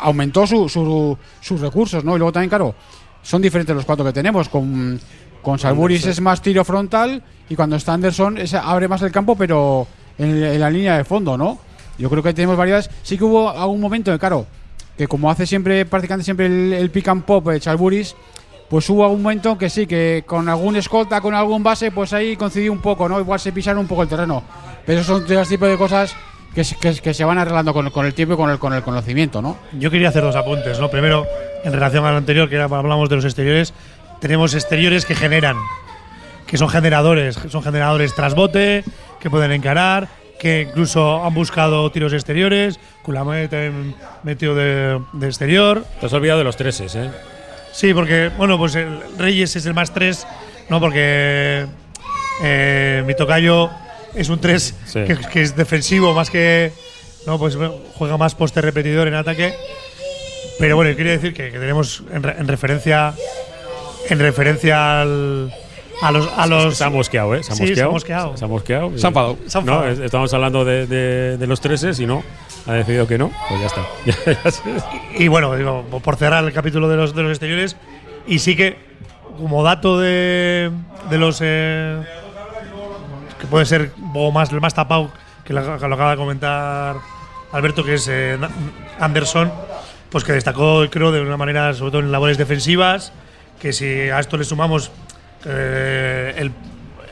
aumentó 0.00 0.46
su- 0.46 0.68
su- 0.68 1.16
sus 1.40 1.60
recursos, 1.60 2.04
¿no? 2.04 2.14
Y 2.14 2.18
luego 2.18 2.32
también, 2.32 2.50
claro, 2.50 2.74
son 3.22 3.40
diferentes 3.42 3.74
los 3.74 3.84
cuatro 3.86 4.04
que 4.04 4.12
tenemos. 4.12 4.48
Con, 4.50 5.00
con 5.42 5.58
Salburis 5.58 6.06
es 6.06 6.20
más 6.20 6.42
tiro 6.42 6.64
frontal 6.64 7.22
y 7.48 7.56
cuando 7.56 7.76
está 7.76 7.94
Anderson 7.94 8.38
es- 8.38 8.54
abre 8.54 8.88
más 8.88 9.02
el 9.02 9.12
campo, 9.12 9.36
pero 9.36 9.86
en, 10.18 10.42
en 10.42 10.60
la 10.60 10.70
línea 10.70 10.96
de 10.96 11.04
fondo, 11.04 11.36
¿no? 11.38 11.58
Yo 11.98 12.08
creo 12.10 12.22
que 12.22 12.32
tenemos 12.34 12.56
variedades. 12.56 12.90
Sí 13.02 13.18
que 13.18 13.24
hubo 13.24 13.48
algún 13.50 13.80
momento, 13.80 14.12
que, 14.12 14.18
claro, 14.18 14.46
que 14.96 15.06
como 15.08 15.30
hace 15.30 15.46
siempre, 15.46 15.84
prácticamente 15.86 16.24
siempre 16.24 16.46
el, 16.46 16.72
el 16.72 16.90
pick 16.90 17.08
and 17.08 17.24
pop 17.24 17.46
de 17.48 17.60
Chalburis, 17.60 18.14
pues 18.68 18.88
hubo 18.90 19.02
algún 19.04 19.22
momento 19.22 19.56
que 19.56 19.70
sí, 19.70 19.86
que 19.86 20.24
con 20.26 20.48
algún 20.48 20.76
escolta, 20.76 21.20
con 21.20 21.34
algún 21.34 21.62
base, 21.62 21.90
pues 21.90 22.12
ahí 22.12 22.36
coincidió 22.36 22.70
un 22.72 22.80
poco, 22.80 23.08
¿no? 23.08 23.18
Igual 23.18 23.40
se 23.40 23.52
pisaron 23.52 23.80
un 23.80 23.86
poco 23.88 24.02
el 24.02 24.08
terreno. 24.08 24.42
Pero 24.84 25.00
esos 25.00 25.18
son 25.20 25.26
de 25.26 25.34
los 25.36 25.48
tipos 25.48 25.68
de 25.68 25.76
cosas 25.78 26.14
que, 26.54 26.62
se- 26.64 26.76
que, 26.76 26.92
que 26.94 27.14
se 27.14 27.24
van 27.24 27.38
arreglando 27.38 27.72
con, 27.72 27.88
con 27.90 28.04
el 28.06 28.12
tiempo 28.14 28.34
y 28.34 28.36
con 28.36 28.50
el, 28.50 28.58
con 28.58 28.74
el 28.74 28.82
conocimiento, 28.82 29.40
¿no? 29.40 29.56
Yo 29.78 29.90
quería 29.90 30.10
hacer 30.10 30.22
dos 30.22 30.36
apuntes, 30.36 30.78
¿no? 30.78 30.90
Primero, 30.90 31.26
en 31.64 31.72
relación 31.72 32.04
al 32.04 32.16
anterior, 32.16 32.48
que 32.48 32.56
era- 32.56 32.64
hablamos 32.64 33.08
de 33.08 33.16
los 33.16 33.24
exteriores, 33.24 33.72
tenemos 34.20 34.54
exteriores 34.54 35.04
que 35.04 35.14
generan, 35.14 35.56
que 36.46 36.56
son 36.56 36.68
generadores, 36.68 37.38
son 37.50 37.62
generadores 37.62 38.14
tras 38.14 38.34
bote, 38.34 38.84
que 39.20 39.30
pueden 39.30 39.52
encarar, 39.52 40.08
que 40.40 40.66
incluso 40.68 41.24
han 41.24 41.34
buscado 41.34 41.90
tiros 41.90 42.12
exteriores, 42.12 42.78
Kulamet 43.02 43.50
también 43.50 43.94
metió 44.22 44.54
de, 44.54 45.00
de 45.12 45.26
exterior. 45.26 45.84
Te 46.00 46.06
has 46.06 46.12
olvidado 46.12 46.38
de 46.38 46.44
los 46.44 46.56
treses, 46.56 46.94
¿eh? 46.94 47.10
Sí, 47.72 47.92
porque, 47.94 48.30
bueno, 48.36 48.56
pues 48.58 48.74
el 48.76 49.00
Reyes 49.18 49.54
es 49.56 49.66
el 49.66 49.74
más 49.74 49.92
3, 49.92 50.26
¿no? 50.68 50.80
Porque 50.80 51.66
eh, 52.42 53.02
mi 53.06 53.14
tocayo 53.14 53.70
es 54.14 54.28
un 54.28 54.40
3 54.40 54.74
Sí. 54.86 55.04
que, 55.04 55.16
que 55.16 55.42
es 55.42 55.54
defensivo 55.56 56.14
más 56.14 56.30
que. 56.30 56.72
No, 57.26 57.38
pues 57.38 57.58
juega 57.94 58.16
más 58.16 58.34
poste 58.34 58.60
repetidor 58.62 59.06
en 59.08 59.14
ataque. 59.14 59.54
Pero 60.58 60.76
bueno, 60.76 60.96
quería 60.96 61.12
decir 61.12 61.34
que, 61.34 61.50
que 61.50 61.58
tenemos 61.58 62.02
en, 62.12 62.22
re- 62.22 62.36
en 62.38 62.48
referencia. 62.48 63.12
En 64.08 64.18
referencia 64.18 65.00
al. 65.02 65.52
A 66.02 66.12
los. 66.12 66.28
A 66.36 66.46
los 66.46 66.76
Se 66.76 66.84
ha 66.84 66.90
mosqueado, 66.90 67.34
¿eh? 67.34 67.42
Se 67.42 67.52
ha 67.52 67.56
Sí, 67.56 67.74
se 67.74 67.82
ha 67.82 67.88
mosqueado. 67.88 68.36
Se 68.36 68.44
ha 68.44 68.48
mosqueado. 68.48 68.96
Se 68.96 69.06
ha 69.06 69.08
enfadado. 69.08 69.36
No, 69.64 69.86
estamos 69.88 70.32
hablando 70.32 70.64
de, 70.64 70.86
de- 70.86 71.36
de 71.38 71.46
los 71.46 71.60
treses 71.60 71.98
y 72.00 72.06
no. 72.06 72.22
Ha 72.66 72.72
decidido 72.74 73.06
que 73.06 73.18
no. 73.18 73.30
Pues 73.48 73.60
ya 73.60 73.66
está. 73.66 74.50
Sé. 74.50 74.62
Y 75.18 75.28
bueno, 75.28 75.54
digo, 75.56 75.84
por 76.04 76.16
cerrar 76.16 76.44
el 76.44 76.52
capítulo 76.52 76.88
de 76.88 76.96
los, 76.96 77.14
de 77.14 77.22
los 77.22 77.30
exteriores, 77.32 77.76
y 78.26 78.38
sí 78.40 78.54
que, 78.56 78.76
como 79.38 79.62
dato 79.62 79.98
de, 79.98 80.70
de 81.10 81.18
los. 81.18 81.38
eh, 81.42 82.00
que 83.40 83.46
puede 83.46 83.64
ser 83.66 83.92
un 84.00 84.12
poco 84.12 84.32
más, 84.32 84.50
el 84.52 84.60
más 84.60 84.74
tapado, 84.74 85.10
que 85.44 85.52
lo, 85.52 85.78
que 85.78 85.88
lo 85.88 85.94
acaba 85.94 86.10
de 86.12 86.16
comentar 86.16 86.96
Alberto, 87.52 87.84
que 87.84 87.94
es 87.94 88.06
eh, 88.08 88.36
Anderson, 89.00 89.50
pues 90.10 90.24
que 90.24 90.32
destacó, 90.32 90.84
creo, 90.90 91.12
de 91.12 91.20
una 91.20 91.36
manera, 91.36 91.72
sobre 91.74 91.92
todo 91.92 92.00
en 92.02 92.10
labores 92.12 92.36
defensivas, 92.36 93.12
que 93.60 93.72
si 93.72 93.84
a 93.86 94.18
esto 94.20 94.36
le 94.36 94.44
sumamos 94.44 94.90
eh, 95.44 96.34
el, 96.36 96.52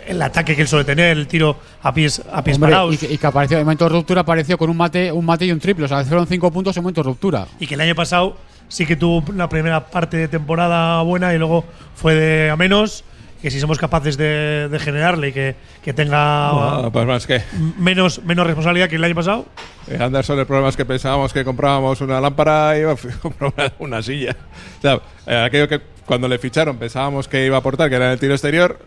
el 0.07 0.23
ataque 0.23 0.55
que 0.55 0.63
él 0.63 0.69
suele 0.69 0.85
tener, 0.85 1.17
el 1.17 1.27
tiro 1.27 1.59
a 1.83 1.93
pies, 1.93 2.23
a 2.33 2.43
pies 2.43 2.57
Hombre, 2.57 2.71
parados. 2.73 2.95
y, 2.95 2.99
que, 2.99 3.13
y 3.13 3.19
que 3.19 3.27
apareció, 3.27 3.59
en 3.59 3.65
momento 3.65 3.85
de 3.85 3.91
ruptura 3.91 4.21
apareció 4.23 4.57
con 4.59 4.71
un 4.71 4.77
mate, 4.77 5.11
un 5.13 5.25
mate 5.25 5.47
y 5.47 5.53
un 5.53 5.59
triple. 5.61 5.85
O 5.85 5.89
sea, 5.89 6.05
fueron 6.05 6.27
cinco 6.27 6.51
puntos 6.51 6.77
en 6.77 6.83
momento 6.83 7.03
de 7.03 7.09
ruptura. 7.09 7.47
y 7.59 7.67
que 7.67 7.75
el 7.75 7.81
año 7.81 7.95
pasado 7.95 8.37
sí 8.69 8.85
que 8.87 8.97
tuvo 8.97 9.23
una 9.31 9.49
primera 9.49 9.87
parte 9.87 10.17
de 10.17 10.29
temporada 10.29 11.01
buena 11.03 11.33
y 11.35 11.39
luego 11.39 11.65
fue 11.95 12.15
de 12.15 12.51
a 12.51 12.57
menos. 12.57 13.05
Que 13.43 13.51
si 13.51 13.61
somos 13.61 13.79
capaces 13.79 14.17
de, 14.17 14.67
de 14.71 14.79
generarle 14.81 15.29
y 15.29 15.33
que, 15.33 15.55
que 15.85 15.93
tenga 15.93 16.91
pues 16.91 17.07
más 17.07 17.27
que. 17.27 17.43
menos, 17.79 18.25
menos 18.25 18.47
responsabilidad 18.47 18.89
que 18.89 18.97
el 18.97 19.05
año 19.05 19.15
pasado, 19.15 19.45
Eh, 19.89 19.99
Anderson, 20.01 20.39
el 20.39 20.47
problema 20.47 20.71
es 20.71 20.77
que 20.77 20.87
pensábamos 20.87 21.33
que 21.35 21.45
comprábamos 21.45 22.01
una 22.01 22.19
lámpara 22.21 22.77
y 22.77 22.81
iba 22.81 22.93
a 22.93 22.97
comprar 23.23 23.53
una, 23.57 23.73
una 23.79 24.03
silla. 24.03 24.35
O 24.79 24.83
sea, 24.83 25.01
eh, 25.27 25.45
aquello 25.47 25.69
que 25.69 25.81
cuando 26.07 26.29
le 26.29 26.39
ficharon 26.39 26.79
pensábamos 26.79 27.29
que 27.29 27.45
iba 27.45 27.57
a 27.57 27.61
aportar, 27.61 27.91
que 27.91 27.97
era 27.97 28.07
en 28.07 28.13
el 28.13 28.21
tiro 28.21 28.33
exterior, 28.33 28.79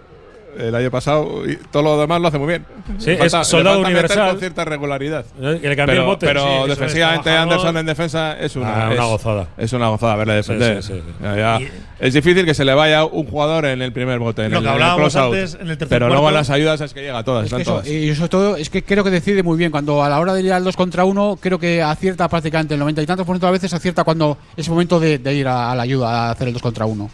el 0.57 0.73
año 0.75 0.89
pasado, 0.91 1.43
y 1.49 1.55
todo 1.71 1.83
lo 1.83 1.99
demás 2.01 2.19
lo 2.21 2.27
hace 2.27 2.37
muy 2.37 2.47
bien. 2.47 2.65
Sí, 2.97 3.15
falta- 3.15 3.41
es 3.41 3.47
soldado 3.47 3.79
universal. 3.81 4.31
con 4.31 4.39
cierta 4.39 4.65
regularidad. 4.65 5.25
¿Eh? 5.41 5.59
Que 5.61 5.69
le 5.69 5.75
cambió 5.75 5.93
Pero, 5.93 6.01
el 6.01 6.07
bote. 6.07 6.25
pero 6.25 6.41
Sí, 6.41 6.47
eso 6.47 6.63
es, 6.63 6.69
defensivamente. 6.69 7.29
Anderson 7.31 7.77
en 7.77 7.85
defensa 7.85 8.39
es 8.39 8.55
una, 8.55 8.67
Ah, 8.85 8.85
una 8.91 8.95
es- 9.03 9.09
gozada. 9.09 9.47
Es 9.57 9.73
una 9.73 9.87
gozada 9.89 10.15
verle 10.15 10.33
defender. 10.35 10.81
sí, 10.83 10.93
sí, 10.93 10.99
sí. 11.05 11.13
Ya, 11.23 11.35
ya. 11.35 11.61
Y- 11.61 11.69
Es 11.99 12.13
difícil 12.13 12.45
que 12.45 12.53
se 12.53 12.63
le 12.63 12.73
vaya 12.73 13.03
un 13.03 13.25
jugador 13.25 13.65
en 13.65 13.81
el 13.81 13.91
primer 13.91 14.19
bote. 14.19 14.45
En 14.45 14.51
Lo 14.51 14.59
el, 14.59 14.63
que 14.63 14.69
en 14.69 14.75
el 14.75 14.81
hablábamos 14.81 15.11
close-out. 15.13 15.33
antes, 15.35 15.53
en 15.55 15.61
el 15.69 15.77
tercer 15.77 15.89
Pero 15.89 16.07
luego 16.07 16.29
en 16.29 16.33
las 16.33 16.49
ayudas 16.49 16.79
es 16.79 16.93
que 16.93 17.01
llega 17.01 17.17
a 17.17 17.23
todas. 17.25 17.45
Es 17.45 17.53
que 17.53 17.61
están 17.61 17.73
eso, 17.75 17.81
todas. 17.81 17.87
y 17.89 18.15
sobre 18.15 18.29
todo, 18.29 18.55
es 18.55 18.69
que 18.69 18.83
creo 18.83 19.03
que 19.03 19.09
decide 19.09 19.43
muy 19.43 19.57
bien. 19.57 19.69
Cuando 19.69 20.01
a 20.01 20.07
la 20.09 20.17
hora 20.19 20.33
de 20.33 20.41
ir 20.41 20.53
al 20.53 20.63
2 20.63 20.77
contra 20.77 21.03
1, 21.03 21.37
creo 21.41 21.59
que 21.59 21.83
acierta 21.83 22.29
prácticamente 22.29 22.73
el 22.75 22.79
90 22.79 23.01
y 23.01 23.05
tantos 23.05 23.25
por 23.25 23.35
ciento 23.35 23.47
a 23.47 23.51
veces 23.51 23.73
acierta 23.73 24.05
cuando 24.05 24.37
es 24.55 24.69
momento 24.69 24.97
de, 24.99 25.17
de 25.19 25.33
ir 25.35 25.47
a, 25.49 25.71
a 25.71 25.75
la 25.75 25.83
ayuda, 25.83 26.29
a 26.29 26.31
hacer 26.31 26.47
el 26.47 26.53
2 26.53 26.61
contra 26.61 26.85
1. 26.85 27.09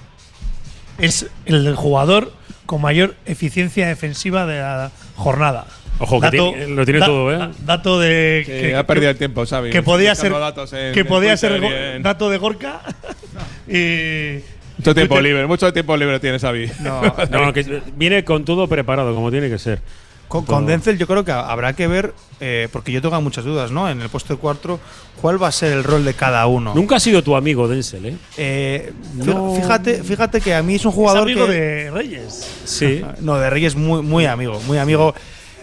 es 1.00 1.28
el 1.46 1.76
jugador 1.76 2.32
con 2.66 2.82
mayor 2.82 3.16
eficiencia 3.26 3.88
defensiva 3.88 4.46
de 4.46 4.60
la 4.60 4.92
jornada. 5.16 5.66
Ojo, 6.00 6.20
que 6.20 6.30
tiene- 6.30 6.68
lo 6.68 6.84
tiene 6.84 7.00
todo, 7.00 7.32
¿eh? 7.32 7.50
Dato 7.66 8.00
de. 8.00 8.44
Sí, 8.46 8.74
ha 8.74 8.86
perdido 8.86 9.12
el 9.12 9.18
tiempo, 9.18 9.46
Xavi. 9.46 9.70
Que 9.70 9.82
podía 9.82 10.14
ser, 10.14 10.32
Buscando 10.32 10.40
datos 10.46 10.74
en- 10.74 10.94
que 10.94 11.06
podía 11.06 11.38
ser 11.38 12.02
dato 12.02 12.30
de 12.30 12.38
Gorka. 12.38 12.82
y. 13.68 14.40
Mucho 14.78 14.94
tiempo 14.94 15.22
libre, 15.22 15.48
mucho 15.48 15.72
tiempo 15.72 15.96
libre 15.96 16.20
tiene 16.20 16.38
Xavi. 16.38 16.70
No, 16.82 17.02
No, 17.32 17.54
que 17.54 17.82
viene 17.96 18.26
con 18.26 18.44
todo 18.44 18.68
preparado, 18.68 19.16
como 19.16 19.32
tiene 19.32 19.50
que 19.50 19.58
ser. 19.58 19.80
Con, 20.28 20.46
con 20.46 20.66
Denzel 20.66 20.98
yo 20.98 21.08
creo 21.08 21.24
que 21.24 21.32
habrá 21.32 21.74
que 21.74 21.88
ver, 21.88 22.14
eh, 22.40 22.68
porque 22.72 22.92
yo 22.92 23.02
tengo 23.02 23.20
muchas 23.22 23.46
dudas, 23.46 23.72
¿no? 23.72 23.90
En 23.90 24.02
el 24.02 24.10
puesto 24.10 24.34
de 24.34 24.40
cuatro, 24.40 24.80
¿cuál 25.22 25.42
va 25.42 25.48
a 25.48 25.52
ser 25.52 25.72
el 25.74 25.84
rol 25.84 26.04
de 26.04 26.14
cada 26.14 26.46
uno? 26.48 26.74
Nunca 26.74 26.96
ha 26.96 27.00
sido 27.00 27.24
tu 27.24 27.36
amigo 27.36 27.68
Denzel, 27.68 28.06
¿eh? 28.06 28.18
Eh, 28.38 28.94
No. 29.16 29.54
Fíjate, 29.56 30.04
fíjate 30.04 30.42
que 30.42 30.54
a 30.56 30.64
mí 30.64 30.76
es 30.76 30.86
un 30.86 30.90
Es 30.90 30.96
jugador 30.96 31.24
amigo 31.24 31.46
que, 31.46 31.52
de 31.52 31.92
Reyes. 31.92 32.48
Sí. 32.66 33.02
no 33.22 33.36
de 33.38 33.50
Reyes 33.50 33.76
muy 33.76 34.02
muy 34.02 34.26
amigo, 34.26 34.60
muy 34.68 34.78
amigo. 34.78 35.14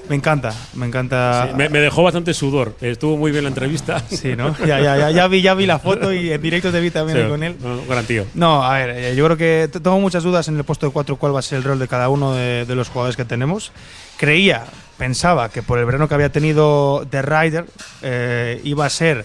Me 0.09 0.17
encanta, 0.17 0.53
me 0.75 0.87
encanta. 0.87 1.47
Sí, 1.49 1.55
me, 1.57 1.69
me 1.69 1.79
dejó 1.79 2.03
bastante 2.03 2.35
sudor. 2.35 2.75
Estuvo 2.81 3.17
muy 3.17 3.31
bien 3.31 3.45
la 3.45 3.49
entrevista. 3.49 4.03
Sí, 4.11 4.35
¿no? 4.37 4.55
Ya, 4.59 4.81
ya, 4.81 4.97
ya, 4.97 5.11
ya 5.11 5.27
vi, 5.29 5.41
ya 5.43 5.55
vi 5.55 5.65
la 5.65 5.79
foto 5.79 6.12
y 6.12 6.31
en 6.33 6.43
directo 6.43 6.71
te 6.73 6.81
vi 6.81 6.91
también 6.91 7.23
Sí, 7.23 7.29
con 7.29 7.43
él. 7.43 7.57
no, 7.62 7.77
no, 7.77 7.83
gran 7.88 8.05
tío. 8.05 8.25
No, 8.35 8.62
a 8.65 8.77
ver, 8.79 8.91
eh, 8.91 9.15
yo 9.17 9.25
creo 9.25 9.37
que 9.37 9.69
tengo 9.73 9.99
muchas 10.01 10.23
dudas 10.25 10.49
en 10.49 10.57
el 10.57 10.65
puesto 10.65 10.87
de 10.87 10.93
cuatro 10.93 11.17
cuál 11.17 11.35
va 11.35 11.38
a 11.38 11.43
ser 11.43 11.59
el 11.59 11.65
rol 11.65 11.79
de 11.79 11.88
cada 11.88 12.09
uno 12.09 12.35
de, 12.35 12.65
de 12.67 12.75
los 12.75 12.88
jugadores 12.88 13.17
que 13.17 13.25
tenemos. 13.25 13.73
Creía, 14.19 14.65
pensaba 14.99 15.49
que 15.49 15.62
por 15.62 15.79
el 15.79 15.85
verano 15.87 16.09
que 16.09 16.15
había 16.15 16.31
tenido 16.31 17.07
The 17.09 17.23
Ryder 17.23 17.65
eh, 18.03 18.61
iba 18.65 18.85
a 18.87 18.91
ser 18.91 19.25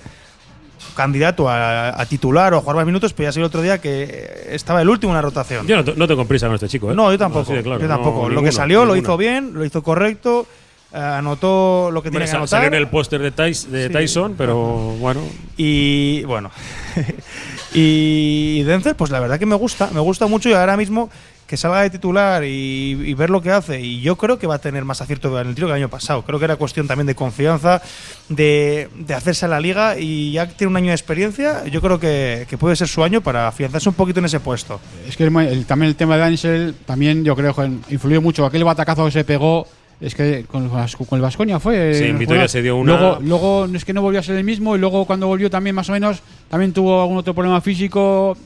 candidato 0.95 1.49
a, 1.49 1.99
a 1.99 2.05
titular 2.05 2.53
o 2.53 2.57
a 2.57 2.61
jugar 2.61 2.77
más 2.77 2.85
minutos, 2.85 3.13
pero 3.13 3.27
ya 3.29 3.31
sé 3.33 3.39
el 3.39 3.45
otro 3.45 3.61
día 3.61 3.79
que 3.79 4.47
estaba 4.51 4.81
el 4.81 4.89
último 4.89 5.11
en 5.11 5.15
la 5.17 5.21
rotación. 5.21 5.67
Yo 5.67 5.81
no, 5.83 5.93
no 5.95 6.07
tengo 6.07 6.25
prisa 6.25 6.45
con 6.47 6.55
este 6.55 6.67
chico, 6.69 6.91
¿eh? 6.91 6.95
No, 6.95 7.11
yo 7.11 7.17
tampoco. 7.17 7.51
De 7.53 7.61
claro, 7.63 7.79
yo 7.81 7.87
tampoco. 7.87 8.21
no, 8.23 8.29
lo 8.29 8.29
que 8.29 8.35
ninguna, 8.35 8.51
salió 8.51 8.79
lo 8.85 8.93
ninguna. 8.93 8.99
hizo 9.01 9.17
bien, 9.17 9.51
lo 9.53 9.65
hizo 9.65 9.83
correcto, 9.83 10.47
eh, 10.47 10.66
anotó 10.93 11.91
lo 11.91 12.01
que 12.01 12.09
Hombre, 12.09 12.21
tenía 12.21 12.31
que 12.31 12.37
anotar. 12.37 12.47
salió 12.61 12.67
en 12.67 12.73
el 12.73 12.87
póster 12.89 13.21
de, 13.21 13.33
Tais- 13.33 13.65
de 13.67 13.87
Sí. 13.87 13.93
Tyson, 13.93 14.35
pero 14.37 14.55
bueno. 14.99 15.21
Y 15.57 16.23
bueno. 16.23 16.49
y 17.73 18.63
Denzel, 18.63 18.95
pues 18.95 19.11
la 19.11 19.19
verdad 19.19 19.39
que 19.39 19.45
me 19.45 19.55
gusta, 19.55 19.89
me 19.93 19.99
gusta 19.99 20.27
mucho 20.27 20.49
y 20.49 20.53
ahora 20.53 20.77
mismo 20.77 21.09
que 21.45 21.55
salga 21.55 21.81
de 21.81 21.89
titular 21.89 22.43
y, 22.43 22.91
y 23.05 23.13
ver 23.13 23.29
lo 23.29 23.41
que 23.41 23.51
hace. 23.51 23.79
Y 23.79 24.01
yo 24.01 24.17
creo 24.17 24.37
que 24.37 24.47
va 24.47 24.55
a 24.55 24.59
tener 24.59 24.83
más 24.83 24.99
acierto 25.01 25.39
en 25.39 25.47
el 25.47 25.55
tiro 25.55 25.67
que 25.67 25.71
el 25.71 25.77
año 25.77 25.89
pasado. 25.89 26.23
Creo 26.23 26.39
que 26.39 26.45
era 26.45 26.57
cuestión 26.57 26.87
también 26.87 27.07
de 27.07 27.15
confianza, 27.15 27.81
de, 28.27 28.89
de 28.95 29.13
hacerse 29.13 29.45
a 29.45 29.47
la 29.47 29.61
liga 29.61 29.97
y 29.97 30.33
ya 30.33 30.47
que 30.47 30.55
tiene 30.55 30.71
un 30.71 30.77
año 30.77 30.87
de 30.89 30.95
experiencia, 30.95 31.65
yo 31.67 31.79
creo 31.81 32.01
que, 32.01 32.45
que 32.49 32.57
puede 32.57 32.75
ser 32.75 32.89
su 32.89 33.01
año 33.01 33.21
para 33.21 33.47
afianzarse 33.47 33.87
un 33.87 33.95
poquito 33.95 34.19
en 34.19 34.25
ese 34.25 34.41
puesto. 34.41 34.81
Es 35.07 35.15
que 35.15 35.23
el- 35.23 35.35
el- 35.37 35.65
también 35.65 35.87
el 35.89 35.95
tema 35.95 36.17
de 36.17 36.23
Ansel, 36.23 36.75
también 36.85 37.23
yo 37.23 37.33
creo 37.33 37.55
que 37.55 37.69
influyó 37.93 38.21
mucho. 38.21 38.45
Aquel 38.45 38.65
batacazo 38.65 39.05
que 39.05 39.11
se 39.11 39.23
pegó, 39.23 39.67
es 39.99 40.13
que 40.15 40.45
con, 40.45 40.69
con 40.69 40.85
el 41.17 41.21
Vasconia 41.21 41.59
fue. 41.59 41.93
Sí, 41.95 42.03
en 42.05 42.15
eh, 42.15 42.19
Vitoria 42.19 42.47
se 42.47 42.61
dio 42.61 42.75
una- 42.77 42.97
Luego, 42.97 43.17
luego 43.21 43.65
es 43.73 43.83
que 43.85 43.93
no 43.93 44.01
volvió 44.01 44.19
a 44.19 44.23
ser 44.23 44.35
el 44.35 44.43
mismo 44.43 44.75
y 44.75 44.79
luego 44.79 45.05
cuando 45.05 45.27
volvió 45.27 45.49
también 45.49 45.75
más 45.75 45.89
o 45.89 45.93
menos, 45.93 46.21
también 46.49 46.71
tuvo 46.73 47.01
algún 47.01 47.17
otro 47.17 47.33
problema 47.33 47.59
físico. 47.61 48.37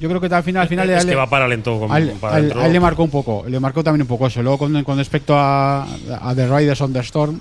Yo 0.00 0.08
creo 0.08 0.20
que 0.20 0.26
al 0.34 0.42
final, 0.42 0.62
al 0.62 0.68
final 0.68 0.90
es 0.90 1.04
le- 1.04 1.10
que 1.10 1.16
va 1.16 1.28
para 1.28 1.46
lento 1.46 1.78
con- 1.78 1.92
al- 1.92 2.10
para 2.20 2.36
al- 2.36 2.72
le 2.72 2.80
marcó 2.80 3.04
un 3.04 3.10
poco, 3.10 3.44
le 3.48 3.60
marcó 3.60 3.84
también 3.84 4.02
un 4.02 4.08
poco 4.08 4.26
eso. 4.26 4.42
Luego 4.42 4.58
con, 4.58 4.82
con 4.82 4.98
respecto 4.98 5.34
a, 5.38 5.82
a 5.84 6.34
The 6.34 6.46
Riders 6.48 6.80
on 6.80 6.92
the 6.92 7.00
Storm, 7.00 7.38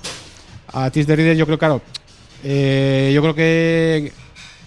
a 0.74 0.90
Tis 0.92 1.06
the 1.08 1.16
Riders, 1.16 1.38
yo 1.38 1.46
creo, 1.46 1.58
claro, 1.58 1.82
eh, 2.44 3.12
yo 3.14 3.22
creo 3.22 3.34
que, 3.36 4.12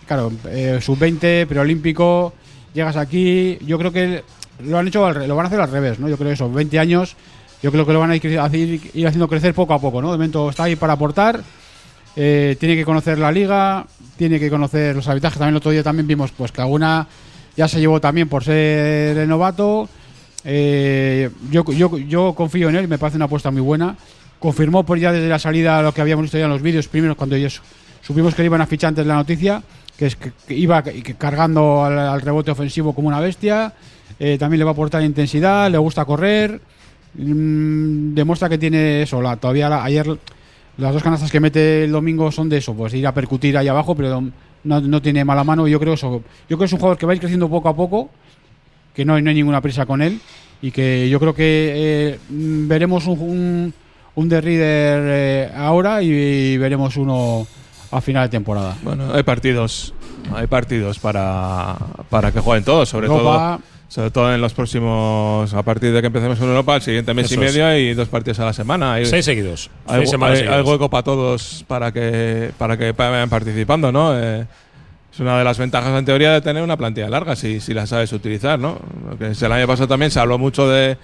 claro, 0.06 0.32
eh, 0.48 0.78
sub-20, 0.80 1.46
preolímpico, 1.46 2.32
llegas 2.74 2.96
aquí, 2.96 3.58
yo 3.66 3.78
creo 3.78 3.92
que 3.92 4.22
lo 4.64 4.78
han 4.78 4.88
hecho, 4.88 5.10
lo 5.12 5.36
van 5.36 5.46
a 5.46 5.48
hacer 5.48 5.60
al 5.60 5.70
revés, 5.70 5.98
¿no? 5.98 6.08
Yo 6.08 6.16
creo 6.16 6.28
que 6.30 6.34
eso, 6.34 6.50
20 6.50 6.78
años, 6.78 7.16
yo 7.62 7.72
creo 7.72 7.86
que 7.86 7.92
lo 7.92 8.00
van 8.00 8.10
a 8.10 8.16
ir, 8.16 8.38
haciendo 8.38 9.28
crecer 9.28 9.54
poco 9.54 9.74
a 9.74 9.80
poco, 9.80 10.00
¿no? 10.02 10.08
De 10.10 10.16
momento 10.18 10.50
está 10.50 10.64
ahí 10.64 10.76
para 10.76 10.92
aportar, 10.94 11.42
eh, 12.14 12.56
tiene 12.60 12.76
que 12.76 12.84
conocer 12.84 13.18
la 13.18 13.30
liga, 13.32 13.86
tiene 14.16 14.38
que 14.38 14.48
conocer 14.50 14.94
los 14.96 15.06
arbitrajes. 15.08 15.38
También 15.38 15.54
el 15.54 15.58
otro 15.58 15.70
día 15.70 15.82
también 15.82 16.06
vimos 16.06 16.32
pues 16.32 16.52
que 16.52 16.60
alguna 16.60 17.06
ya 17.56 17.68
se 17.68 17.80
llevó 17.80 18.00
también 18.00 18.28
por 18.28 18.44
ser 18.44 19.16
el 19.18 19.28
novato. 19.28 19.88
Eh, 20.44 21.30
yo, 21.50 21.64
yo, 21.72 21.98
yo 21.98 22.34
confío 22.34 22.68
en 22.68 22.76
él, 22.76 22.88
me 22.88 22.98
parece 22.98 23.16
una 23.16 23.24
apuesta 23.26 23.50
muy 23.50 23.60
buena. 23.62 23.96
Confirmó 24.38 24.84
por 24.84 24.98
ya 24.98 25.12
desde 25.12 25.28
la 25.28 25.38
salida 25.38 25.82
lo 25.82 25.92
que 25.92 26.00
habíamos 26.02 26.22
visto 26.24 26.38
ya 26.38 26.44
en 26.44 26.50
los 26.50 26.62
vídeos, 26.62 26.88
primero 26.88 27.16
cuando 27.16 27.36
su- 27.48 27.62
supimos 28.02 28.34
que 28.34 28.42
le 28.42 28.46
iban 28.46 28.60
a 28.60 28.66
fichar 28.66 28.88
antes 28.88 29.06
la 29.06 29.14
noticia, 29.14 29.62
que 29.96 30.06
es 30.06 30.16
que, 30.16 30.32
iba 30.54 30.82
cargando 31.18 31.84
al, 31.84 31.98
al 31.98 32.20
rebote 32.20 32.50
ofensivo 32.50 32.94
como 32.94 33.08
una 33.08 33.20
bestia. 33.20 33.72
Eh, 34.18 34.36
también 34.38 34.58
le 34.60 34.64
va 34.64 34.70
a 34.70 34.72
aportar 34.72 35.02
intensidad, 35.02 35.70
le 35.70 35.78
gusta 35.78 36.04
correr. 36.04 36.60
Mm, 37.18 38.14
demuestra 38.14 38.48
que 38.48 38.58
tiene 38.58 39.02
eso. 39.02 39.20
La, 39.22 39.36
todavía 39.36 39.68
la- 39.68 39.84
ayer 39.84 40.06
las 40.78 40.92
dos 40.92 41.02
canastas 41.02 41.30
que 41.30 41.40
mete 41.40 41.84
el 41.84 41.92
domingo 41.92 42.30
son 42.30 42.48
de 42.48 42.58
eso, 42.58 42.74
pues 42.74 42.92
ir 42.94 43.06
a 43.06 43.14
percutir 43.14 43.56
ahí 43.56 43.68
abajo, 43.68 43.94
pero 43.94 44.22
no, 44.64 44.80
no 44.80 45.02
tiene 45.02 45.24
mala 45.24 45.42
mano. 45.44 45.66
Yo 45.66 45.80
creo 45.80 45.94
eso. 45.94 46.22
Yo 46.48 46.56
creo 46.56 46.58
que 46.60 46.64
es 46.66 46.72
un 46.72 46.78
jugador 46.78 46.98
que 46.98 47.06
va 47.06 47.12
a 47.12 47.14
ir 47.14 47.20
creciendo 47.20 47.48
poco 47.48 47.68
a 47.68 47.76
poco, 47.76 48.10
que 48.94 49.04
no 49.04 49.14
hay, 49.14 49.22
no 49.22 49.30
hay 49.30 49.36
ninguna 49.36 49.60
prisa 49.60 49.86
con 49.86 50.02
él 50.02 50.20
y 50.62 50.70
que 50.70 51.08
yo 51.08 51.18
creo 51.20 51.34
que 51.34 51.72
eh, 51.76 52.18
mm, 52.28 52.68
veremos 52.68 53.06
un, 53.06 53.20
un, 53.20 53.74
un 54.14 54.28
The 54.28 54.40
Reader 54.40 55.02
eh, 55.06 55.52
ahora 55.56 56.02
y, 56.02 56.56
veremos 56.58 56.96
uno 56.96 57.46
a 57.90 58.00
final 58.00 58.24
de 58.24 58.30
temporada. 58.30 58.76
Bueno, 58.82 59.12
hay 59.14 59.22
partidos, 59.22 59.94
hay 60.34 60.46
partidos 60.46 60.98
para, 60.98 61.76
para 62.10 62.32
que 62.32 62.40
jueguen 62.40 62.64
todos, 62.64 62.88
sobre 62.88 63.06
Europa. 63.06 63.58
todo, 63.58 63.75
sobre 63.88 64.10
todo 64.10 64.34
en 64.34 64.40
los 64.40 64.52
próximos, 64.52 65.52
a 65.54 65.62
partir 65.62 65.92
de 65.92 66.00
que 66.00 66.08
empecemos 66.08 66.38
en 66.40 66.46
Europa, 66.48 66.76
el 66.76 66.82
siguiente 66.82 67.14
mes 67.14 67.26
Eso 67.30 67.40
y 67.40 67.44
es. 67.44 67.52
medio 67.52 67.66
hay 67.66 67.94
dos 67.94 68.08
partidos 68.08 68.40
a 68.40 68.44
la 68.46 68.52
semana. 68.52 68.94
Hay, 68.94 69.06
Seis 69.06 69.24
seguidos. 69.24 69.70
hay, 69.86 70.06
Seis 70.06 70.14
hay- 70.22 70.62
hueco 70.62 70.90
para 70.90 71.02
todos 71.02 71.64
para 71.68 71.92
que 71.92 72.50
para 72.58 72.76
que 72.76 72.92
vayan 72.92 73.28
participando, 73.30 73.92
¿no? 73.92 74.18
Eh, 74.18 74.44
es 75.12 75.20
una 75.20 75.38
de 75.38 75.44
las 75.44 75.56
ventajas 75.58 75.96
en 75.98 76.04
teoría 76.04 76.32
de 76.32 76.40
tener 76.40 76.62
una 76.62 76.76
plantilla 76.76 77.08
larga 77.08 77.36
si, 77.36 77.60
si 77.60 77.72
la 77.72 77.86
sabes 77.86 78.12
utilizar, 78.12 78.58
¿no? 78.58 78.78
Porque 79.08 79.32
el 79.40 79.52
año 79.52 79.66
pasado 79.66 79.88
también 79.88 80.10
se 80.10 80.20
habló 80.20 80.36
mucho 80.36 80.68
de 80.68 80.98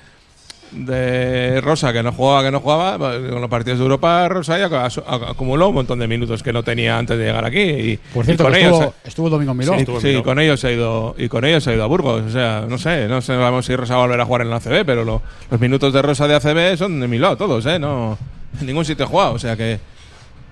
de 0.75 1.61
Rosa 1.61 1.93
que 1.93 2.03
no 2.03 2.12
jugaba, 2.12 2.43
que 2.43 2.51
no 2.51 2.61
jugaba, 2.61 2.99
con 2.99 3.41
los 3.41 3.51
partidos 3.51 3.79
de 3.79 3.85
Europa 3.85 4.29
Rosa 4.29 4.59
ya 4.59 4.68
ac- 4.68 5.05
ac- 5.05 5.31
acumuló 5.31 5.68
un 5.68 5.75
montón 5.75 5.99
de 5.99 6.09
minutos 6.09 6.43
que 6.43 6.53
no 6.53 6.62
tenía 6.62 6.97
antes 6.99 7.18
de 7.18 7.25
llegar 7.25 7.45
aquí 7.45 7.61
y, 7.61 7.97
Por 8.14 8.25
y 8.25 8.27
cierto, 8.27 8.45
con 8.45 8.53
que 8.53 8.61
ellos 8.66 8.89
estuvo, 9.05 9.29
domingo 9.31 9.53
en 9.53 9.59
Miló. 9.59 9.75
Sí, 10.01 10.23
con 10.23 10.39
ellos 10.39 10.59
se 10.61 10.68
ha 10.68 10.73
ido 10.73 11.14
y 11.18 11.29
con 11.29 11.45
ellos 11.45 11.62
se 11.62 11.70
ha 11.70 11.75
ido 11.75 11.85
a 11.85 11.87
Burgos. 11.87 12.23
O 12.23 12.31
sea, 12.31 12.64
no 12.68 12.79
sé, 12.79 13.07
no 13.09 13.20
sabemos 13.20 13.66
si 13.66 13.77
Rosa 13.77 13.97
va 13.97 14.03
a 14.03 14.07
volver 14.07 14.20
a 14.20 14.25
jugar 14.25 14.43
en 14.43 14.51
la 14.51 14.57
ACB, 14.57 14.85
pero 14.87 15.05
lo- 15.05 15.23
los 15.51 15.61
minutos 15.61 15.93
de 15.93 16.01
Rosa 16.03 16.27
de 16.27 16.35
ACB 16.37 16.77
son 16.77 16.99
de 17.01 17.09
Milao 17.09 17.37
todos, 17.37 17.64
¿eh? 17.66 17.79
No, 17.79 18.16
en 18.61 18.66
ningún 18.66 18.85
sitio 18.85 19.05
he 19.05 19.09
jugado, 19.09 19.33
o 19.35 19.39
sea 19.39 19.57
que 19.57 19.79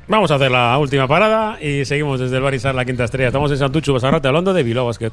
Vamos 0.08 0.28
a 0.32 0.34
hacer 0.34 0.50
la 0.50 0.76
última 0.76 1.06
parada 1.06 1.62
y 1.62 1.84
seguimos 1.84 2.18
desde 2.18 2.36
el 2.36 2.42
Barisar 2.42 2.74
la 2.74 2.84
quinta 2.84 3.04
estrella. 3.04 3.28
Estamos 3.28 3.48
en 3.52 3.58
Santuchu, 3.58 3.92
Basarrate, 3.92 4.26
hablando 4.26 4.52
de 4.52 4.64
Bilbao 4.64 4.86
Basket. 4.86 5.12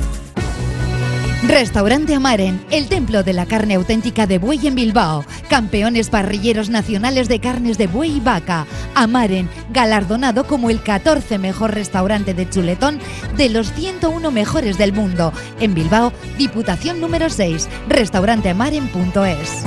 Restaurante 1.43 2.13
Amaren, 2.13 2.63
el 2.69 2.87
templo 2.87 3.23
de 3.23 3.33
la 3.33 3.47
carne 3.47 3.73
auténtica 3.73 4.27
de 4.27 4.37
buey 4.37 4.67
en 4.67 4.75
Bilbao. 4.75 5.25
Campeones 5.49 6.11
parrilleros 6.11 6.69
nacionales 6.69 7.27
de 7.27 7.39
carnes 7.39 7.79
de 7.79 7.87
buey 7.87 8.17
y 8.17 8.19
vaca. 8.19 8.67
Amaren, 8.93 9.49
galardonado 9.71 10.45
como 10.45 10.69
el 10.69 10.83
14 10.83 11.39
mejor 11.39 11.73
restaurante 11.73 12.35
de 12.35 12.47
chuletón 12.47 12.99
de 13.37 13.49
los 13.49 13.73
101 13.73 14.29
mejores 14.31 14.77
del 14.77 14.93
mundo. 14.93 15.33
En 15.59 15.73
Bilbao, 15.73 16.13
Diputación 16.37 17.01
número 17.01 17.29
6, 17.29 17.67
restauranteamaren.es. 17.89 19.63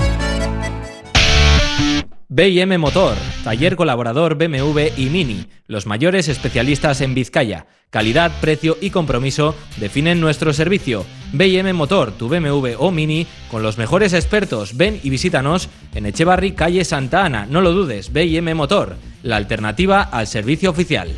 BM 2.36 2.78
Motor, 2.78 3.14
taller 3.44 3.76
colaborador 3.76 4.34
BMW 4.34 4.88
y 4.96 5.08
Mini, 5.08 5.46
los 5.68 5.86
mayores 5.86 6.26
especialistas 6.26 7.00
en 7.00 7.14
Vizcaya. 7.14 7.66
Calidad, 7.90 8.32
precio 8.40 8.76
y 8.80 8.90
compromiso 8.90 9.54
definen 9.76 10.20
nuestro 10.20 10.52
servicio. 10.52 11.04
BM 11.32 11.72
Motor, 11.74 12.10
tu 12.10 12.28
BMW 12.28 12.74
o 12.76 12.90
Mini, 12.90 13.28
con 13.52 13.62
los 13.62 13.78
mejores 13.78 14.14
expertos. 14.14 14.76
Ven 14.76 14.98
y 15.04 15.10
visítanos 15.10 15.68
en 15.94 16.06
Echevarri, 16.06 16.54
calle 16.54 16.84
Santa 16.84 17.24
Ana. 17.24 17.46
No 17.48 17.60
lo 17.60 17.70
dudes, 17.70 18.12
BM 18.12 18.52
Motor, 18.54 18.96
la 19.22 19.36
alternativa 19.36 20.02
al 20.02 20.26
servicio 20.26 20.70
oficial. 20.70 21.12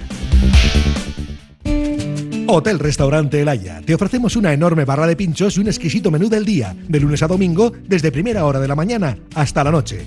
Hotel 2.47 2.79
Restaurante 2.79 3.41
El. 3.41 3.85
Te 3.87 3.95
ofrecemos 3.95 4.37
una 4.37 4.53
enorme 4.53 4.85
barra 4.85 5.07
de 5.07 5.17
pinchos 5.17 5.57
y 5.57 5.61
un 5.61 5.69
exquisito 5.69 6.11
menú 6.11 6.29
del 6.29 6.45
día, 6.45 6.77
de 6.77 7.01
lunes 7.01 7.23
a 7.23 7.27
domingo, 7.27 7.73
desde 7.89 8.13
primera 8.13 8.45
hora 8.45 8.61
de 8.61 8.69
la 8.69 8.77
mañana 8.77 9.17
hasta 9.35 9.65
la 9.65 9.71
noche. 9.71 10.07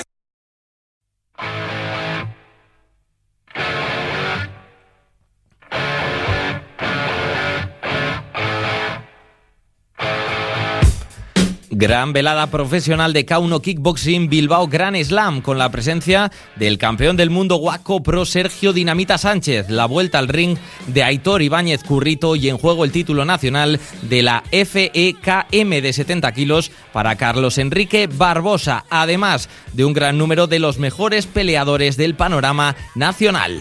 Gran 11.81 12.13
velada 12.13 12.45
profesional 12.45 13.11
de 13.11 13.25
K1 13.25 13.59
Kickboxing 13.59 14.29
Bilbao 14.29 14.67
Gran 14.67 14.95
Slam 15.03 15.41
con 15.41 15.57
la 15.57 15.71
presencia 15.71 16.31
del 16.55 16.77
campeón 16.77 17.17
del 17.17 17.31
mundo 17.31 17.55
Waco 17.55 18.03
Pro 18.03 18.23
Sergio 18.23 18.71
Dinamita 18.71 19.17
Sánchez, 19.17 19.67
la 19.67 19.87
vuelta 19.87 20.19
al 20.19 20.27
ring 20.27 20.59
de 20.85 21.03
Aitor 21.03 21.41
Ibáñez 21.41 21.83
Currito 21.83 22.35
y 22.35 22.49
en 22.49 22.59
juego 22.59 22.85
el 22.85 22.91
título 22.91 23.25
nacional 23.25 23.79
de 24.03 24.21
la 24.21 24.43
FEKM 24.51 25.81
de 25.81 25.91
70 25.91 26.31
kilos 26.33 26.71
para 26.93 27.15
Carlos 27.15 27.57
Enrique 27.57 28.05
Barbosa, 28.05 28.85
además 28.91 29.49
de 29.73 29.83
un 29.83 29.93
gran 29.93 30.19
número 30.19 30.45
de 30.45 30.59
los 30.59 30.77
mejores 30.77 31.25
peleadores 31.25 31.97
del 31.97 32.13
panorama 32.13 32.75
nacional. 32.93 33.59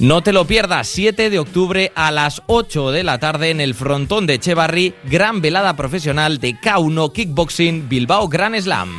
No 0.00 0.22
te 0.22 0.32
lo 0.32 0.46
pierdas, 0.46 0.88
7 0.88 1.28
de 1.28 1.38
octubre 1.38 1.92
a 1.94 2.10
las 2.10 2.40
8 2.46 2.90
de 2.90 3.04
la 3.04 3.18
tarde 3.18 3.50
en 3.50 3.60
el 3.60 3.74
frontón 3.74 4.26
de 4.26 4.34
Echevarri, 4.34 4.94
gran 5.04 5.42
velada 5.42 5.76
profesional 5.76 6.38
de 6.38 6.54
K1 6.54 7.12
Kickboxing 7.12 7.86
Bilbao 7.86 8.26
Grand 8.26 8.58
Slam. 8.58 8.98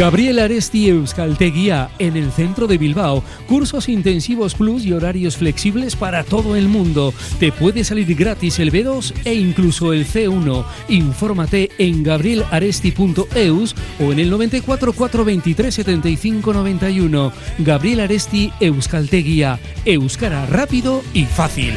Gabriel 0.00 0.38
Aresti 0.38 0.88
Euskalteguía 0.88 1.90
en 1.98 2.16
el 2.16 2.32
centro 2.32 2.66
de 2.66 2.78
Bilbao. 2.78 3.22
Cursos 3.46 3.86
intensivos 3.90 4.54
plus 4.54 4.86
y 4.86 4.94
horarios 4.94 5.36
flexibles 5.36 5.94
para 5.94 6.24
todo 6.24 6.56
el 6.56 6.68
mundo. 6.68 7.12
Te 7.38 7.52
puede 7.52 7.84
salir 7.84 8.14
gratis 8.14 8.60
el 8.60 8.72
B2 8.72 9.12
e 9.26 9.34
incluso 9.34 9.92
el 9.92 10.06
C1. 10.06 10.64
Infórmate 10.88 11.68
en 11.76 12.02
gabrielaresti.eus 12.02 13.76
o 14.00 14.12
en 14.12 14.20
el 14.20 14.30
94 14.30 14.94
423 14.94 15.74
75 15.74 16.54
91. 16.54 17.32
Gabriel 17.58 18.00
Aresti 18.00 18.54
Euskalteguía. 18.58 19.58
Euskara 19.84 20.46
rápido 20.46 21.02
y 21.12 21.26
fácil. 21.26 21.74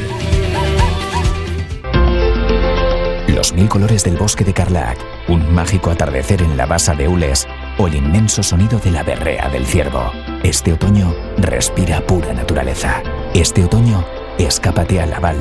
Los 3.28 3.52
mil 3.52 3.68
colores 3.68 4.02
del 4.02 4.16
bosque 4.16 4.44
de 4.44 4.54
Carlac, 4.54 4.96
un 5.28 5.52
mágico 5.52 5.90
atardecer 5.90 6.40
en 6.40 6.56
la 6.56 6.64
basa 6.64 6.94
de 6.94 7.06
Ules 7.06 7.46
o 7.78 7.86
el 7.86 7.94
inmenso 7.96 8.42
sonido 8.42 8.78
de 8.78 8.90
la 8.90 9.02
berrea 9.02 9.48
del 9.48 9.66
ciervo. 9.66 10.12
Este 10.42 10.72
otoño 10.72 11.14
respira 11.38 12.00
pura 12.00 12.32
naturaleza. 12.32 13.02
Este 13.34 13.64
otoño 13.64 14.04
escápate 14.38 15.00
a 15.00 15.06
la 15.06 15.20
Val 15.20 15.38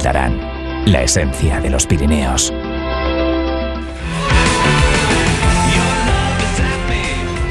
la 0.86 1.04
esencia 1.04 1.62
de 1.62 1.70
los 1.70 1.88
Pirineos. 1.88 2.54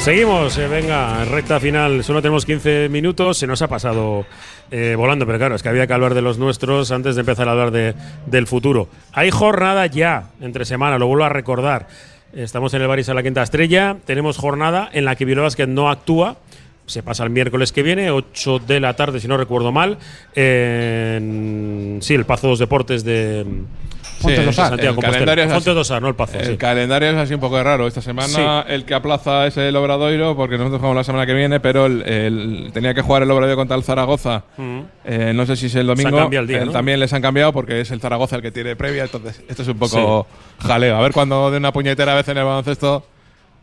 Seguimos, 0.03 0.59
eh, 0.59 0.67
venga, 0.67 1.25
recta 1.27 1.61
final. 1.61 2.03
Solo 2.03 2.21
tenemos 2.21 2.45
15 2.45 2.89
minutos. 2.89 3.39
Se 3.39 3.47
nos 3.47 3.63
ha 3.63 3.69
pasado 3.69 4.27
eh, 4.73 4.97
volando, 4.97 5.27
pero 5.27 5.39
claro, 5.39 5.55
es 5.55 5.63
que 5.63 5.69
había 5.69 5.87
que 5.87 5.93
hablar 5.93 6.15
de 6.15 6.23
los 6.23 6.39
nuestros 6.39 6.91
antes 6.91 7.15
de 7.15 7.21
empezar 7.21 7.47
a 7.47 7.53
hablar 7.53 7.71
de, 7.71 7.95
del 8.27 8.49
futuro. 8.49 8.89
Hay 9.13 9.31
jornada 9.31 9.87
ya 9.87 10.31
entre 10.41 10.65
semana, 10.65 10.99
lo 10.99 11.07
vuelvo 11.07 11.23
a 11.23 11.29
recordar. 11.29 11.87
Estamos 12.35 12.73
en 12.73 12.81
el 12.81 12.89
Baris 12.89 13.11
a 13.11 13.15
la 13.15 13.23
Quinta 13.23 13.43
Estrella. 13.43 13.99
Tenemos 14.07 14.39
jornada 14.39 14.89
en 14.91 15.05
la 15.05 15.17
que 15.17 15.27
Bilbao 15.27 15.49
no 15.69 15.91
actúa. 15.91 16.39
Se 16.93 17.03
pasa 17.03 17.25
el 17.25 17.31
miércoles 17.31 17.73
que 17.73 17.83
viene, 17.83 18.11
8 18.11 18.59
de 18.67 18.79
la 18.79 18.95
tarde, 18.95 19.19
si 19.19 19.27
no 19.27 19.39
recuerdo 19.39 19.73
mal. 19.73 19.97
En, 20.35 21.99
sí, 22.03 22.13
el 22.15 22.27
Pazo 22.27 22.49
dos 22.49 22.59
Deportes 22.59 23.03
de. 23.03 23.47
Sí, 24.21 24.29
el 24.29 24.55
calendario 25.01 25.45
es 25.45 25.51
así. 25.51 25.71
Dosar, 25.73 26.01
no 26.03 26.09
el 26.09 26.15
Pazo. 26.15 26.39
El 26.39 26.47
sí. 26.47 26.57
calendario 26.57 27.09
es 27.11 27.17
así 27.17 27.33
un 27.35 27.41
poco 27.41 27.61
raro. 27.63 27.87
Esta 27.89 28.03
semana 28.03 28.65
el 28.69 28.85
que 28.85 28.93
aplaza 28.95 29.47
es 29.47 29.57
el 29.57 29.75
Obradoiro, 29.75 30.37
porque 30.37 30.59
nosotros 30.59 30.81
jugamos 30.81 30.97
la 30.99 31.05
semana 31.05 31.25
que 31.27 31.33
viene, 31.35 31.61
pero 31.61 31.87
el, 31.87 32.03
el- 32.03 32.71
tenía 32.75 32.93
que 32.95 33.01
jugar 33.01 33.23
el 33.23 33.31
Obradoiro 33.31 33.57
contra 33.57 33.75
el 33.77 33.83
Zaragoza. 33.83 34.45
Mm. 34.59 34.81
Eh, 35.07 35.33
no 35.35 35.47
sé 35.47 35.57
si 35.57 35.67
es 35.67 35.75
el 35.77 35.87
domingo. 35.87 36.15
cambiado 36.17 36.43
el 36.43 36.49
día, 36.49 36.63
Eh, 36.63 36.67
¿no? 36.67 36.73
También 36.73 37.01
les 37.01 37.13
han 37.15 37.23
cambiado 37.23 37.53
porque 37.55 37.81
es 37.81 37.91
el 37.91 38.01
Zaragoza 38.01 38.37
el 38.37 38.43
que 38.43 38.53
tiene 38.53 38.77
previa. 38.77 39.05
Entonces, 39.05 39.43
esto 39.49 39.63
es 39.63 39.69
un 39.69 39.79
poco 39.79 40.27
jaleo. 40.61 40.97
A 40.97 41.01
ver 41.03 41.13
cuando 41.13 41.51
de 41.51 41.57
una 41.57 41.73
puñetera 41.73 42.15
vez 42.15 42.29
en 42.29 42.37
el 42.39 42.45
baloncesto 42.45 43.05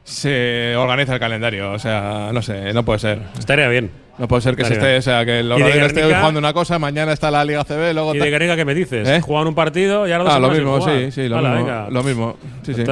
se 0.04 0.76
organiza 0.76 1.14
el 1.14 1.20
calendario. 1.20 1.72
O 1.72 1.80
sea, 1.80 2.30
no 2.34 2.42
sé, 2.42 2.74
no 2.74 2.84
puede 2.84 3.00
ser. 3.00 3.20
Estaría 3.38 3.68
bien. 3.68 3.92
No 4.18 4.28
puede 4.28 4.42
ser 4.42 4.58
que 4.58 4.66
se 4.66 4.74
esté, 4.74 4.98
o 4.98 5.02
sea, 5.02 5.24
que 5.24 5.40
el 5.40 5.46
¿Y 5.46 5.48
de 5.50 5.54
Obradoiro 5.56 5.86
esté 5.86 6.00
hoy 6.00 6.08
Guernica? 6.08 6.20
jugando 6.20 6.40
una 6.40 6.52
cosa, 6.52 6.78
mañana 6.78 7.14
está 7.14 7.32
la 7.32 7.46
Liga 7.46 7.64
CB, 7.64 7.94
luego 7.94 8.14
¿Y 8.14 8.20
de 8.20 8.30
Gareca 8.30 8.58
qué 8.58 8.66
me 8.66 8.76
dices? 8.76 9.08
¿Eh? 9.08 9.22
Juegan 9.22 9.48
un 9.48 9.56
partido 9.56 10.06
y 10.10 10.12
ahora 10.12 10.26
dos 10.26 10.34
Ah, 10.34 10.40
lo 10.40 10.52
mismo, 10.52 10.82
sí, 10.82 11.10
sí, 11.14 11.30
lo 11.30 11.38
Hala, 11.38 11.52
mismo. 11.52 11.66
venga. 11.66 11.90
Lo 11.90 12.04
mismo. 12.04 12.38
Sí, 12.64 12.74
sí. 12.74 12.84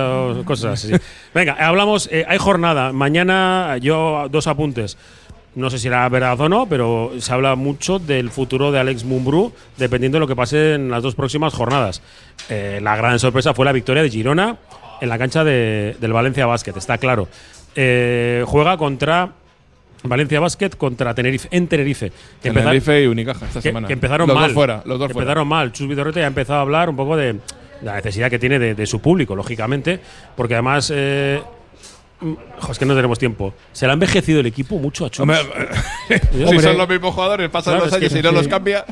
Cosas. 0.45 0.88
Venga, 1.34 1.58
hablamos. 1.60 2.08
eh, 2.14 2.24
hay 2.30 2.38
jornada. 2.38 2.93
Mañana, 2.93 3.76
yo 3.82 4.28
dos 4.32 4.47
apuntes. 4.47 4.97
No 5.55 5.70
sé 5.70 5.80
si 5.80 5.89
era 5.89 6.08
verdad 6.08 6.39
o 6.39 6.47
no, 6.47 6.66
pero 6.70 7.12
se 7.18 7.34
habla 7.34 7.55
mucho 7.55 7.99
del 7.99 8.30
futuro 8.30 8.72
de 8.72 8.80
Alex 8.80 9.03
Mumbrú, 9.03 9.51
dependiendo 9.76 10.18
de 10.18 10.20
lo 10.22 10.28
que 10.28 10.36
pase 10.36 10.76
en 10.76 10.89
las 10.89 11.03
dos 11.03 11.16
próximas 11.16 11.53
jornadas. 11.53 12.01
Eh, 12.47 12.80
la 12.82 12.95
gran 12.95 13.20
sorpresa 13.20 13.53
fue 13.53 13.66
la 13.66 13.74
victoria 13.74 14.01
de 14.01 14.10
Girona 14.10 14.55
en 15.02 15.10
la 15.10 15.18
cancha 15.18 15.43
de- 15.43 15.95
del 16.00 16.14
Valencia 16.14 16.45
Basket, 16.45 16.74
está 16.78 16.98
claro. 16.98 17.28
Eh, 17.76 18.43
juega 18.48 18.78
contra 18.78 19.30
Valencia 20.04 20.39
Basket 20.39 20.70
contra 20.78 21.14
Tenerife 21.14 21.48
en 21.52 21.68
Tenerife. 21.68 22.12
que 22.41 22.52
Tenerife 22.52 23.04
y 23.04 23.08
Unicaja 23.08 23.45
esta 23.45 23.60
que, 23.60 23.70
semana. 23.70 23.88
que 23.88 23.93
empezaron 23.93 24.28
los 24.28 24.36
mal. 24.36 24.45
Dos 24.48 24.54
fuera, 24.54 24.82
los 24.86 25.00
dos 25.00 25.08
que 25.08 25.14
fuera. 25.14 25.26
empezaron 25.26 25.48
mal. 25.48 25.72
Chus 25.72 25.88
Vidorreta 25.88 26.20
ya 26.20 26.26
ha 26.26 26.30
empezado 26.30 26.60
a 26.60 26.62
hablar 26.62 26.89
un 26.89 26.95
poco 26.95 27.16
de 27.18 27.36
la 27.84 27.95
necesidad 27.95 28.30
que 28.30 28.39
tiene 28.39 28.58
de, 28.60 28.74
de 28.76 28.86
su 28.88 29.00
público, 29.02 29.36
lógicamente, 29.36 30.00
porque 30.36 30.54
además. 30.56 30.91
Eh, 30.95 31.41
mm, 32.22 32.34
jo, 32.59 32.72
es 32.72 32.80
que 32.80 32.86
no 32.86 32.95
tenemos 32.95 33.20
tiempo. 33.20 33.53
Se 33.72 33.86
le 33.86 33.91
ha 33.91 33.93
envejecido 33.93 34.39
el 34.39 34.45
equipo 34.45 34.78
mucho 34.80 35.05
a 35.05 35.09
Chus. 35.09 35.22
Hombre, 35.22 35.38
si 36.32 36.43
Hombre. 36.43 36.59
son 36.61 36.78
los 36.78 36.89
mismos 36.89 37.13
jugadores, 37.13 37.49
pasan 37.49 37.74
Claro, 37.74 37.86
los 37.86 37.93
años 37.93 38.11
y 38.11 38.15
sí. 38.15 38.22
no 38.22 38.32
los 38.32 38.47
cambia, 38.47 38.86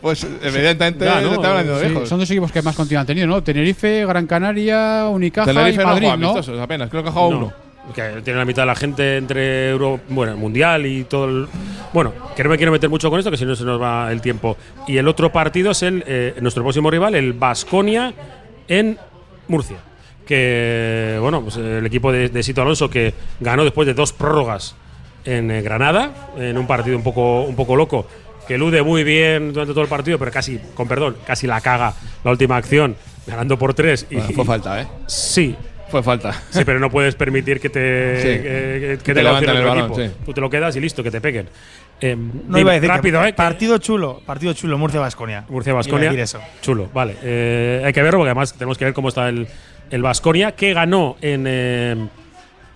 pues 0.00 0.26
evidentemente 0.42 1.04
Ya, 1.04 1.20
¿no? 1.20 1.32
están 1.34 1.46
hablando 1.52 1.78
de 1.78 1.88
Sí, 1.88 2.06
son 2.06 2.18
dos 2.20 2.30
equipos 2.30 2.52
que 2.52 2.62
más 2.62 2.74
continuidad 2.76 3.00
han 3.02 3.06
tenido, 3.06 3.26
¿no? 3.26 3.42
Tenerife, 3.42 4.04
Gran 4.06 4.26
Canaria, 4.26 5.06
Unicaja 5.10 5.52
Tenerife 5.52 5.82
y 5.82 5.84
no 5.84 5.90
Madrid, 5.92 6.08
juega 6.08 6.56
¿no? 6.56 6.62
apenas, 6.62 6.90
creo 6.90 7.02
que 7.02 7.08
ha 7.08 7.12
jugado 7.12 7.30
No, 7.32 7.38
uno. 7.38 7.52
Que 7.94 8.20
tiene 8.22 8.38
la 8.38 8.44
mitad 8.44 8.62
de 8.62 8.66
la 8.66 8.74
gente 8.74 9.16
entre 9.16 9.70
Euro, 9.70 9.98
bueno, 10.10 10.32
el 10.32 10.38
Mundial 10.38 10.84
y 10.84 11.04
todo 11.04 11.24
el. 11.24 11.48
Bueno, 11.94 12.12
que 12.36 12.44
no 12.44 12.50
me 12.50 12.58
quiero 12.58 12.70
meter 12.70 12.90
mucho 12.90 13.08
con 13.08 13.18
esto, 13.18 13.30
que 13.30 13.38
si 13.38 13.46
no 13.46 13.56
se 13.56 13.64
nos 13.64 13.80
va 13.80 14.12
el 14.12 14.20
tiempo. 14.20 14.58
Y 14.86 14.98
el 14.98 15.08
otro 15.08 15.32
partido 15.32 15.70
es 15.70 15.82
el 15.82 16.04
eh, 16.06 16.34
nuestro 16.42 16.62
próximo 16.62 16.90
rival, 16.90 17.14
el 17.14 17.32
Basconia 17.32 18.12
en 18.68 18.98
Murcia. 19.46 19.78
Que, 20.28 21.16
bueno, 21.20 21.40
pues 21.42 21.56
el 21.56 21.84
equipo 21.86 22.12
de, 22.12 22.28
de 22.28 22.42
Sito 22.42 22.60
Alonso 22.60 22.90
que 22.90 23.14
ganó 23.40 23.64
después 23.64 23.86
de 23.86 23.94
dos 23.94 24.12
prórrogas 24.12 24.76
en 25.24 25.50
eh, 25.50 25.62
Granada, 25.62 26.12
en 26.38 26.58
un 26.58 26.66
partido 26.66 26.96
un 26.98 27.02
poco, 27.02 27.42
un 27.44 27.56
poco 27.56 27.74
loco, 27.74 28.06
que 28.46 28.56
elude 28.56 28.82
muy 28.82 29.04
bien 29.04 29.54
durante 29.54 29.72
todo 29.72 29.82
el 29.82 29.88
partido, 29.88 30.18
pero 30.18 30.30
casi, 30.30 30.60
con 30.74 30.86
perdón, 30.86 31.16
casi 31.26 31.46
la 31.46 31.60
caga 31.62 31.94
la 32.24 32.30
última 32.30 32.56
acción, 32.58 32.94
ganando 33.26 33.58
por 33.58 33.72
tres. 33.72 34.06
Y, 34.10 34.16
Bueno, 34.16 34.30
fue 34.34 34.44
falta, 34.44 34.82
¿eh? 34.82 34.86
Sí, 35.06 35.56
Fue 35.90 36.02
falta. 36.02 36.32
Sí, 36.50 36.64
pero 36.66 36.78
no 36.78 36.90
puedes 36.90 37.14
permitir 37.14 37.58
que 37.60 37.70
te, 37.70 38.16
Sí. 38.20 38.28
que, 38.28 38.42
que- 38.42 38.98
que 38.98 39.04
Que 39.04 39.14
te, 39.14 39.20
el 39.20 39.26
otro 39.26 39.54
balón, 39.54 39.78
equipo. 39.78 39.94
sí. 39.96 40.10
Tú 40.26 40.34
te 40.34 40.40
lo 40.42 40.50
quedas 40.50 40.76
y 40.76 40.80
listo, 40.80 41.02
que 41.02 41.10
te 41.10 41.18
peguen. 41.22 41.48
Eh, 42.02 42.14
No 42.46 42.58
iba 42.58 42.72
a 42.72 42.74
decir 42.74 42.90
que 42.90 42.94
rápido, 42.94 43.22
¿eh? 43.24 43.28
que 43.28 43.32
partido 43.32 43.78
chulo, 43.78 44.20
partido 44.26 44.52
chulo, 44.52 44.76
Murcia 44.76 45.00
Vasconia. 45.00 45.46
Murcia 45.48 45.72
Basconia. 45.72 46.12
eso. 46.12 46.40
Chulo, 46.60 46.90
vale. 46.92 47.16
Eh, 47.22 47.82
hay 47.86 47.92
que 47.94 48.02
verlo 48.02 48.18
porque 48.18 48.28
además 48.28 48.52
tenemos 48.52 48.76
que 48.76 48.84
ver 48.84 48.92
cómo 48.92 49.08
está 49.08 49.30
el, 49.30 49.48
el 49.90 50.02
Basconia, 50.02 50.52
que 50.52 50.74
ganó 50.74 51.16
en, 51.20 51.44
eh, 51.46 51.96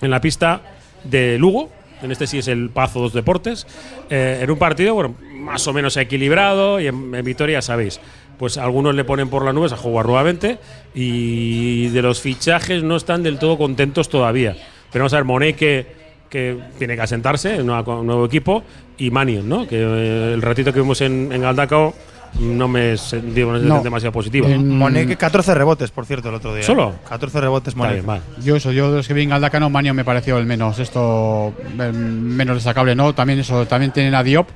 en 0.00 0.10
la 0.10 0.20
pista 0.20 0.60
de 1.04 1.38
Lugo. 1.38 1.70
En 2.02 2.10
este 2.10 2.26
sí 2.26 2.38
es 2.38 2.48
el 2.48 2.70
Pazo 2.70 3.00
dos 3.00 3.12
Deportes. 3.12 3.66
eh, 4.10 4.40
en 4.42 4.50
un 4.50 4.58
partido, 4.58 4.94
bueno, 4.94 5.14
más 5.34 5.66
o 5.68 5.72
menos 5.72 5.96
equilibrado 5.96 6.80
y 6.80 6.86
en, 6.88 7.14
en 7.14 7.24
Vitoria, 7.24 7.62
sabéis. 7.62 8.00
Pues 8.38 8.58
algunos 8.58 8.94
le 8.94 9.04
ponen 9.04 9.28
por 9.28 9.44
las 9.44 9.54
nubes 9.54 9.72
a 9.72 9.76
jugar 9.76 10.06
nuevamente 10.06 10.58
y 10.94 11.88
de 11.88 12.02
los 12.02 12.20
fichajes 12.20 12.82
no 12.82 12.96
están 12.96 13.22
del 13.22 13.38
todo 13.38 13.56
contentos 13.56 14.08
todavía. 14.08 14.56
Pero 14.90 15.04
vamos 15.04 15.12
a 15.12 15.16
ver, 15.16 15.24
Monet 15.24 15.56
que, 15.56 15.86
que 16.28 16.58
tiene 16.78 16.96
que 16.96 17.02
asentarse 17.02 17.56
en 17.56 17.70
un 17.70 18.06
nuevo 18.06 18.26
equipo 18.26 18.64
y 18.98 19.10
Manion, 19.10 19.48
¿no? 19.48 19.68
Que 19.68 19.76
eh, 19.76 20.32
el 20.34 20.42
ratito 20.42 20.72
que 20.72 20.80
vimos 20.80 21.00
en, 21.02 21.30
en 21.32 21.40
Galdacao 21.40 21.94
no 22.41 22.68
me 22.68 22.97
sensación 22.97 23.68
No. 23.68 23.83
demasiado 23.83 24.12
positiva. 24.12 24.49
Que 24.49 25.16
14 25.16 25.55
rebotes, 25.55 25.91
por 25.91 26.07
cierto, 26.07 26.28
el 26.28 26.35
otro 26.37 26.55
día. 26.55 26.64
¿Solo? 26.64 26.95
14 27.09 27.41
rebotes, 27.41 27.76
Monet. 27.76 28.05
Yo 28.43 28.57
eso, 28.57 28.72
yo 28.72 28.91
de 28.91 28.99
los 28.99 29.09
que 29.09 29.14
vi 29.14 29.22
en 29.22 29.30
Galdacano, 29.30 29.68
Manio 29.70 29.95
me 29.95 30.05
pareció 30.05 30.39
el 30.39 30.47
menos 30.47 30.78
esto 30.78 31.53
eh, 31.78 31.93
menos 31.93 32.57
destacable, 32.57 32.95
¿no? 32.95 33.14
También 33.14 33.39
eso, 33.41 33.66
también 33.66 33.93
tienen 33.93 34.14
a 34.14 34.22
Diop, 34.22 34.49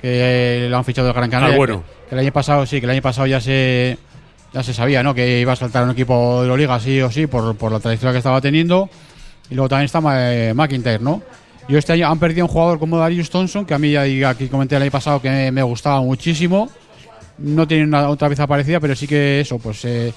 que 0.00 0.66
lo 0.70 0.76
han 0.76 0.84
fichado 0.84 1.06
del 1.06 1.14
Gran 1.14 1.30
Canaria. 1.30 1.54
Ah, 1.54 1.58
bueno. 1.58 1.82
Que, 2.04 2.10
que 2.10 2.14
el 2.14 2.20
año 2.20 2.32
pasado, 2.32 2.66
sí, 2.66 2.80
que 2.80 2.86
el 2.86 2.90
año 2.90 3.02
pasado 3.02 3.26
ya 3.26 3.40
se 3.40 3.98
ya 4.52 4.62
se 4.62 4.72
sabía, 4.72 5.02
¿no? 5.02 5.14
Que 5.14 5.40
iba 5.40 5.52
a 5.52 5.56
saltar 5.56 5.82
un 5.82 5.90
equipo 5.90 6.42
de 6.42 6.48
la 6.48 6.56
liga 6.56 6.78
sí 6.78 7.00
o 7.00 7.10
sí, 7.10 7.26
por, 7.26 7.56
por 7.56 7.72
la 7.72 7.80
trayectoria 7.80 8.12
que 8.12 8.18
estaba 8.18 8.40
teniendo. 8.40 8.88
Y 9.50 9.54
luego 9.56 9.68
también 9.68 9.86
está 9.86 10.00
eh, 10.32 10.54
McIntyre, 10.54 11.00
¿no? 11.00 11.22
Yo 11.68 11.76
este 11.78 11.94
año 11.94 12.08
han 12.08 12.18
perdido 12.20 12.44
un 12.46 12.52
jugador 12.52 12.78
como 12.78 12.98
Darius 12.98 13.30
Thompson, 13.30 13.64
que 13.64 13.74
a 13.74 13.78
mí 13.78 13.90
ya 13.90 14.28
aquí 14.28 14.48
comenté 14.48 14.76
el 14.76 14.82
año 14.82 14.90
pasado 14.90 15.20
que 15.20 15.28
me, 15.28 15.50
me 15.50 15.62
gustaba 15.62 16.00
muchísimo. 16.02 16.70
No 17.38 17.66
tiene 17.66 17.84
una 17.84 18.08
otra 18.08 18.28
pieza 18.28 18.46
parecida, 18.46 18.80
pero 18.80 18.94
sí 18.94 19.06
que 19.06 19.40
eso, 19.40 19.58
pues 19.58 19.84
eh, 19.84 20.12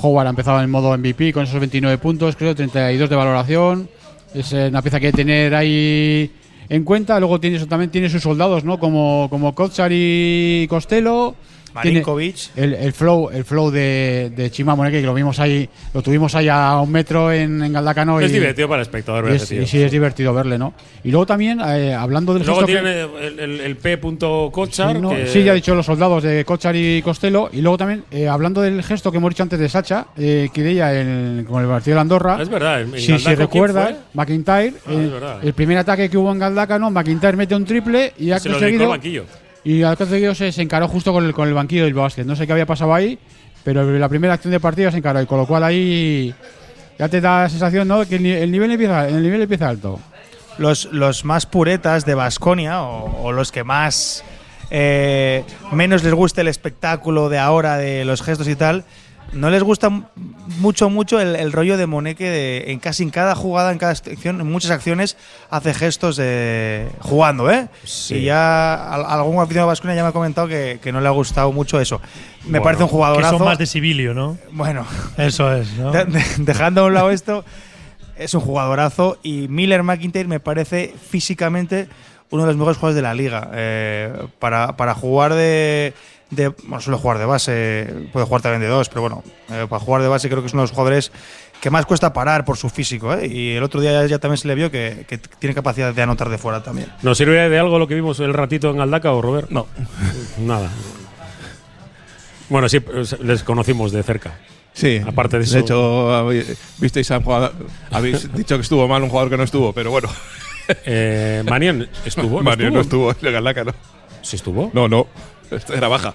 Howard 0.00 0.26
ha 0.26 0.30
empezado 0.30 0.62
en 0.62 0.70
modo 0.70 0.96
MVP 0.96 1.32
con 1.32 1.44
esos 1.44 1.60
29 1.60 1.98
puntos, 1.98 2.36
creo, 2.36 2.54
32 2.54 3.10
de 3.10 3.16
valoración. 3.16 3.88
Es 4.34 4.52
eh, 4.52 4.68
una 4.68 4.82
pieza 4.82 5.00
que 5.00 5.06
hay 5.06 5.12
que 5.12 5.16
tener 5.16 5.54
ahí 5.54 6.30
en 6.68 6.84
cuenta. 6.84 7.18
Luego 7.18 7.40
tiene, 7.40 7.64
también 7.66 7.90
tiene 7.90 8.08
sus 8.08 8.22
soldados, 8.22 8.64
¿no? 8.64 8.78
Como, 8.78 9.28
como 9.28 9.54
y 9.90 10.66
Costello. 10.68 11.34
Marinkovic. 11.74 12.50
el, 12.56 12.74
el 12.74 12.92
flow, 12.92 13.30
el 13.30 13.44
flow 13.44 13.70
de, 13.70 14.32
de 14.34 14.50
Chima 14.50 14.74
Moneke, 14.74 15.00
que 15.00 15.06
lo 15.06 15.14
vimos 15.14 15.38
ahí, 15.40 15.68
lo 15.94 16.02
tuvimos 16.02 16.34
ahí 16.34 16.48
a 16.48 16.78
un 16.80 16.90
metro 16.90 17.32
en, 17.32 17.62
en 17.62 17.72
Galdacano. 17.72 18.20
Es 18.20 18.30
y- 18.30 18.34
divertido 18.34 18.68
para 18.68 18.80
el 18.80 18.86
espectador 18.86 19.24
ver 19.24 19.32
y 19.32 19.36
ese 19.36 19.44
es- 19.44 19.48
tío. 19.50 19.62
y 19.62 19.66
sí, 19.66 19.82
es 19.82 19.90
divertido 19.92 20.34
verle, 20.34 20.58
¿no? 20.58 20.74
Y 21.04 21.10
luego 21.10 21.26
también, 21.26 21.60
eh, 21.60 21.94
hablando 21.94 22.34
del 22.34 22.44
Luego 22.44 22.60
gesto 22.60 22.66
que- 22.66 22.72
tiene 22.80 23.00
el, 23.26 23.38
el, 23.40 23.60
el. 23.60 23.76
Sí, 24.70 25.00
no, 25.00 25.10
que- 25.10 25.26
sí, 25.26 25.42
ya 25.44 25.52
ha 25.52 25.54
dicho 25.54 25.74
los 25.74 25.86
soldados 25.86 26.22
de 26.22 26.44
Kochar 26.44 26.74
y 26.76 27.00
Costello. 27.02 27.50
Y 27.52 27.60
luego 27.60 27.78
también, 27.78 28.04
eh, 28.10 28.28
hablando 28.28 28.60
del 28.60 28.82
gesto 28.82 29.10
que 29.10 29.18
hemos 29.18 29.30
dicho 29.30 29.42
antes 29.42 29.58
de 29.58 29.68
Sacha, 29.68 30.06
eh, 30.16 30.48
que 30.52 30.68
ella 30.70 30.92
el, 30.92 31.44
con 31.48 31.62
el 31.62 31.68
partido 31.68 31.96
de 31.96 32.00
Andorra. 32.00 32.38
Es 32.40 32.48
verdad, 32.48 32.82
en- 32.82 32.88
en 32.94 33.00
Si, 33.00 33.06
si 33.06 33.12
Galdacano, 33.12 33.36
¿quién 33.36 33.64
recuerdas, 33.64 33.84
fue? 33.90 33.96
McIntyre, 34.14 34.74
Ah, 34.86 34.90
eh, 34.90 35.46
el 35.46 35.52
primer 35.54 35.78
ataque 35.78 36.08
que 36.10 36.16
hubo 36.18 36.32
en 36.32 36.38
Galdacano, 36.38 36.90
McIntyre 36.90 37.36
mete 37.36 37.54
un 37.54 37.64
triple 37.64 38.12
y 38.18 38.30
acto 38.30 38.42
Se 38.44 38.48
lo 38.50 38.58
al. 39.64 39.70
Y 39.70 39.82
acto 39.82 40.06
seguido 40.06 40.34
se, 40.34 40.52
se 40.52 40.62
encaró 40.62 40.88
justo 40.88 41.12
con 41.12 41.24
el, 41.24 41.32
con 41.32 41.48
el 41.48 41.54
banquillo 41.54 41.84
del 41.84 41.94
básquet. 41.94 42.26
No 42.26 42.36
sé 42.36 42.46
qué 42.46 42.52
había 42.52 42.66
pasado 42.66 42.94
ahí, 42.94 43.18
pero 43.64 43.82
la 43.84 44.08
primera 44.08 44.34
acción 44.34 44.52
de 44.52 44.60
partido 44.60 44.90
se 44.90 44.98
encaró. 44.98 45.20
Y 45.20 45.26
con 45.26 45.38
lo 45.38 45.46
cual 45.46 45.64
ahí 45.64 46.34
ya 46.98 47.08
te 47.08 47.20
da 47.20 47.42
la 47.42 47.48
sensación, 47.48 47.88
¿no? 47.88 48.06
Que 48.06 48.16
el, 48.16 48.22
ni- 48.22 48.30
el 48.30 48.50
nivel 48.50 48.70
empieza, 48.70 49.08
el 49.08 49.22
nivel 49.22 49.42
empieza 49.42 49.68
alto. 49.68 49.98
los, 50.58 50.86
los 50.92 51.24
más 51.24 51.46
puretas 51.46 52.04
de 52.04 52.14
Basconia 52.14 52.82
o, 52.82 53.32
los 53.32 53.50
que 53.52 53.64
más 53.64 54.22
eh, 54.70 55.42
menos 55.72 56.04
les 56.04 56.12
guste 56.14 56.42
el 56.42 56.48
espectáculo 56.48 57.28
de 57.28 57.38
ahora, 57.38 57.76
de 57.78 58.04
los 58.04 58.22
gestos 58.22 58.46
y 58.48 58.56
tal, 58.56 58.84
no 59.32 59.48
les 59.50 59.62
gusta 59.62 59.90
mucho, 60.58 60.90
mucho 60.90 61.20
el, 61.20 61.36
el 61.36 61.52
rollo 61.52 61.76
de 61.76 61.86
Moneque 61.86 62.28
de 62.28 62.72
en 62.72 62.78
casi 62.80 63.02
en 63.04 63.10
cada 63.10 63.34
jugada, 63.34 63.70
en 63.72 63.78
cada 63.78 63.92
acción, 63.92 64.40
en 64.40 64.50
muchas 64.50 64.70
acciones, 64.72 65.16
hace 65.50 65.72
gestos 65.74 66.16
de 66.16 66.88
jugando, 67.00 67.50
¿eh? 67.50 67.68
Y 68.10 68.22
ya 68.22 68.74
al- 68.92 69.04
algún 69.06 69.38
aficionado 69.40 69.70
de 69.72 69.94
ya 69.96 70.02
me 70.02 70.08
ha 70.08 70.12
comentado 70.12 70.48
que, 70.48 70.80
que 70.82 70.90
no 70.92 71.00
le 71.00 71.06
ha 71.08 71.12
gustado 71.12 71.52
mucho 71.52 71.80
eso. 71.80 72.00
Me 72.44 72.50
Bueno, 72.58 72.64
parece 72.64 72.82
un 72.84 72.88
Que 72.88 72.94
jugadorazo. 72.96 73.38
son 73.38 73.46
más 73.46 73.58
de 73.58 73.66
civilio, 73.66 74.14
¿no? 74.14 74.36
Bueno, 74.52 74.84
Eso 75.16 75.52
es, 75.52 75.72
¿no? 75.74 75.92
de- 75.92 76.04
de- 76.06 76.24
dejando 76.38 76.82
a 76.82 76.84
un 76.86 76.94
lado 76.94 77.10
esto, 77.10 77.44
es 78.16 78.34
un 78.34 78.40
jugadorazo 78.40 79.18
y 79.22 79.48
Miller 79.48 79.82
McIntyre 79.82 80.28
me 80.28 80.40
parece 80.40 80.92
físicamente 81.08 81.88
uno 82.30 82.42
de 82.42 82.48
los 82.48 82.56
mejores 82.56 82.76
jugadores 82.78 82.96
de 82.96 83.02
la 83.02 83.14
liga. 83.14 83.50
Eh, 83.52 84.12
para, 84.38 84.76
para 84.76 84.94
jugar 84.94 85.34
de, 85.34 85.92
de. 86.30 86.48
Bueno, 86.48 86.80
suele 86.80 86.98
jugar 86.98 87.18
de 87.18 87.26
base, 87.26 87.94
puede 88.12 88.26
jugar 88.26 88.42
también 88.42 88.62
de 88.62 88.68
dos, 88.68 88.88
pero 88.88 89.02
bueno, 89.02 89.22
eh, 89.50 89.66
para 89.68 89.80
jugar 89.80 90.02
de 90.02 90.08
base 90.08 90.28
creo 90.28 90.40
que 90.40 90.46
es 90.46 90.52
uno 90.52 90.62
de 90.62 90.64
los 90.64 90.72
jugadores 90.72 91.12
que 91.60 91.70
más 91.70 91.84
cuesta 91.86 92.12
parar 92.12 92.44
por 92.44 92.56
su 92.56 92.70
físico. 92.70 93.12
¿eh? 93.14 93.26
Y 93.26 93.56
el 93.56 93.62
otro 93.62 93.80
día 93.80 93.92
ya, 93.92 94.06
ya 94.06 94.18
también 94.18 94.38
se 94.38 94.48
le 94.48 94.54
vio 94.54 94.70
que, 94.70 95.04
que 95.08 95.18
tiene 95.18 95.54
capacidad 95.54 95.92
de 95.92 96.02
anotar 96.02 96.28
de 96.28 96.38
fuera 96.38 96.62
también. 96.62 96.90
¿Nos 97.02 97.18
sirve 97.18 97.48
de 97.48 97.58
algo 97.58 97.78
lo 97.78 97.86
que 97.86 97.94
vimos 97.94 98.18
el 98.20 98.32
ratito 98.32 98.70
en 98.70 98.80
Aldaca 98.80 99.12
o 99.12 99.20
Robert? 99.20 99.50
No. 99.50 99.66
Nada. 100.38 100.70
Bueno, 102.48 102.68
sí, 102.68 102.80
pues, 102.80 103.18
les 103.20 103.44
conocimos 103.44 103.92
de 103.92 104.02
cerca. 104.02 104.38
Sí. 104.72 105.00
Aparte 105.06 105.38
de 105.38 105.44
eso. 105.44 105.54
De 105.54 105.60
hecho, 105.60 106.28
visteis 106.78 107.10
a 107.10 107.18
un 107.18 107.24
jugador. 107.24 107.52
Habéis 107.90 108.32
dicho 108.32 108.56
que 108.56 108.62
estuvo 108.62 108.86
mal 108.88 109.02
un 109.02 109.08
jugador 109.08 109.30
que 109.30 109.36
no 109.36 109.42
estuvo, 109.42 109.72
pero 109.72 109.90
bueno. 109.90 110.08
Eh, 110.84 111.42
Manion 111.48 111.88
estuvo. 112.04 112.38
¿No 112.38 112.42
Manion 112.50 112.72
no 112.74 112.80
estuvo? 112.80 113.10
en 113.22 113.32
Galaca, 113.32 113.64
¿no? 113.64 113.74
¿Sí 114.22 114.36
estuvo? 114.36 114.70
No, 114.72 114.88
no. 114.88 115.06
Esto 115.50 115.74
era 115.74 115.88
baja. 115.88 116.14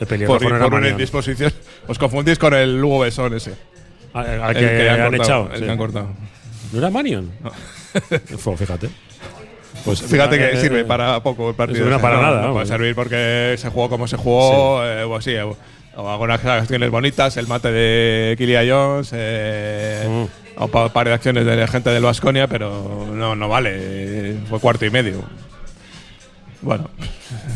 El 0.00 0.24
por 0.26 0.42
no 0.42 0.56
era 0.56 0.64
por 0.64 0.74
una 0.74 0.88
indisposición. 0.88 1.52
Os 1.86 1.98
confundís 1.98 2.38
con 2.38 2.54
el 2.54 2.80
Lugo 2.80 3.00
Besón 3.00 3.34
ese. 3.34 3.54
Al- 4.14 4.42
al 4.42 4.56
El 4.56 4.68
que 4.68 4.88
han 4.90 4.98
cortado, 5.10 5.22
echado, 5.22 5.50
El 5.52 5.58
sí. 5.58 5.64
que 5.64 5.70
han 5.70 5.78
cortado. 5.78 6.08
¿No 6.72 6.78
era 6.78 6.90
Manion? 6.90 7.30
Fue, 8.38 8.56
fíjate. 8.56 8.88
Pues 9.84 10.02
Fíjate 10.02 10.38
que 10.38 10.50
eh, 10.52 10.60
sirve 10.60 10.80
eh, 10.80 10.84
para 10.84 11.22
poco 11.22 11.50
el 11.50 11.54
partido. 11.54 11.84
No 11.84 11.90
sea, 11.92 12.00
para 12.02 12.16
no, 12.16 12.22
nada. 12.22 12.42
No 12.46 12.52
puede 12.54 12.66
servir 12.66 12.94
porque 12.94 13.54
se 13.58 13.68
jugó 13.68 13.88
como 13.88 14.08
se 14.08 14.16
jugó, 14.16 14.84
eh, 14.84 15.04
o 15.04 15.14
así. 15.16 15.34
O, 15.36 15.56
o 15.96 16.08
algunas 16.10 16.44
acciones 16.44 16.90
bonitas, 16.90 17.36
el 17.36 17.46
mate 17.46 17.70
de 17.72 18.34
Kilia 18.36 18.62
Jones, 18.68 19.10
eh, 19.14 20.04
Mm. 20.08 20.47
O 20.58 20.68
pa- 20.68 20.84
un 20.86 20.90
par 20.90 21.06
de 21.08 21.14
acciones 21.14 21.46
de 21.46 21.56
la 21.56 21.66
gente 21.66 21.90
del 21.90 22.02
Vasconia, 22.02 22.46
pero 22.46 23.06
no, 23.12 23.34
no 23.36 23.48
vale. 23.48 24.36
Fue 24.48 24.58
cuarto 24.60 24.84
y 24.84 24.90
medio. 24.90 25.22
Bueno. 26.60 26.90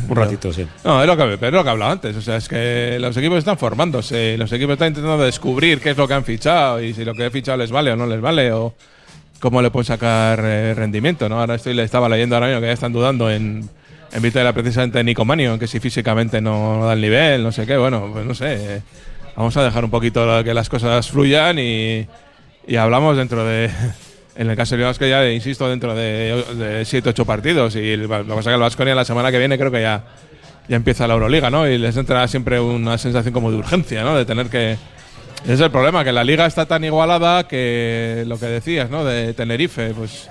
Un 0.08 0.16
ratito, 0.16 0.52
sí. 0.52 0.66
No, 0.84 1.00
es 1.02 1.06
lo 1.08 1.16
que, 1.16 1.34
es 1.46 1.52
lo 1.52 1.64
que 1.64 1.70
hablaba 1.70 1.90
antes. 1.90 2.14
O 2.16 2.22
sea, 2.22 2.36
es 2.36 2.48
que 2.48 2.98
los 3.00 3.16
equipos 3.16 3.38
están 3.38 3.58
formándose, 3.58 4.36
los 4.38 4.52
equipos 4.52 4.74
están 4.74 4.88
intentando 4.88 5.24
descubrir 5.24 5.80
qué 5.80 5.90
es 5.90 5.96
lo 5.96 6.06
que 6.06 6.14
han 6.14 6.24
fichado 6.24 6.80
y 6.80 6.94
si 6.94 7.04
lo 7.04 7.14
que 7.14 7.26
he 7.26 7.30
fichado 7.30 7.58
les 7.58 7.70
vale 7.72 7.90
o 7.92 7.96
no 7.96 8.06
les 8.06 8.20
vale 8.20 8.52
o 8.52 8.74
cómo 9.40 9.60
le 9.60 9.70
pueden 9.72 9.86
sacar 9.86 10.40
eh, 10.44 10.72
rendimiento. 10.74 11.28
¿no? 11.28 11.40
Ahora 11.40 11.56
estoy, 11.56 11.74
le 11.74 11.82
estaba 11.82 12.08
leyendo 12.08 12.36
ahora 12.36 12.46
mismo 12.46 12.60
que 12.60 12.68
ya 12.68 12.72
están 12.72 12.92
dudando 12.92 13.28
en, 13.28 13.68
en 14.12 14.22
Vitoria 14.22 14.52
precisamente 14.52 14.98
de 14.98 15.04
Nico 15.04 15.24
Manio, 15.24 15.58
que 15.58 15.66
si 15.66 15.80
físicamente 15.80 16.40
no, 16.40 16.78
no 16.78 16.86
da 16.86 16.92
el 16.92 17.00
nivel, 17.00 17.42
no 17.42 17.50
sé 17.50 17.66
qué. 17.66 17.76
Bueno, 17.76 18.08
pues 18.12 18.24
no 18.24 18.34
sé. 18.34 18.82
Vamos 19.34 19.56
a 19.56 19.64
dejar 19.64 19.84
un 19.84 19.90
poquito 19.90 20.44
que 20.44 20.54
las 20.54 20.68
cosas 20.68 21.10
fluyan 21.10 21.58
y, 21.58 22.06
y 22.66 22.76
hablamos 22.76 23.16
dentro 23.16 23.44
de. 23.44 23.70
En 24.34 24.48
el 24.48 24.56
caso 24.56 24.78
de 24.78 24.82
Vasco 24.82 25.04
ya, 25.04 25.30
insisto, 25.30 25.68
dentro 25.68 25.94
de 25.94 26.86
7-8 26.86 27.26
partidos. 27.26 27.76
Y 27.76 27.98
lo 27.98 28.08
que 28.08 28.24
pasa 28.24 28.40
es 28.40 28.46
que 28.46 28.54
el 28.54 28.60
Vasconia 28.60 28.94
la 28.94 29.04
semana 29.04 29.30
que 29.30 29.38
viene 29.38 29.58
creo 29.58 29.70
que 29.70 29.82
ya, 29.82 30.04
ya 30.68 30.76
empieza 30.76 31.06
la 31.06 31.12
Euroliga, 31.12 31.50
¿no? 31.50 31.68
Y 31.68 31.76
les 31.76 31.94
entra 31.98 32.26
siempre 32.28 32.58
una 32.58 32.96
sensación 32.96 33.34
como 33.34 33.50
de 33.50 33.58
urgencia, 33.58 34.02
¿no? 34.02 34.16
De 34.16 34.24
tener 34.24 34.46
que. 34.48 34.78
Ese 35.44 35.52
es 35.52 35.60
el 35.60 35.70
problema, 35.70 36.02
que 36.02 36.12
la 36.12 36.24
liga 36.24 36.46
está 36.46 36.64
tan 36.64 36.82
igualada 36.82 37.46
que 37.46 38.24
lo 38.26 38.40
que 38.40 38.46
decías, 38.46 38.88
¿no? 38.88 39.04
De 39.04 39.34
Tenerife, 39.34 39.92
pues. 39.92 40.30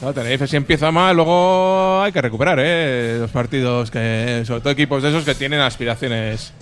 no, 0.00 0.14
Tenerife 0.14 0.46
si 0.46 0.56
empieza 0.56 0.90
mal, 0.90 1.14
luego 1.14 2.00
hay 2.00 2.12
que 2.12 2.22
recuperar, 2.22 2.60
¿eh? 2.62 3.18
Los 3.20 3.30
partidos 3.30 3.90
que. 3.90 4.42
Sobre 4.46 4.62
todo 4.62 4.70
equipos 4.70 5.02
de 5.02 5.10
esos 5.10 5.24
que 5.26 5.34
tienen 5.34 5.60
aspiraciones. 5.60 6.54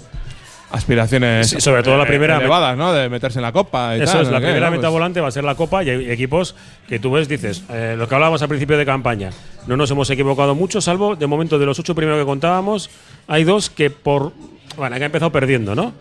Aspiraciones. 0.71 1.51
Sí, 1.51 1.61
sobre 1.61 1.83
todo 1.83 1.97
la 1.97 2.05
eh, 2.05 2.07
primera- 2.07 2.37
elevadas, 2.39 2.77
¿no? 2.77 2.93
De 2.93 3.09
meterse 3.09 3.39
en 3.39 3.43
la 3.43 3.53
copa. 3.53 3.97
Y 3.97 4.03
Eso 4.03 4.13
tal, 4.13 4.23
es, 4.23 4.29
la 4.31 4.39
primera 4.39 4.71
¿no? 4.71 4.77
meta 4.77 4.89
volante 4.89 5.21
va 5.21 5.29
a 5.29 5.33
ser 5.33 5.43
la 5.45 5.55
Copa 5.57 5.83
y 5.83 5.91
hay 5.91 6.11
equipos 6.11 6.55
que 6.89 6.99
tú 6.99 7.11
ves, 7.11 7.29
dices, 7.29 7.65
eh, 7.71 7.95
lo 7.99 8.09
que 8.09 8.15
hablábamos 8.15 8.41
al 8.43 8.49
principio 8.49 8.79
de 8.79 8.87
campaña, 8.87 9.31
no 9.67 9.77
nos 9.77 9.91
hemos 9.91 10.09
equivocado 10.11 10.55
mucho, 10.55 10.81
salvo 10.81 11.17
de 11.17 11.27
momento 11.27 11.59
de 11.59 11.67
los 11.67 11.79
ocho 11.79 11.95
primeros 11.95 12.21
que 12.21 12.27
contábamos, 12.27 12.89
hay 13.27 13.45
dos 13.45 13.69
que 13.71 13.91
por. 13.91 14.33
Bueno, 14.77 14.95
que 14.97 15.03
han 15.03 15.07
empezado 15.07 15.33
perdiendo, 15.33 15.75
¿no? 15.75 15.93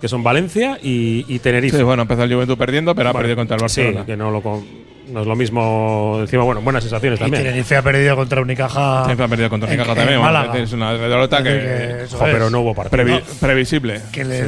Que 0.00 0.08
son 0.08 0.22
Valencia 0.22 0.78
y, 0.82 1.24
y 1.26 1.38
Tenerife. 1.38 1.78
Sí, 1.78 1.82
bueno, 1.82 2.02
empezó 2.02 2.22
el 2.24 2.32
Juventud 2.32 2.58
perdiendo, 2.58 2.94
pero 2.94 3.08
ha 3.08 3.12
Bueno, 3.12 3.22
perdido 3.22 3.36
contra 3.36 3.56
el 3.56 3.62
Barcelona. 3.62 4.00
Sí, 4.00 4.06
que 4.06 4.16
no, 4.16 4.30
lo 4.30 4.42
con- 4.42 4.64
no 5.08 5.20
es 5.22 5.26
lo 5.26 5.36
mismo. 5.36 6.18
Encima, 6.20 6.42
bueno, 6.42 6.60
buenas 6.60 6.82
sensaciones 6.82 7.18
Y 7.18 7.22
también. 7.22 7.44
Tenerife 7.44 7.76
ha 7.76 7.82
perdido 7.82 8.14
contra 8.16 8.40
Unicaja. 8.42 9.02
Tenerife 9.02 9.22
ha 9.22 9.28
perdido 9.28 9.48
contra 9.50 9.68
en- 9.68 9.74
Unicaja 9.74 9.92
en 9.92 9.98
también. 9.98 10.20
bueno, 10.20 10.32
Málaga. 10.38 10.58
es 10.58 10.72
una 10.72 10.92
derrota 10.94 11.42
que. 11.42 11.48
que 11.50 12.06
Jo, 12.10 12.26
es. 12.26 12.32
pero 12.32 12.50
no 12.50 12.60
hubo 12.60 12.74
partido. 12.74 13.02
previ- 13.04 13.20
No. 13.20 13.34
previsible. 13.40 14.00
Que 14.12 14.24
le- 14.24 14.44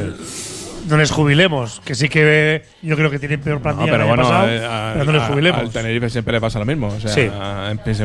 no 0.87 0.97
les 0.97 1.11
jubilemos. 1.11 1.81
Que 1.85 1.95
sí 1.95 2.09
que 2.09 2.63
yo 2.81 2.95
creo 2.95 3.09
que 3.09 3.19
tienen 3.19 3.41
peor 3.41 3.57
No, 3.57 3.63
plantilla 3.63 3.91
pero 3.91 3.95
el 3.95 4.01
año 4.01 4.09
bueno, 4.09 4.23
pasado, 4.23 4.49
eh, 4.49 4.65
a- 4.65 4.91
pero 4.93 5.05
no 5.05 5.11
les 5.13 5.21
a- 5.21 5.27
jubilemos. 5.27 5.59
al 5.61 5.69
Tenerife 5.71 6.09
siempre 6.09 6.33
le 6.33 6.41
pasa 6.41 6.59
lo 6.59 6.65
mismo. 6.65 6.87
O 6.87 6.99
sea, 6.99 7.11
Sí. 7.11 7.29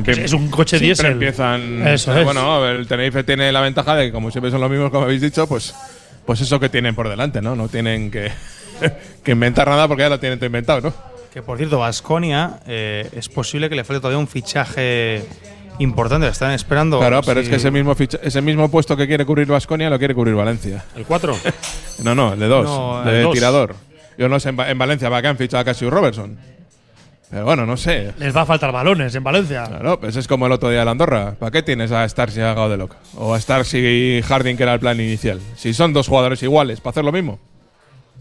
Es 0.06 0.32
un 0.32 0.48
coche 0.48 0.78
diésel. 0.78 1.12
empiezan. 1.12 1.86
Eso 1.86 2.16
es. 2.16 2.24
Bueno, 2.24 2.66
el 2.68 2.86
Tenerife 2.86 3.22
tiene 3.24 3.52
la 3.52 3.60
ventaja 3.60 3.94
de 3.96 4.06
que, 4.06 4.12
como 4.12 4.30
siempre 4.30 4.50
son 4.50 4.60
los 4.60 4.70
mismos, 4.70 4.90
como 4.90 5.04
habéis 5.04 5.20
dicho, 5.22 5.46
pues, 5.46 5.74
pues 6.26 6.40
eso 6.40 6.58
que 6.60 6.68
tienen 6.68 6.94
por 6.94 7.08
delante, 7.08 7.40
¿no? 7.42 7.54
No 7.56 7.68
tienen 7.68 8.10
que, 8.10 8.30
que 9.22 9.32
inventar 9.32 9.68
nada 9.68 9.86
porque 9.88 10.02
ya 10.04 10.08
lo 10.08 10.20
tienen 10.20 10.38
todo 10.38 10.46
inventado, 10.46 10.80
¿no? 10.80 10.94
Que 11.32 11.42
por 11.42 11.58
cierto, 11.58 11.78
Vasconia 11.80 12.60
es 12.66 13.28
posible 13.28 13.68
que 13.68 13.74
le 13.74 13.82
falte 13.84 14.00
todavía 14.00 14.18
un 14.18 14.28
fichaje 14.28 15.24
importante. 15.80 16.28
Están 16.28 16.52
esperando. 16.52 17.00
Claro, 17.00 17.22
pero 17.26 17.40
si- 17.40 17.46
es 17.46 17.50
que 17.50 17.56
ese 17.56 17.70
mismo, 17.72 17.94
ficha- 17.96 18.20
ese 18.22 18.40
mismo 18.40 18.70
puesto 18.70 18.96
que 18.96 19.08
quiere 19.08 19.24
cubrir 19.26 19.48
Vasconia 19.48 19.90
lo 19.90 19.98
quiere 19.98 20.14
cubrir 20.14 20.34
Valencia. 20.36 20.84
¿El 20.96 21.04
4? 21.04 21.36
No, 22.04 22.14
no, 22.14 22.32
el 22.32 22.40
de 22.40 22.46
dos. 22.48 22.64
No, 22.64 23.02
de 23.04 23.22
dos. 23.22 23.32
tirador. 23.34 23.74
Yo 24.18 24.28
no 24.28 24.38
sé 24.40 24.48
en, 24.50 24.58
Va- 24.58 24.70
en 24.70 24.78
Valencia 24.78 25.08
para 25.08 25.22
qué 25.22 25.28
han 25.28 25.36
fichado 25.36 25.60
a 25.60 25.64
Cassius 25.64 25.92
Robertson. 25.92 26.38
Pero 27.34 27.46
bueno, 27.46 27.66
no 27.66 27.76
sé. 27.76 28.12
Les 28.18 28.34
va 28.36 28.42
a 28.42 28.46
faltar 28.46 28.70
balones 28.70 29.12
en 29.12 29.24
Valencia. 29.24 29.64
Claro, 29.64 29.98
pues 29.98 30.14
es 30.14 30.28
como 30.28 30.46
el 30.46 30.52
otro 30.52 30.70
día 30.70 30.78
de 30.78 30.84
la 30.84 30.92
Andorra. 30.92 31.34
¿Para 31.36 31.50
qué 31.50 31.64
tienes 31.64 31.90
a 31.90 32.08
Starks 32.08 32.36
y 32.36 32.40
a 32.40 32.54
Gaudeloc? 32.54 32.94
O 33.16 33.34
a 33.34 33.40
Starks 33.40 33.74
y 33.74 34.22
Harding, 34.24 34.56
que 34.56 34.62
era 34.62 34.74
el 34.74 34.78
plan 34.78 35.00
inicial. 35.00 35.40
Si 35.56 35.74
son 35.74 35.92
dos 35.92 36.06
jugadores 36.06 36.40
iguales, 36.44 36.80
¿para 36.80 36.92
hacer 36.92 37.04
lo 37.04 37.10
mismo? 37.10 37.40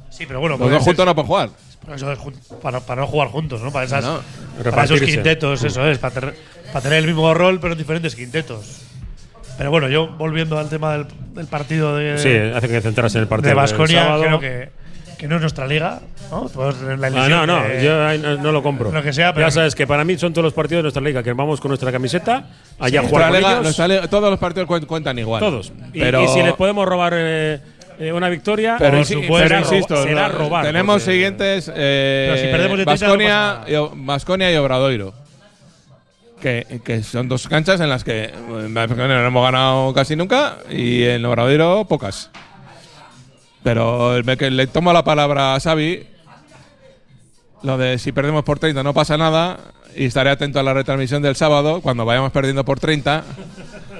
Sí, 0.09 0.25
pero 0.25 0.39
bueno, 0.39 0.57
Los 0.57 0.71
dos 0.71 0.81
juntos 0.81 1.05
no 1.05 1.13
pueden 1.13 1.27
jugar. 1.27 1.49
Eso 1.93 2.11
es 2.11 2.17
jun- 2.17 2.33
para, 2.59 2.79
para 2.79 3.01
no 3.01 3.07
jugar 3.07 3.27
juntos, 3.27 3.61
¿no? 3.61 3.71
Para, 3.71 3.85
esas, 3.85 4.03
No. 4.03 4.19
para 4.63 4.85
esos 4.85 4.99
quintetos, 5.01 5.63
eso 5.63 5.87
es. 5.87 5.99
Para, 5.99 6.13
tener- 6.15 6.35
para 6.71 6.81
tener 6.81 6.97
el 6.97 7.05
mismo 7.05 7.31
rol, 7.35 7.59
pero 7.59 7.73
en 7.73 7.77
diferentes 7.77 8.15
quintetos. 8.15 8.81
Pero 9.59 9.69
bueno, 9.69 9.89
yo 9.89 10.07
volviendo 10.07 10.57
al 10.57 10.69
tema 10.69 10.93
del, 10.93 11.05
del 11.35 11.45
partido 11.45 11.95
de. 11.95 12.17
Sí, 12.17 12.35
hace 12.57 12.67
que 12.67 12.81
centrarse 12.81 13.19
en 13.19 13.23
el 13.23 13.27
partido. 13.27 13.53
de 13.61 13.67
sábado. 13.67 14.23
creo 14.23 14.39
que, 14.39 14.69
que 15.23 15.29
no 15.29 15.35
es 15.35 15.41
nuestra 15.41 15.65
liga, 15.65 16.01
¿no? 16.29 16.49
Podemos 16.49 16.75
tener 16.81 16.99
la 16.99 17.07
Ah, 17.07 17.29
no, 17.29 17.47
no, 17.47 17.63
yo 17.81 18.17
no, 18.17 18.43
no 18.43 18.51
lo 18.51 18.61
compro. 18.61 18.91
Lo 18.91 19.01
que 19.01 19.13
sea, 19.13 19.33
pero- 19.33 19.47
ya 19.47 19.51
sabes 19.51 19.73
que 19.73 19.87
para 19.87 20.03
mí 20.03 20.17
son 20.17 20.33
todos 20.33 20.43
los 20.43 20.53
partidos 20.53 20.79
de 20.79 20.83
nuestra 20.83 21.01
liga, 21.01 21.23
que 21.23 21.31
vamos 21.31 21.61
con 21.61 21.69
nuestra 21.69 21.93
camiseta, 21.93 22.43
allá 22.77 22.99
a 22.99 23.03
jugar 23.03 23.29
con 23.29 23.37
liga- 23.37 23.51
ellos, 23.51 23.63
nuestra 23.63 23.87
liga- 23.87 24.07
todos 24.09 24.29
los 24.29 24.37
partidos 24.37 24.67
cuen- 24.67 24.85
cuentan 24.85 25.17
igual. 25.17 25.39
todos. 25.39 25.71
Y, 25.93 25.99
Pero, 26.01 26.25
y 26.25 26.27
si 26.27 26.43
les 26.43 26.51
podemos 26.55 26.85
robar 26.85 27.13
eh, 27.15 27.61
eh, 27.99 28.11
una 28.11 28.27
victoria, 28.27 28.75
pero, 28.77 28.97
por 28.97 29.05
sí- 29.05 29.13
supuesto, 29.13 29.47
pero 29.47 29.59
insisto, 29.59 30.03
será 30.03 30.27
robar. 30.27 30.65
tenemos 30.65 30.95
porque- 31.01 31.11
siguientes. 31.13 31.71
Eh, 31.73 32.25
Pero 32.29 32.41
si 32.41 32.47
perdemos 32.51 32.77
de 32.79 32.83
30 32.85 33.05
no 33.05 33.11
Baskonia 34.05 34.39
pasa 34.41 34.51
y, 34.51 34.55
Obradoiro. 34.57 35.13
que, 36.41 36.81
que 36.83 37.01
son 37.01 37.29
dos 37.29 37.47
canchas 37.47 37.79
en 37.79 37.87
las 37.87 38.03
que 38.03 38.25
eh, 38.25 38.31
no 38.67 38.81
hemos 38.81 39.43
ganado 39.45 39.93
casi 39.93 40.17
nunca 40.17 40.57
y 40.69 41.03
en 41.03 41.23
Obradoiro 41.25 41.85
pocas. 41.87 42.29
Pero 43.63 44.15
el 44.17 44.37
que 44.37 44.51
le 44.51 44.67
tomo 44.67 44.91
la 44.93 45.03
palabra 45.03 45.55
a 45.55 45.59
Xavi, 45.59 46.05
lo 47.63 47.77
de 47.77 47.97
si 47.97 48.11
perdemos 48.11 48.43
por 48.43 48.59
30 48.59 48.83
no 48.83 48.93
pasa 48.93 49.17
nada, 49.17 49.57
y 49.95 50.05
estaré 50.05 50.29
atento 50.31 50.59
a 50.59 50.63
la 50.63 50.73
retransmisión 50.73 51.21
del 51.21 51.35
sábado 51.35 51.81
cuando 51.81 52.03
vayamos 52.05 52.31
perdiendo 52.31 52.65
por 52.65 52.79
30. 52.79 53.23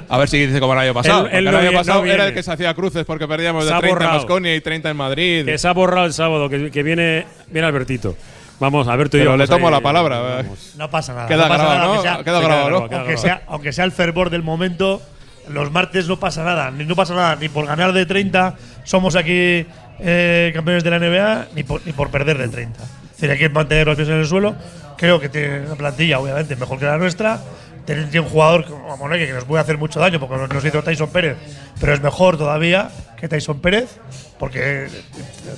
A 0.10 0.18
ver 0.18 0.28
si 0.28 0.46
dice 0.46 0.60
como 0.60 0.74
el 0.74 0.80
año 0.80 0.94
pasado. 0.94 1.28
Él- 1.28 1.36
él 1.38 1.48
el 1.48 1.56
año 1.56 1.72
pasado 1.72 2.04
no 2.04 2.12
era 2.12 2.28
el 2.28 2.34
que 2.34 2.44
se 2.44 2.52
hacía 2.52 2.74
cruces 2.74 3.06
porque 3.06 3.28
perdíamos 3.28 3.64
Se 3.64 3.70
de 3.70 3.76
ha 3.76 3.80
30 3.80 4.04
en. 4.04 4.12
Baskonia 4.12 4.56
y 4.56 4.62
30 4.62 4.90
en 4.90 4.98
Madrid. 4.98 5.46
Que 5.46 5.58
se 5.58 5.68
ha 5.68 5.72
borrado 5.74 6.06
el 6.06 6.14
sábado, 6.14 6.50
que, 6.50 6.70
que 6.72 6.84
viene, 6.84 7.26
viene 7.50 7.68
Albertito. 7.68 8.16
Vamos, 8.60 8.88
Alberto 8.88 9.18
y 9.18 9.24
yo. 9.24 9.36
Le 9.38 9.48
tomo 9.48 9.68
ahí, 9.68 9.74
la 9.74 9.80
palabra. 9.82 10.20
vamos. 10.20 10.74
No 10.78 10.90
pasa 10.90 11.14
nada. 11.14 11.28
Queda 11.28 11.48
no 11.48 11.54
grabado, 11.54 11.70
nada, 11.70 11.86
¿no? 11.86 11.92
aunque 11.94 12.02
sea- 12.10 12.24
Queda 12.24 12.40
grabado, 12.42 12.70
¿no? 12.70 12.78
Aunque, 12.78 12.96
grabado. 12.96 13.18
sea, 13.18 13.42
aunque 13.48 13.72
sea 13.74 13.86
el 13.86 13.92
fervor 13.94 14.30
del 14.30 14.44
momento, 14.44 15.02
los 15.50 15.72
martes 15.72 16.08
no 16.08 16.20
pasa 16.20 16.44
nada. 16.44 16.72
Ni, 16.72 16.86
no 16.86 16.96
pasa 16.96 17.14
nada. 17.14 17.36
Ni 17.36 17.50
por 17.50 17.66
ganar 17.66 17.94
de 17.94 18.06
30 18.06 18.56
somos 18.84 19.16
aquí 19.16 19.66
eh, 20.00 20.52
campeones 20.54 20.84
de 20.84 20.90
la 20.90 21.00
NBA, 21.00 21.48
ni 21.56 21.64
por, 21.64 21.82
ni 21.86 21.94
por 21.94 22.10
perder 22.10 22.38
de 22.38 22.48
30. 22.48 22.80
Es 23.22 23.30
hay 23.30 23.38
que 23.38 23.50
mantener 23.50 23.88
los 23.88 23.96
pies 23.96 24.10
en 24.10 24.16
el 24.16 24.26
suelo. 24.26 24.56
Creo 24.98 25.20
que 25.20 25.30
tiene 25.30 25.62
una 25.62 25.76
plantilla, 25.76 26.20
obviamente, 26.20 26.56
mejor 26.56 26.80
que 26.80 26.86
la 26.86 26.98
nuestra. 26.98 27.40
Tiene 27.86 28.08
un 28.22 28.30
jugador 28.30 28.66
como 28.66 28.96
Moneque 28.96 29.28
que 29.28 29.34
nos 29.34 29.44
puede 29.44 29.62
hacer 29.62 29.78
mucho 29.78 30.00
daño 30.00 30.18
porque 30.18 30.54
nos- 30.54 30.64
hizo 30.64 30.82
Tyson 30.84 31.10
Pérez, 31.10 31.36
pero 31.82 31.94
es 31.94 32.02
mejor 32.02 32.38
todavía 32.38 32.90
que 33.20 33.28
Tyson 33.28 33.60
Pérez 33.60 33.98
porque 34.40 34.88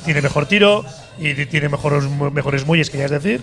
tiene 0.06 0.24
mejor 0.24 0.48
tiro 0.48 0.84
y 1.20 1.34
tiene 1.46 1.70
mejores, 1.70 2.04
mejores 2.10 2.66
muelles, 2.66 2.90
que 2.90 2.98
ya 2.98 3.06
es 3.06 3.12
decir 3.12 3.42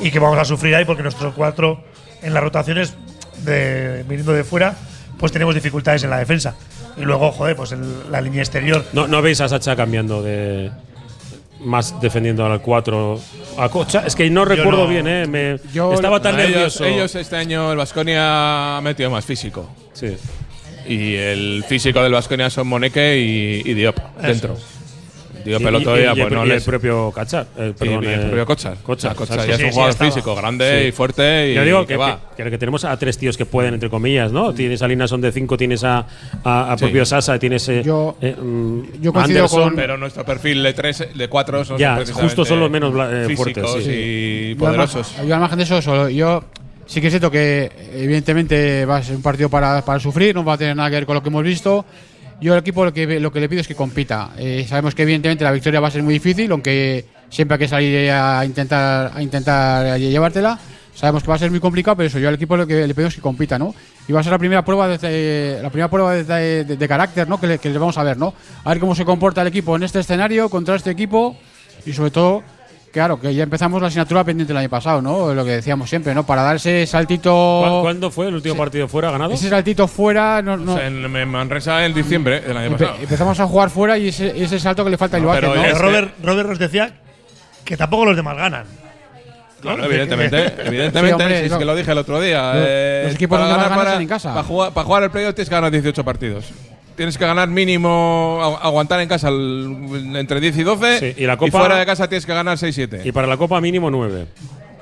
y 0.00 0.10
que 0.10 0.18
vamos 0.18 0.36
a 0.38 0.44
sufrir 0.44 0.74
ahí 0.74 0.84
porque 0.84 1.04
nuestros 1.04 1.32
cuatro 1.34 1.84
en 2.20 2.34
las 2.34 2.42
rotaciones 2.42 2.96
de, 3.44 4.04
viniendo 4.08 4.32
de 4.32 4.42
fuera 4.42 4.74
pues 5.18 5.32
tenemos 5.32 5.54
dificultades 5.54 6.04
en 6.04 6.10
la 6.10 6.18
defensa 6.18 6.54
y 6.96 7.02
luego 7.02 7.30
joder 7.32 7.56
pues 7.56 7.72
en 7.72 8.10
la 8.10 8.20
línea 8.20 8.40
exterior 8.42 8.84
No, 8.92 9.06
no 9.06 9.20
veis 9.22 9.40
a 9.40 9.48
Sacha 9.48 9.74
cambiando 9.76 10.22
de. 10.22 10.70
Más 11.60 12.00
defendiendo 12.00 12.46
al 12.46 12.62
4 12.62 13.20
a 13.58 13.68
Cocha. 13.68 14.04
Es 14.06 14.14
que 14.14 14.30
no 14.30 14.44
recuerdo 14.44 14.84
no. 14.84 14.88
bien, 14.88 15.08
¿eh? 15.08 15.26
Me, 15.26 15.58
Yo- 15.72 15.92
estaba 15.92 16.22
tan 16.22 16.38
ellos, 16.38 16.50
nervioso. 16.50 16.84
ellos 16.84 17.14
este 17.16 17.34
año 17.34 17.72
el 17.72 17.78
Vasconia 17.78 18.76
ha 18.76 18.80
metido 18.80 19.10
más 19.10 19.24
físico. 19.24 19.68
Sí. 19.92 20.16
Y 20.86 21.16
el 21.16 21.64
físico 21.68 22.00
del 22.00 22.12
Vasconia 22.12 22.48
son 22.48 22.68
Moneque 22.68 23.18
y, 23.18 23.68
y 23.68 23.74
Diop 23.74 23.98
dentro. 24.22 24.56
Y 25.48 25.52
el 25.54 25.60
pues 25.62 25.82
pro- 26.28 26.44
no 26.44 26.46
y 26.46 26.50
el 26.50 26.62
propio 26.62 27.10
Cachar. 27.12 27.46
eh, 27.56 27.72
el 27.80 28.04
eh, 28.04 28.18
propio 28.26 28.46
Cochar. 28.46 28.76
Cochar, 28.82 29.16
ya 29.16 29.42
Sí, 29.44 29.50
es 29.50 29.58
un 29.60 29.64
sí, 29.66 29.70
jugador 29.70 29.90
estaba. 29.90 30.10
físico, 30.10 30.34
grande 30.36 30.82
Sí. 30.82 30.88
y 30.88 30.92
fuerte 30.92 31.50
y 31.50 31.54
Yo 31.54 31.64
digo 31.64 31.80
que, 31.82 31.86
que, 31.94 31.96
va. 31.96 32.20
que- 32.36 32.50
que 32.50 32.58
tenemos 32.58 32.84
a 32.84 32.96
tres 32.98 33.16
tíos 33.18 33.36
que 33.36 33.46
pueden, 33.46 33.74
entre 33.74 33.88
comillas, 33.90 34.30
¿no? 34.32 34.52
Tienes 34.52 34.82
a 34.82 34.88
Lina 34.88 35.08
son 35.08 35.20
de 35.20 35.32
5, 35.32 35.56
tienes 35.56 35.84
a, 35.84 36.06
a, 36.44 36.72
a 36.72 36.76
Sí. 36.78 36.84
propio 36.84 37.04
Sasa, 37.06 37.38
tienes 37.38 37.68
eh, 37.68 37.82
Yo- 37.84 38.16
eh, 38.20 38.34
mm, 38.40 39.00
yo 39.00 39.12
coincido 39.12 39.40
Anderson. 39.40 39.62
con- 39.62 39.76
Pero 39.76 39.96
nuestro 39.96 40.24
perfil 40.24 40.62
de 40.62 40.72
tres, 40.74 41.04
de 41.14 41.28
cuatro 41.28 41.64
son 41.64 41.78
Ya, 41.78 41.98
justo 42.12 42.44
son 42.44 42.60
los 42.60 42.70
menos 42.70 42.92
eh, 43.10 43.34
fuertes, 43.36 43.64
y 43.86 44.54
poderosos. 44.56 45.14
Yo 45.26 45.34
al 45.34 45.40
margen 45.40 45.58
de 45.58 45.64
eso, 45.64 45.80
solo- 45.80 46.08
yo 46.08 46.44
sí 46.86 47.00
que 47.00 47.06
es 47.08 47.12
cierto 47.12 47.30
que 47.30 47.70
evidentemente 47.94 48.84
va 48.86 48.96
a 48.98 49.02
ser 49.02 49.16
un 49.16 49.22
partido 49.22 49.48
para, 49.48 49.84
para 49.84 50.00
sufrir, 50.00 50.34
no 50.34 50.44
va 50.44 50.54
a 50.54 50.58
tener 50.58 50.74
nada 50.76 50.88
que 50.90 50.96
ver 50.96 51.06
con 51.06 51.14
lo 51.14 51.22
que 51.22 51.28
hemos 51.28 51.44
visto. 51.44 51.84
Yo 52.40 52.52
al 52.52 52.60
equipo 52.60 52.84
lo 52.84 52.92
que, 52.92 53.18
lo 53.18 53.32
que 53.32 53.40
le 53.40 53.48
pido 53.48 53.60
es 53.60 53.66
que 53.66 53.74
compita. 53.74 54.30
Eh, 54.38 54.64
sabemos 54.68 54.94
que 54.94 55.02
evidentemente 55.02 55.42
la 55.42 55.50
victoria 55.50 55.80
va 55.80 55.88
a 55.88 55.90
ser 55.90 56.02
muy 56.02 56.14
difícil, 56.14 56.50
aunque 56.52 57.04
siempre 57.28 57.56
hay 57.56 57.58
que 57.58 57.68
salir 57.68 58.10
a 58.10 58.44
intentar, 58.44 59.10
a 59.14 59.22
intentar 59.22 59.98
llevártela. 59.98 60.58
Sabemos 60.94 61.22
que 61.22 61.28
va 61.28 61.34
a 61.34 61.38
ser 61.38 61.50
muy 61.50 61.60
complicado, 61.60 61.96
pero 61.96 62.08
eso, 62.08 62.18
yo 62.18 62.28
al 62.28 62.34
equipo 62.34 62.56
lo 62.56 62.66
que 62.66 62.86
le 62.86 62.94
pido 62.94 63.08
es 63.08 63.14
que 63.14 63.20
compita, 63.20 63.58
¿no? 63.58 63.74
Y 64.08 64.12
va 64.12 64.20
a 64.20 64.22
ser 64.22 64.32
la 64.32 64.38
primera 64.38 64.64
prueba 64.64 64.88
de, 64.88 65.58
la 65.62 65.70
primera 65.70 65.88
prueba 65.88 66.14
de, 66.14 66.88
carácter, 66.88 67.28
¿no? 67.28 67.40
Que 67.40 67.46
le, 67.46 67.58
que 67.58 67.70
le 67.70 67.78
vamos 67.78 67.98
a 67.98 68.02
ver, 68.02 68.16
¿no? 68.16 68.34
A 68.64 68.70
ver 68.70 68.80
cómo 68.80 68.94
se 68.94 69.04
comporta 69.04 69.42
el 69.42 69.48
equipo 69.48 69.76
en 69.76 69.84
este 69.84 70.00
escenario 70.00 70.48
contra 70.48 70.74
este 70.74 70.90
equipo 70.90 71.36
y 71.86 71.92
sobre 71.92 72.10
todo 72.10 72.42
Claro, 72.98 73.20
que 73.20 73.32
ya 73.32 73.44
empezamos 73.44 73.80
la 73.80 73.86
asignatura 73.86 74.24
pendiente 74.24 74.52
el 74.52 74.56
año 74.56 74.68
pasado, 74.68 75.00
¿no? 75.00 75.32
Lo 75.32 75.44
que 75.44 75.52
decíamos 75.52 75.88
siempre, 75.88 76.12
¿no? 76.16 76.26
Para 76.26 76.42
dar 76.42 76.56
ese 76.56 76.84
saltito. 76.84 77.30
¿Cu- 77.64 77.82
¿Cuándo 77.82 78.10
fue 78.10 78.26
el 78.26 78.34
último 78.34 78.56
partido 78.56 78.88
fuera 78.88 79.12
ganado? 79.12 79.32
Ese 79.32 79.48
saltito 79.48 79.86
fuera. 79.86 80.42
No, 80.42 80.56
no- 80.56 80.72
O 80.74 80.76
sea, 80.76 80.88
en 80.88 81.04
en 81.14 81.28
Manresa 81.28 81.86
en 81.86 81.94
diciembre 81.94 82.40
del 82.40 82.56
año 82.56 82.70
empe- 82.70 82.78
pasado. 82.78 82.98
empezamos 83.00 83.38
a 83.38 83.46
jugar 83.46 83.70
fuera 83.70 83.96
y 83.98 84.08
ese, 84.08 84.42
ese 84.42 84.58
salto 84.58 84.82
que 84.84 84.90
le 84.90 84.98
falta 84.98 85.16
a 85.16 85.20
Ibaque, 85.20 85.40
pero 85.42 85.54
¿no? 85.54 85.62
Eh, 85.64 85.68
que- 85.72 85.78
Robert, 85.78 86.10
Robert 86.24 86.48
nos 86.48 86.58
decía 86.58 86.90
que 87.64 87.76
tampoco 87.76 88.04
los 88.06 88.16
demás 88.16 88.36
ganan 88.36 88.64
Claro, 89.60 89.84
evidentemente, 89.84 90.48
Sí, 90.48 90.54
evidentemente, 90.66 91.22
hombre, 91.24 91.44
es 91.46 91.50
no. 91.50 91.58
que 91.58 91.64
lo 91.64 91.74
dije 91.76 91.90
el 91.92 91.98
otro 91.98 92.20
día. 92.20 92.52
Los- 92.54 92.64
eh, 92.66 93.02
los 93.06 93.14
equipos 93.14 93.38
para 93.38 93.48
donde 93.50 93.56
más 93.60 93.68
ganar 93.70 93.78
ganan 93.78 93.92
para- 93.94 94.02
en 94.02 94.08
casa. 94.08 94.30
Para 94.34 94.44
jugar, 94.46 94.72
para 94.72 94.84
jugar 94.86 95.02
el 95.04 95.10
playoff 95.10 95.34
tienes 95.34 95.48
que 95.48 95.54
ganar 95.54 95.70
18 95.70 96.04
partidos. 96.04 96.46
Tienes 96.96 97.16
que 97.16 97.24
ganar 97.26 97.48
mínimo, 97.48 98.40
agu- 98.42 98.58
aguantar 98.60 99.00
en 99.00 99.08
casa 99.08 99.28
el- 99.28 100.12
entre 100.16 100.40
10 100.40 100.58
y 100.58 100.62
12. 100.64 100.98
Sí, 100.98 101.14
y 101.22 101.26
la 101.26 101.36
Copa- 101.36 101.58
fuera 101.60 101.76
de 101.76 101.86
casa 101.86 102.08
tienes 102.08 102.26
que 102.26 102.34
ganar 102.34 102.56
6-7. 102.58 103.02
Y 103.04 103.12
para 103.12 103.26
la 103.26 103.36
Copa 103.36 103.60
mínimo 103.60 103.90
9. 103.90 104.26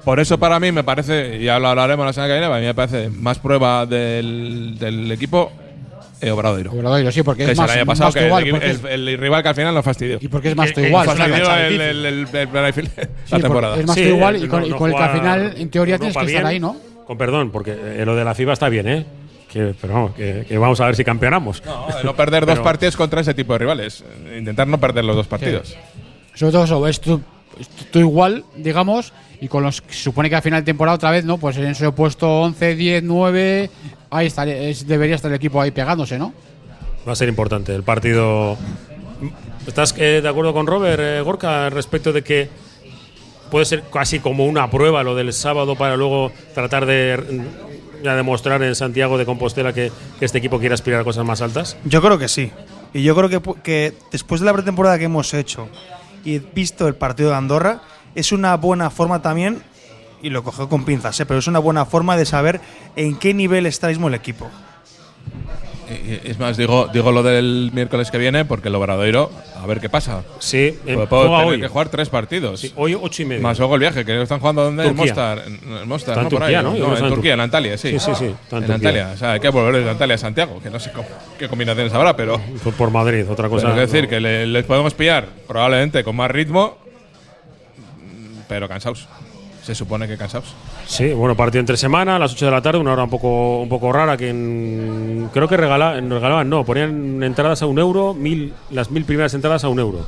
Por 0.04 0.20
eso 0.20 0.38
para 0.38 0.60
mí 0.60 0.70
me 0.72 0.84
parece, 0.84 1.38
ya 1.42 1.58
lo 1.58 1.68
hablaremos 1.68 2.06
la 2.06 2.12
semana 2.12 2.28
que 2.28 2.38
viene, 2.38 2.48
para 2.48 2.60
mí 2.60 2.66
me 2.66 2.74
parece 2.74 3.08
más 3.10 3.38
prueba 3.38 3.86
del, 3.86 4.76
del 4.78 5.10
equipo 5.10 5.50
eh, 6.20 6.30
Obradoiro. 6.30 6.72
Obradoiro, 6.72 7.10
sí, 7.12 7.22
porque 7.22 7.44
que 7.44 7.52
es 7.52 7.58
más, 7.58 7.70
el 7.70 7.78
año 7.78 7.86
más 7.86 7.98
pasado, 7.98 8.12
tu 8.12 8.18
que 8.20 8.26
igual. 8.26 8.44
el, 8.44 8.50
porque 8.50 8.66
el- 8.66 8.76
es- 8.76 8.84
el 8.84 9.18
rival 9.18 9.42
que 9.42 9.48
al 9.50 9.54
final 9.54 9.74
nos 9.74 9.84
fastidió. 9.84 10.18
y 10.20 10.28
porque 10.28 10.48
es 10.50 10.56
más 10.56 10.72
que- 10.72 10.82
que 10.82 10.88
igual. 10.88 11.06
fastidió 11.06 11.54
el, 11.56 11.80
el, 11.80 12.22
la 13.30 13.38
temporada. 13.40 13.76
Es 13.78 13.86
más 13.86 13.96
tu 13.96 14.02
igual 14.02 14.36
y 14.36 14.40
no- 14.42 14.48
con, 14.48 14.64
y 14.64 14.68
no 14.70 14.76
con 14.76 14.90
el 14.90 14.96
que 14.96 15.02
al 15.02 15.18
final, 15.18 15.54
en 15.56 15.70
teoría, 15.70 15.98
tienes 15.98 16.16
que 16.16 16.20
estar 16.24 16.32
bien. 16.42 16.46
ahí, 16.46 16.60
¿no? 16.60 16.76
Con 17.06 17.16
perdón, 17.18 17.50
porque 17.50 17.72
eh, 17.72 18.02
lo 18.04 18.16
de 18.16 18.24
la 18.24 18.34
FIBA 18.34 18.52
está 18.54 18.68
bien, 18.68 18.88
¿eh? 18.88 19.06
Que, 19.52 19.74
pero 19.80 19.94
vamos, 19.94 20.14
que, 20.14 20.44
que 20.48 20.58
vamos 20.58 20.80
a 20.80 20.86
ver 20.86 20.96
si 20.96 21.04
campeonamos. 21.04 21.62
No, 21.64 21.86
de 21.96 22.02
no 22.04 22.16
perder 22.16 22.44
dos 22.46 22.58
partidos 22.58 22.96
contra 22.96 23.20
ese 23.20 23.32
tipo 23.32 23.52
de 23.52 23.60
rivales. 23.60 24.04
Intentar 24.36 24.66
no 24.66 24.78
perder 24.80 25.04
los 25.04 25.14
dos 25.16 25.26
partidos. 25.28 25.76
Sobre 26.34 26.52
todo 26.52 26.64
eso, 26.64 26.86
es 26.88 27.00
tu, 27.00 27.20
es 27.60 27.68
tu 27.90 28.00
igual, 28.00 28.44
digamos, 28.56 29.12
y 29.40 29.48
con 29.48 29.62
los 29.62 29.80
que 29.82 29.94
se 29.94 30.02
supone 30.02 30.28
que 30.28 30.34
al 30.36 30.42
final 30.42 30.62
de 30.62 30.66
temporada 30.66 30.96
otra 30.96 31.10
vez, 31.12 31.24
¿no? 31.24 31.38
Pues 31.38 31.56
en 31.58 31.66
ese 31.66 31.90
puesto 31.92 32.28
11, 32.42 32.74
10, 32.74 33.02
9, 33.04 33.70
ahí 34.10 34.26
estaría, 34.26 34.56
es- 34.68 34.86
debería 34.86 35.16
estar 35.16 35.30
el 35.30 35.36
equipo 35.36 35.60
ahí 35.60 35.70
pegándose, 35.70 36.18
¿no? 36.18 36.32
Va 37.06 37.12
a 37.12 37.16
ser 37.16 37.28
importante 37.28 37.74
el 37.74 37.82
partido. 37.82 38.56
¿Estás 39.66 39.94
eh, 39.98 40.20
de 40.22 40.28
acuerdo 40.28 40.52
con 40.52 40.66
Robert, 40.66 41.00
eh, 41.02 41.20
Gorka, 41.22 41.70
respecto 41.70 42.12
de 42.12 42.22
que 42.22 42.48
puede 43.50 43.64
ser 43.64 43.84
casi 43.92 44.18
como 44.18 44.44
una 44.46 44.70
prueba 44.70 45.02
lo 45.02 45.14
del 45.14 45.32
sábado 45.32 45.76
para 45.76 45.96
luego 45.96 46.32
tratar 46.54 46.86
de 46.86 47.16
mm, 48.00 48.04
ya 48.04 48.14
demostrar 48.14 48.62
en 48.62 48.74
Santiago 48.74 49.18
de 49.18 49.24
Compostela 49.24 49.72
que, 49.72 49.90
que 50.18 50.24
este 50.24 50.38
equipo 50.38 50.58
quiere 50.58 50.74
aspirar 50.74 51.00
a 51.00 51.04
cosas 51.04 51.24
más 51.24 51.40
altas? 51.42 51.76
Yo 51.84 52.02
creo 52.02 52.18
que 52.18 52.28
sí. 52.28 52.50
Y 52.92 53.02
yo 53.02 53.14
creo 53.16 53.54
que 53.62 53.94
después 54.12 54.40
de 54.40 54.46
la 54.46 54.52
pretemporada 54.52 54.98
que 54.98 55.04
hemos 55.04 55.32
hecho 55.34 55.68
y 56.24 56.38
visto 56.38 56.86
el 56.88 56.94
partido 56.94 57.30
de 57.30 57.36
Andorra, 57.36 57.80
es 58.14 58.32
una 58.32 58.56
buena 58.56 58.90
forma 58.90 59.22
también, 59.22 59.62
y 60.26 60.30
lo 60.30 60.42
cogió 60.42 60.68
con 60.68 60.84
pinzas, 60.84 61.18
¿eh? 61.20 61.26
pero 61.26 61.38
es 61.38 61.46
una 61.46 61.60
buena 61.60 61.86
forma 61.86 62.16
de 62.16 62.26
saber 62.26 62.60
en 62.96 63.16
qué 63.16 63.32
nivel 63.32 63.64
está 63.66 63.86
mismo 63.88 64.08
el 64.08 64.14
equipo. 64.14 64.50
Es 65.88 66.40
más, 66.40 66.56
digo, 66.56 66.88
digo 66.92 67.12
lo 67.12 67.22
del 67.22 67.70
miércoles 67.72 68.10
que 68.10 68.18
viene 68.18 68.44
porque 68.44 68.66
el 68.68 68.74
Obradoiro, 68.74 69.30
a 69.56 69.64
ver 69.66 69.80
qué 69.80 69.88
pasa. 69.88 70.24
Sí, 70.40 70.76
eh, 70.84 71.06
puedo 71.08 71.26
tener 71.30 71.46
hoy. 71.46 71.60
que 71.60 71.68
jugar 71.68 71.90
tres 71.90 72.08
partidos. 72.08 72.58
Sí, 72.58 72.72
hoy 72.74 72.98
ocho 73.00 73.22
y 73.22 73.24
medio. 73.24 73.40
Más 73.42 73.56
luego 73.60 73.74
el 73.74 73.80
viaje, 73.80 74.04
que 74.04 74.20
están 74.20 74.40
jugando 74.40 74.64
donde? 74.64 74.84
En. 74.84 74.96
Mostar. 74.96 75.44
En, 75.46 76.28
Turquía, 76.28 76.58
ahí, 76.58 76.64
¿no? 76.64 76.74
En 76.96 77.08
Turquía, 77.08 77.34
en. 77.34 77.40
Antalya, 77.40 77.78
sí. 77.78 77.90
Sí, 77.92 78.00
sí, 78.00 78.12
sí, 78.16 78.24
en 78.24 78.36
Turquía. 78.48 78.74
Antalya. 78.74 79.10
O 79.14 79.16
sea, 79.16 79.32
hay 79.32 79.40
que 79.40 79.48
volver 79.48 79.84
de 79.84 79.90
Antalya 79.90 80.16
a 80.16 80.18
Santiago, 80.18 80.60
que 80.60 80.70
no 80.70 80.80
sé 80.80 80.90
cómo- 80.90 81.06
qué 81.38 81.48
combinaciones 81.48 81.92
habrá, 81.94 82.16
pero. 82.16 82.40
Por, 82.64 82.72
por 82.74 82.90
Madrid, 82.90 83.24
otra 83.30 83.48
cosa. 83.48 83.70
es 83.70 83.76
decir, 83.92 84.08
que 84.08 84.18
le- 84.18 84.44
les 84.46 84.64
podemos 84.64 84.92
pillar 84.92 85.28
probablemente 85.46 86.02
con 86.02 86.16
más 86.16 86.32
ritmo, 86.32 86.78
pero 88.48 88.68
cansados. 88.68 89.06
Se 89.66 89.74
supone 89.74 90.06
que 90.06 90.16
cansados. 90.16 90.54
Sí, 90.86 91.12
bueno, 91.12 91.36
partido 91.36 91.58
entre 91.58 91.76
semana, 91.76 92.14
a 92.14 92.18
las 92.20 92.32
8 92.34 92.44
de 92.44 92.50
la 92.52 92.62
tarde, 92.62 92.78
una 92.78 92.92
hora 92.92 93.02
un 93.02 93.10
poco, 93.10 93.60
un 93.62 93.68
poco 93.68 93.92
rara 93.92 94.16
que 94.16 94.28
en- 94.28 95.28
creo 95.34 95.48
que 95.48 95.56
regala- 95.56 96.00
regalaban, 96.00 96.48
no, 96.48 96.64
ponían 96.64 97.20
entradas 97.24 97.62
a 97.62 97.66
un 97.66 97.76
euro, 97.80 98.14
mil, 98.14 98.52
las 98.70 98.92
mil 98.92 99.04
primeras 99.04 99.34
entradas 99.34 99.64
a 99.64 99.68
un 99.68 99.80
euro, 99.80 100.06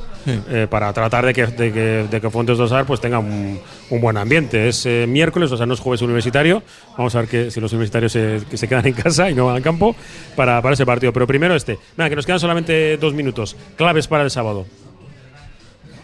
eh, 0.49 0.65
para 0.69 0.93
tratar 0.93 1.25
de 1.25 1.33
que, 1.33 1.45
de 1.47 1.73
que, 1.73 2.05
de 2.09 2.21
que 2.21 2.29
Fuentes 2.29 2.57
Dosar 2.57 2.85
pues 2.85 3.01
tenga 3.01 3.19
un, 3.19 3.59
un 3.89 3.99
buen 4.01 4.15
ambiente. 4.15 4.69
Es 4.69 4.85
eh, 4.85 5.05
miércoles, 5.09 5.51
o 5.51 5.57
sea, 5.57 5.65
no 5.65 5.73
es 5.73 5.81
jueves 5.81 6.01
universitario, 6.01 6.63
vamos 6.97 7.13
a 7.15 7.19
ver 7.19 7.27
que, 7.27 7.51
si 7.51 7.59
los 7.59 7.73
universitarios 7.73 8.13
se, 8.13 8.39
que 8.49 8.55
se 8.55 8.65
quedan 8.69 8.87
en 8.87 8.93
casa 8.93 9.29
y 9.29 9.35
no 9.35 9.47
van 9.47 9.57
al 9.57 9.61
campo 9.61 9.93
para, 10.37 10.61
para 10.61 10.73
ese 10.73 10.85
partido. 10.85 11.11
Pero 11.11 11.27
primero 11.27 11.53
este, 11.53 11.77
nada, 11.97 12.09
que 12.09 12.15
nos 12.15 12.25
quedan 12.25 12.39
solamente 12.39 12.95
dos 12.95 13.13
minutos, 13.13 13.57
claves 13.75 14.07
para 14.07 14.23
el 14.23 14.31
sábado. 14.31 14.65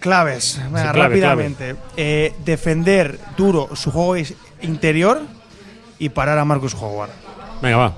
Claves, 0.06 0.62
venga, 0.66 0.92
clave, 0.92 1.00
rápidamente. 1.10 1.76
Eh, 1.98 2.32
defender 2.46 3.18
duro 3.36 3.76
su 3.76 3.90
juego 3.90 4.16
interior 4.62 5.20
y 5.98 6.10
parar 6.10 6.38
a 6.38 6.46
Marcus 6.46 6.76
Howard. 6.76 7.10
Venga, 7.60 7.78
va. 7.78 7.94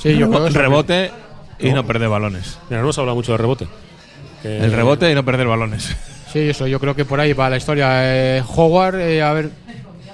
Sí, 0.00 0.16
yo 0.16 0.30
creo 0.30 0.48
Rebote 0.50 1.10
y 1.58 1.72
no 1.72 1.84
perder 1.84 2.08
balones. 2.08 2.58
Mira, 2.70 2.76
no 2.80 2.86
hemos 2.86 2.98
hablado 2.98 3.16
mucho 3.16 3.32
de 3.32 3.38
rebote. 3.38 3.66
Que- 4.40 4.58
El 4.58 4.70
rebote 4.70 5.10
y 5.10 5.16
no 5.16 5.24
perder 5.24 5.48
balones. 5.48 5.96
Sí, 6.32 6.50
eso, 6.50 6.68
yo 6.68 6.78
creo 6.78 6.94
que 6.94 7.04
por 7.04 7.18
ahí 7.18 7.32
va 7.32 7.50
la 7.50 7.56
historia. 7.56 7.88
Eh, 8.36 8.44
Howard, 8.54 9.00
eh, 9.00 9.20
a 9.20 9.32
ver, 9.32 9.50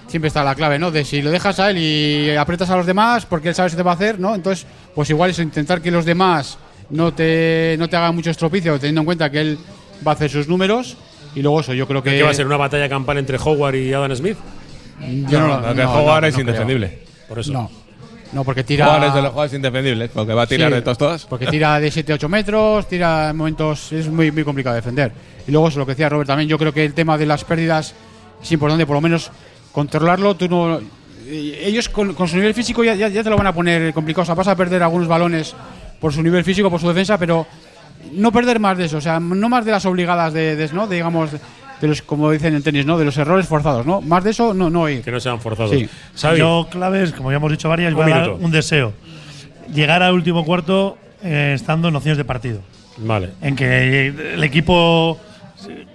siempre 0.09 0.28
está 0.28 0.42
la 0.44 0.55
clave, 0.55 0.78
¿no? 0.78 0.90
De 0.90 1.05
si 1.05 1.20
lo 1.20 1.30
dejas 1.30 1.61
a 1.61 1.68
él 1.68 1.76
y 1.76 2.34
aprietas 2.36 2.70
a 2.70 2.76
los 2.76 2.86
demás, 2.86 3.26
porque 3.26 3.50
él 3.50 3.55
sabe 3.55 3.68
si 3.68 3.76
te 3.76 3.82
va 3.82 3.90
a 3.90 3.94
hacer, 3.96 4.18
¿no? 4.18 4.34
Entonces, 4.34 4.66
pues 4.94 5.11
igual 5.11 5.28
es 5.28 5.38
intentar 5.40 5.82
que 5.82 5.90
los 5.90 6.07
demás 6.07 6.57
no 6.93 7.12
te, 7.12 7.74
no 7.78 7.88
te 7.88 7.97
hagan 7.97 8.14
mucho 8.14 8.30
estropicio, 8.30 8.78
teniendo 8.78 9.01
en 9.01 9.05
cuenta 9.07 9.30
que 9.30 9.40
él 9.40 9.59
va 10.07 10.12
a 10.12 10.14
hacer 10.14 10.30
sus 10.30 10.47
números. 10.49 10.97
Y 11.34 11.43
luego 11.43 11.61
eso, 11.61 11.74
yo 11.74 11.88
creo 11.88 12.03
que. 12.03 12.11
¿Qué 12.11 12.22
va 12.22 12.30
a 12.30 12.34
ser 12.34 12.47
una 12.47 12.57
batalla 12.59 12.88
campal 12.88 13.18
entre 13.18 13.38
Howard 13.38 13.74
y 13.74 13.93
Adam 13.93 14.14
Smith? 14.14 14.36
Yo 15.28 15.40
no, 15.40 15.61
No, 15.61 15.74
no, 15.74 15.93
Howard 15.93 16.22
no, 16.22 16.26
es 16.28 16.34
no 16.34 16.40
indefendible. 16.43 16.99
Por 17.28 17.38
eso. 17.38 17.53
No. 17.53 17.70
No, 18.32 18.45
porque 18.45 18.64
tira. 18.64 18.88
Howard 18.88 19.05
es 19.09 19.14
de 19.14 19.22
los 19.22 19.30
jugadores 19.30 19.55
indefendibles, 19.55 20.11
porque 20.12 20.32
va 20.32 20.43
a 20.43 20.47
tirar 20.47 20.70
Sí, 20.70 20.74
de 20.76 20.82
todos 20.82 20.99
todas. 20.99 21.26
Porque 21.26 21.47
tira 21.47 21.78
de 21.80 21.88
7-8 21.90 22.28
metros, 22.28 22.88
tira 22.88 23.30
en 23.30 23.36
momentos. 23.36 23.93
Es 23.93 24.09
muy, 24.09 24.30
muy 24.30 24.45
complicado 24.45 24.76
defender. 24.76 25.12
Y 25.47 25.51
luego, 25.51 25.68
eso, 25.68 25.78
lo 25.80 25.86
que 25.86 25.93
decía 25.93 26.09
Robert 26.09 26.28
también, 26.28 26.49
yo 26.49 26.57
creo 26.59 26.72
que 26.72 26.84
el 26.84 26.95
tema 26.95 27.18
de 27.18 27.26
las 27.26 27.45
pérdidas 27.45 27.95
es 28.43 28.53
importante, 28.53 28.86
por 28.86 28.95
lo 28.97 29.01
menos 29.01 29.30
controlarlo. 29.72 30.34
Tú 30.36 30.49
no. 30.49 30.78
eh, 31.26 31.62
Ellos 31.64 31.88
con, 31.88 32.14
con 32.14 32.28
su 32.28 32.36
nivel 32.36 32.55
físico 32.55 32.84
ya, 32.84 32.95
ya, 32.95 33.09
ya 33.09 33.22
te 33.22 33.30
lo 33.30 33.36
van 33.36 33.47
a 33.49 33.53
poner 33.55 33.93
complicado. 33.93 34.22
O 34.22 34.26
sea, 34.26 34.34
vas 34.34 34.49
a 34.49 34.57
perder 34.57 34.82
algunos 34.82 35.09
balones 35.09 35.55
por 36.03 36.12
su 36.12 36.22
nivel 36.22 36.44
físico, 36.44 36.68
por 36.68 36.80
su 36.80 36.88
defensa, 36.88 37.16
pero 37.16 37.46
no 38.12 38.30
perder 38.30 38.59
más 38.61 38.76
de 38.76 38.84
eso. 38.84 38.98
O 38.98 39.00
sea, 39.00 39.18
no 39.20 39.48
más 39.48 39.64
de 39.64 39.70
las 39.70 39.86
obligadas 39.86 40.34
de, 40.34 40.57
de, 40.57 40.70
¿no? 40.72 40.86
de 40.86 40.96
digamos, 40.96 41.30
de 41.80 41.88
los, 41.88 42.03
como 42.03 42.30
dicen 42.30 42.55
en 42.55 42.62
tenis, 42.62 42.84
¿no? 42.84 42.98
De 42.98 43.05
los 43.05 43.16
errores 43.16 43.46
forzados, 43.46 43.86
¿no? 43.86 44.00
Más 44.00 44.22
de 44.24 44.30
eso, 44.30 44.53
no, 44.53 44.68
no 44.68 44.88
ir. 44.88 45.03
Que 45.03 45.11
no 45.11 45.20
sean 45.20 45.40
forzados. 45.40 45.70
Sí. 45.70 45.88
Yo, 46.36 46.68
claves, 46.70 47.12
como 47.12 47.30
ya 47.30 47.36
hemos 47.38 47.50
dicho 47.50 47.68
varias, 47.68 47.92
Un 47.92 47.96
voy 48.00 48.11
a 48.12 48.14
dar 48.14 48.22
minuto. 48.26 48.44
un 48.44 48.50
deseo. 48.50 48.92
Llegar 49.72 50.03
al 50.03 50.12
último 50.12 50.44
cuarto 50.44 50.98
eh, 51.22 51.53
estando 51.55 51.88
en 51.88 51.96
opciones 51.96 52.18
de 52.18 52.24
partido. 52.24 52.61
Vale. 52.98 53.30
En 53.40 53.57
que 53.57 54.09
el 54.34 54.44
equipo. 54.44 55.18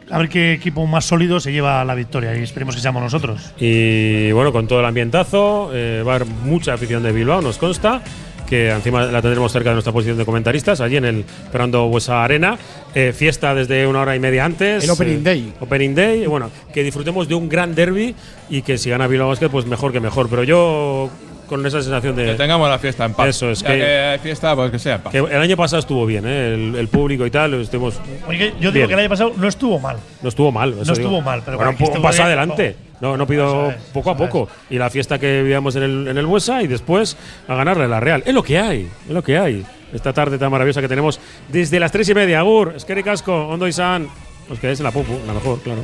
A 0.09 0.17
ver 0.19 0.29
qué 0.29 0.53
equipo 0.53 0.87
más 0.87 1.03
sólido 1.03 1.41
se 1.41 1.51
lleva 1.51 1.83
la 1.83 1.93
victoria 1.93 2.33
y 2.37 2.41
esperemos 2.41 2.73
que 2.73 2.81
seamos 2.81 3.03
nosotros. 3.03 3.51
Y 3.59 4.31
bueno, 4.31 4.53
con 4.53 4.65
todo 4.65 4.79
el 4.79 4.85
ambientazo, 4.85 5.71
eh, 5.73 6.01
va 6.07 6.13
a 6.13 6.15
haber 6.15 6.27
mucha 6.29 6.73
afición 6.73 7.03
de 7.03 7.11
Bilbao, 7.11 7.41
nos 7.41 7.57
consta. 7.57 8.01
Que 8.47 8.69
encima 8.71 9.03
la 9.05 9.21
tendremos 9.21 9.51
cerca 9.51 9.69
de 9.69 9.73
nuestra 9.75 9.91
posición 9.91 10.17
de 10.17 10.23
comentaristas, 10.25 10.79
allí 10.79 10.95
en 10.97 11.05
el 11.05 11.25
Fernando 11.51 11.87
Buesa 11.87 12.23
Arena. 12.23 12.57
Eh, 12.95 13.13
fiesta 13.13 13.53
desde 13.53 13.85
una 13.85 14.01
hora 14.01 14.15
y 14.15 14.19
media 14.19 14.45
antes. 14.45 14.83
El 14.85 14.89
Opening 14.89 15.17
eh, 15.17 15.21
Day. 15.21 15.53
Opening 15.59 15.93
Day. 15.95 16.25
Bueno, 16.27 16.49
que 16.73 16.81
disfrutemos 16.83 17.27
de 17.27 17.35
un 17.35 17.49
gran 17.49 17.75
derby 17.75 18.15
y 18.49 18.61
que 18.61 18.77
si 18.77 18.89
gana 18.89 19.07
Bilbao 19.07 19.27
Basket, 19.29 19.49
pues 19.49 19.65
mejor 19.65 19.91
que 19.91 19.99
mejor. 19.99 20.29
Pero 20.29 20.43
yo 20.43 21.09
con 21.47 21.65
esa 21.65 21.81
sensación 21.81 22.15
de. 22.15 22.25
Que 22.25 22.33
tengamos 22.35 22.69
la 22.69 22.79
fiesta 22.79 23.03
en 23.05 23.13
paz. 23.13 23.27
Eso 23.29 23.51
es 23.51 23.59
Ya 23.61 23.67
que- 23.67 23.83
hay 23.85 24.19
fiesta, 24.19 24.55
pues 24.55 24.71
que 24.71 24.79
sea 24.79 24.95
en 24.95 25.01
paz. 25.01 25.11
que 25.11 25.17
el 25.19 25.41
año 25.41 25.57
pasado 25.57 25.79
estuvo 25.81 26.05
bien, 26.05 26.25
¿eh? 26.25 26.53
el, 26.53 26.75
el 26.75 26.87
público 26.87 27.25
y 27.25 27.31
tal. 27.31 27.53
Estuvimos 27.55 27.99
Oye, 28.27 28.51
yo 28.61 28.71
digo 28.71 28.73
Bien. 28.73 28.87
que 28.87 28.93
el 28.93 28.99
año 29.01 29.09
pasado 29.09 29.33
no 29.35 29.47
estuvo 29.47 29.77
mal. 29.79 29.97
No 30.21 30.29
estuvo 30.29 30.51
mal. 30.53 30.69
eso 30.69 30.77
No 30.79 30.83
digo. 30.83 30.93
estuvo 30.93 31.21
mal, 31.21 31.41
pero 31.43 31.57
bueno, 31.57 31.75
que 31.75 31.83
un 31.83 31.89
estuvo 31.89 32.03
paso 32.03 32.23
adelante. 32.23 32.75
No, 32.99 33.15
no 33.15 33.27
pido 33.27 33.71
es, 33.71 33.75
poco 33.93 34.11
a 34.11 34.17
poco. 34.17 34.49
Y 34.69 34.77
la 34.77 34.89
fiesta 34.89 35.19
que 35.19 35.41
vivíamos 35.41 35.75
en 35.75 35.83
el, 35.83 36.07
en 36.07 36.17
el 36.17 36.25
Buesa 36.25 36.63
y 36.63 36.67
después 36.67 37.17
a 37.47 37.55
ganarle 37.55 37.87
la 37.87 37.99
Real. 37.99 38.23
Es 38.25 38.33
lo 38.33 38.43
que 38.43 38.57
hay, 38.57 38.89
es 39.07 39.13
lo 39.13 39.23
que 39.23 39.37
hay. 39.37 39.65
Esta 39.93 40.13
tarde 40.13 40.37
tan 40.37 40.51
maravillosa 40.51 40.81
que 40.81 40.87
tenemos 40.87 41.19
desde 41.47 41.79
las 41.79 41.91
tres 41.91 42.09
y 42.09 42.13
media. 42.13 42.39
Agur, 42.39 42.73
Esqueri 42.75 43.03
Casco, 43.03 43.47
Ondo 43.47 43.67
y 43.67 43.73
San. 43.73 44.07
Os 44.49 44.59
quedáis 44.59 44.79
en 44.79 44.85
la 44.85 44.91
Pupu, 44.91 45.19
la 45.25 45.33
mejor, 45.33 45.59
claro. 45.61 45.83